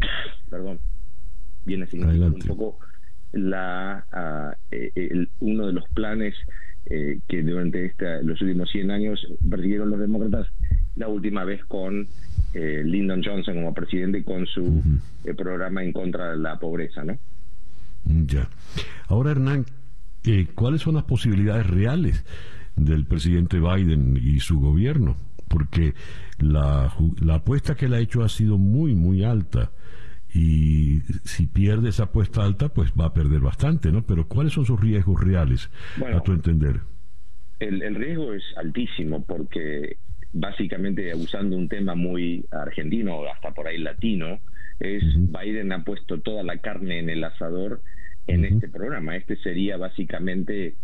[0.50, 0.78] perdón,
[1.64, 2.78] viene a significar un poco
[3.36, 6.34] la eh, uno de los planes
[6.86, 10.46] eh, que durante esta, los últimos 100 años persiguieron los demócratas,
[10.96, 12.06] la última vez con
[12.54, 14.82] eh, Lyndon Johnson como presidente con su
[15.36, 17.18] programa en contra de la pobreza, ¿no?
[18.04, 18.48] Ya.
[19.08, 19.66] Ahora, Hernán,
[20.54, 22.24] ¿cuáles son las posibilidades reales
[22.76, 25.16] del presidente Biden y su gobierno?
[25.48, 25.94] porque
[26.38, 29.70] la, la apuesta que él ha hecho ha sido muy, muy alta
[30.36, 34.04] y si pierde esa apuesta alta, pues va a perder bastante, ¿no?
[34.04, 35.70] Pero ¿cuáles son sus riesgos reales,
[36.14, 36.80] a tu entender?
[37.58, 39.96] El, el, riesgo es altísimo porque
[40.34, 44.40] básicamente usando un tema muy argentino, hasta por ahí latino,
[44.78, 47.80] es Biden ha puesto toda la carne en el asador
[48.26, 49.16] en este programa.
[49.16, 50.74] Este sería básicamente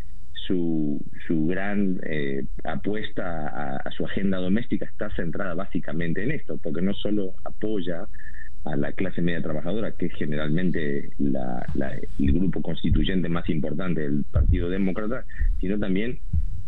[0.46, 6.80] su, su gran eh, apuesta a, su agenda doméstica está centrada básicamente en esto, porque
[6.80, 8.06] no solo apoya
[8.64, 14.68] a la clase media trabajadora, que es generalmente el grupo constituyente más importante del Partido
[14.68, 15.24] Demócrata,
[15.60, 16.20] sino también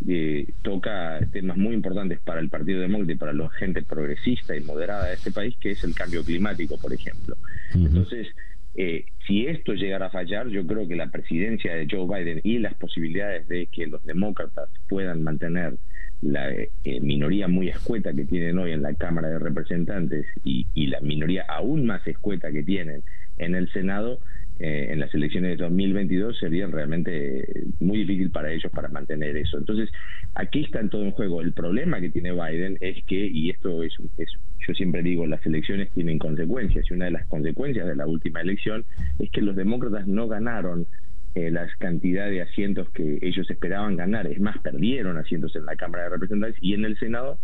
[0.07, 4.61] eh, toca temas muy importantes para el Partido Demócrata y para la gente progresista y
[4.63, 7.37] moderada de este país, que es el cambio climático, por ejemplo.
[7.75, 8.29] Entonces,
[8.75, 12.59] eh, si esto llegara a fallar, yo creo que la presidencia de Joe Biden y
[12.59, 15.77] las posibilidades de que los demócratas puedan mantener
[16.23, 16.69] la eh,
[17.01, 21.87] minoría muy escueta que tienen hoy en la Cámara de Representantes y, la minoría aún
[21.87, 23.03] más escueta que tienen
[23.39, 24.21] en el Senado,
[24.59, 27.45] eh, en las elecciones de 2022 sería realmente
[27.81, 29.59] muy difícil para ellos para mantener eso.
[29.59, 29.91] Entonces,
[30.35, 31.41] aquí está en todo en juego.
[31.41, 34.29] El problema que tiene Biden es que, y esto es, es
[34.67, 38.41] yo siempre digo, las elecciones tienen consecuencias, y una de las consecuencias de la última
[38.41, 38.85] elección
[39.19, 40.87] es que los demócratas no ganaron
[41.35, 44.27] eh, la cantidad de asientos que ellos esperaban ganar.
[44.27, 47.39] Es más, perdieron asientos en la Cámara de Representantes y en el Senado,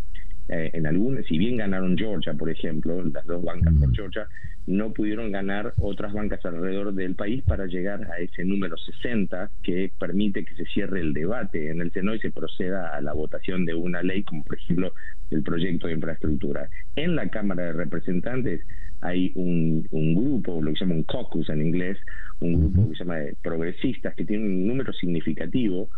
[0.48, 4.28] eh, en algunos, si bien ganaron Georgia, por ejemplo, las dos bancas por Georgia,
[4.66, 9.90] no pudieron ganar otras bancas alrededor del país para llegar a ese número 60 que
[9.98, 13.64] permite que se cierre el debate en el Senado y se proceda a la votación
[13.64, 14.92] de una ley, como por ejemplo
[15.30, 16.68] el proyecto de infraestructura.
[16.94, 18.60] En la Cámara de Representantes
[19.00, 21.98] hay un, un grupo, lo que se llama un caucus en inglés,
[22.40, 25.88] un grupo que se llama progresistas que tiene un número significativo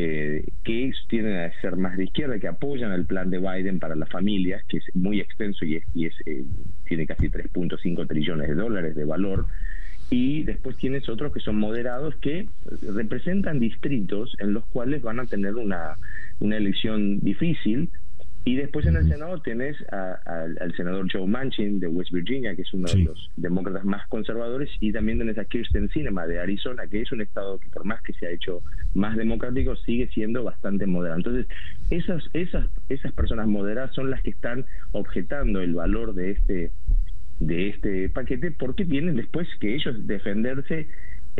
[0.00, 3.96] eh, que tienden a ser más de izquierda, que apoyan el plan de Biden para
[3.96, 6.44] las familias, que es muy extenso y, es, y es, eh,
[6.86, 9.46] tiene casi 3.5 trillones de dólares de valor.
[10.08, 12.46] Y después tienes otros que son moderados que
[12.94, 15.96] representan distritos en los cuales van a tener una,
[16.38, 17.90] una elección difícil,
[18.48, 22.72] y después en el Senado tenés al senador Joe Manchin de West Virginia, que es
[22.72, 27.02] uno de los demócratas más conservadores, y también tenés a Kirsten Sinema de Arizona, que
[27.02, 28.62] es un estado que por más que se ha hecho
[28.94, 31.18] más democrático, sigue siendo bastante moderado.
[31.18, 31.46] Entonces,
[31.90, 36.72] esas, esas, esas personas moderadas son las que están objetando el valor de este
[37.40, 40.88] de este paquete porque tienen después que ellos defenderse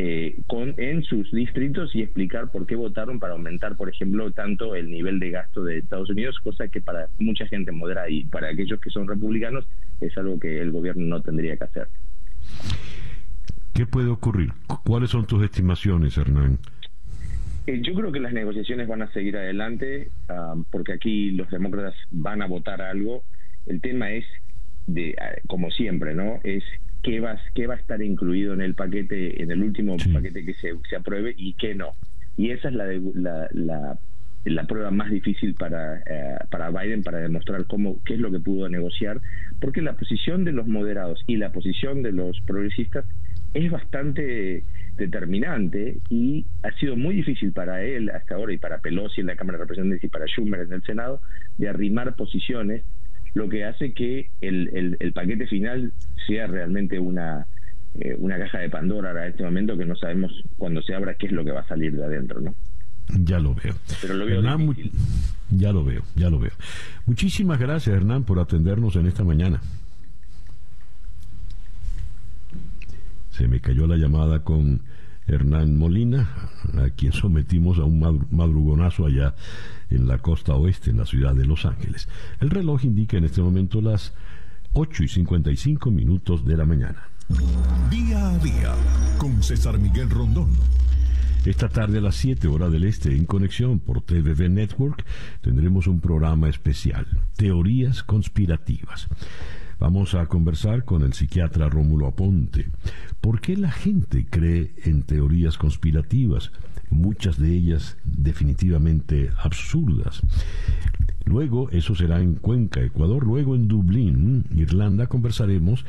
[0.01, 4.73] eh, con, en sus distritos y explicar por qué votaron para aumentar, por ejemplo, tanto
[4.73, 8.47] el nivel de gasto de Estados Unidos, cosa que para mucha gente moderada y para
[8.47, 9.67] aquellos que son republicanos
[9.99, 11.89] es algo que el gobierno no tendría que hacer.
[13.73, 14.53] ¿Qué puede ocurrir?
[14.85, 16.59] ¿Cuáles son tus estimaciones, Hernán?
[17.67, 21.95] Eh, yo creo que las negociaciones van a seguir adelante ah, porque aquí los demócratas
[22.09, 23.25] van a votar algo.
[23.65, 24.23] El tema es,
[24.87, 26.39] de, ah, como siempre, ¿no?
[26.45, 26.63] Es
[27.03, 30.53] qué va, qué va a estar incluido en el paquete, en el último paquete que
[30.55, 31.95] se, se, apruebe y qué no.
[32.37, 32.85] Y esa es la,
[33.53, 33.97] la,
[34.45, 38.39] la, prueba más difícil para, eh, para Biden para demostrar cómo, qué es lo que
[38.39, 39.21] pudo negociar,
[39.59, 43.05] porque la posición de los moderados y la posición de los progresistas
[43.53, 44.63] es bastante
[44.95, 49.35] determinante y ha sido muy difícil para él hasta ahora y para Pelosi en la
[49.35, 51.21] Cámara de Representantes y para Schumer en el Senado
[51.57, 52.83] de arrimar posiciones
[53.33, 55.93] lo que hace que el, el, paquete final
[56.27, 57.45] sea realmente una,
[57.99, 61.15] eh, una caja de Pandora ahora en este momento que no sabemos cuando se abra
[61.15, 62.55] qué es lo que va a salir de adentro, ¿no?
[63.23, 63.75] Ya lo veo.
[64.01, 64.41] Pero lo veo
[65.49, 66.51] Ya lo veo, ya lo veo.
[67.05, 69.61] Muchísimas gracias, Hernán, por atendernos en esta mañana.
[73.31, 74.81] Se me cayó la llamada con
[75.29, 76.29] Hernán Molina,
[76.77, 77.99] a quien sometimos a un
[78.31, 79.35] madrugonazo allá
[79.89, 82.09] en la costa oeste, en la ciudad de Los Ángeles.
[82.39, 84.13] El reloj indica en este momento las
[84.73, 87.09] 8 y 55 minutos de la mañana.
[87.89, 88.75] Día a día
[89.17, 90.49] con César Miguel Rondón.
[91.45, 95.05] Esta tarde a las 7 horas del este, en conexión por TVV Network,
[95.41, 97.07] tendremos un programa especial,
[97.37, 99.07] Teorías Conspirativas.
[99.79, 102.67] Vamos a conversar con el psiquiatra Rómulo Aponte.
[103.21, 106.51] ¿Por qué la gente cree en teorías conspirativas?
[106.89, 110.21] Muchas de ellas definitivamente absurdas.
[111.25, 113.25] Luego, eso será en Cuenca, Ecuador.
[113.25, 115.85] Luego en Dublín, Irlanda, conversaremos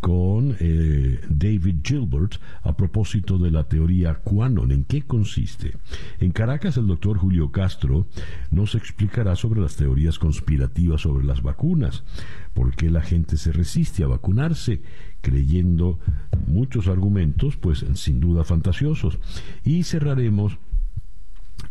[0.00, 4.72] con eh, David Gilbert a propósito de la teoría Quanon.
[4.72, 5.76] ¿En qué consiste?
[6.18, 8.06] En Caracas, el doctor Julio Castro
[8.50, 12.04] nos explicará sobre las teorías conspirativas sobre las vacunas,
[12.52, 14.82] por qué la gente se resiste a vacunarse,
[15.20, 15.98] creyendo
[16.46, 19.18] muchos argumentos, pues sin duda fantasiosos.
[19.64, 20.58] Y cerraremos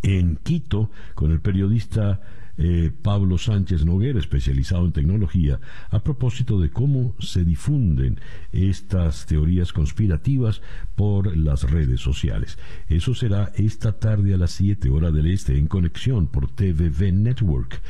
[0.03, 2.21] en Quito con el periodista
[2.57, 5.59] eh, Pablo Sánchez Noguera, especializado en tecnología,
[5.89, 8.19] a propósito de cómo se difunden
[8.51, 10.61] estas teorías conspirativas
[10.95, 12.57] por las redes sociales.
[12.87, 17.81] Eso será esta tarde a las 7 horas del este en conexión por TVV Network.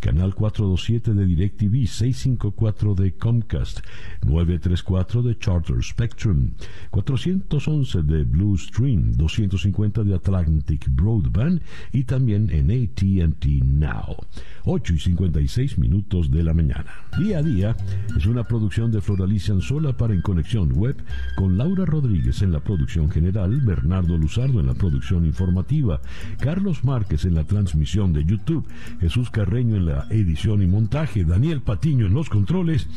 [0.00, 3.80] Canal 427 de DirecTV, 654 de Comcast,
[4.26, 6.50] 934 de Charter Spectrum,
[6.90, 11.62] 411 de Blue Stream, 250 de Atlantic Broadband
[11.92, 14.16] y también en ATT Now.
[14.64, 16.86] 8 y 56 minutos de la mañana.
[17.18, 17.76] Día a día
[18.16, 20.96] es una producción de Floralicia Sola para En Conexión Web
[21.36, 26.00] con Laura Rodríguez en la producción general, Bernardo Luzardo en la producción informativa,
[26.38, 28.66] Carlos Márquez en la transmisión de YouTube,
[29.00, 32.88] Jesús Carreño en edición y montaje, Daniel Patiño en los controles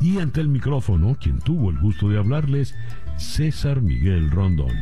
[0.00, 2.74] y ante el micrófono, quien tuvo el gusto de hablarles,
[3.16, 4.74] César Miguel Rondón.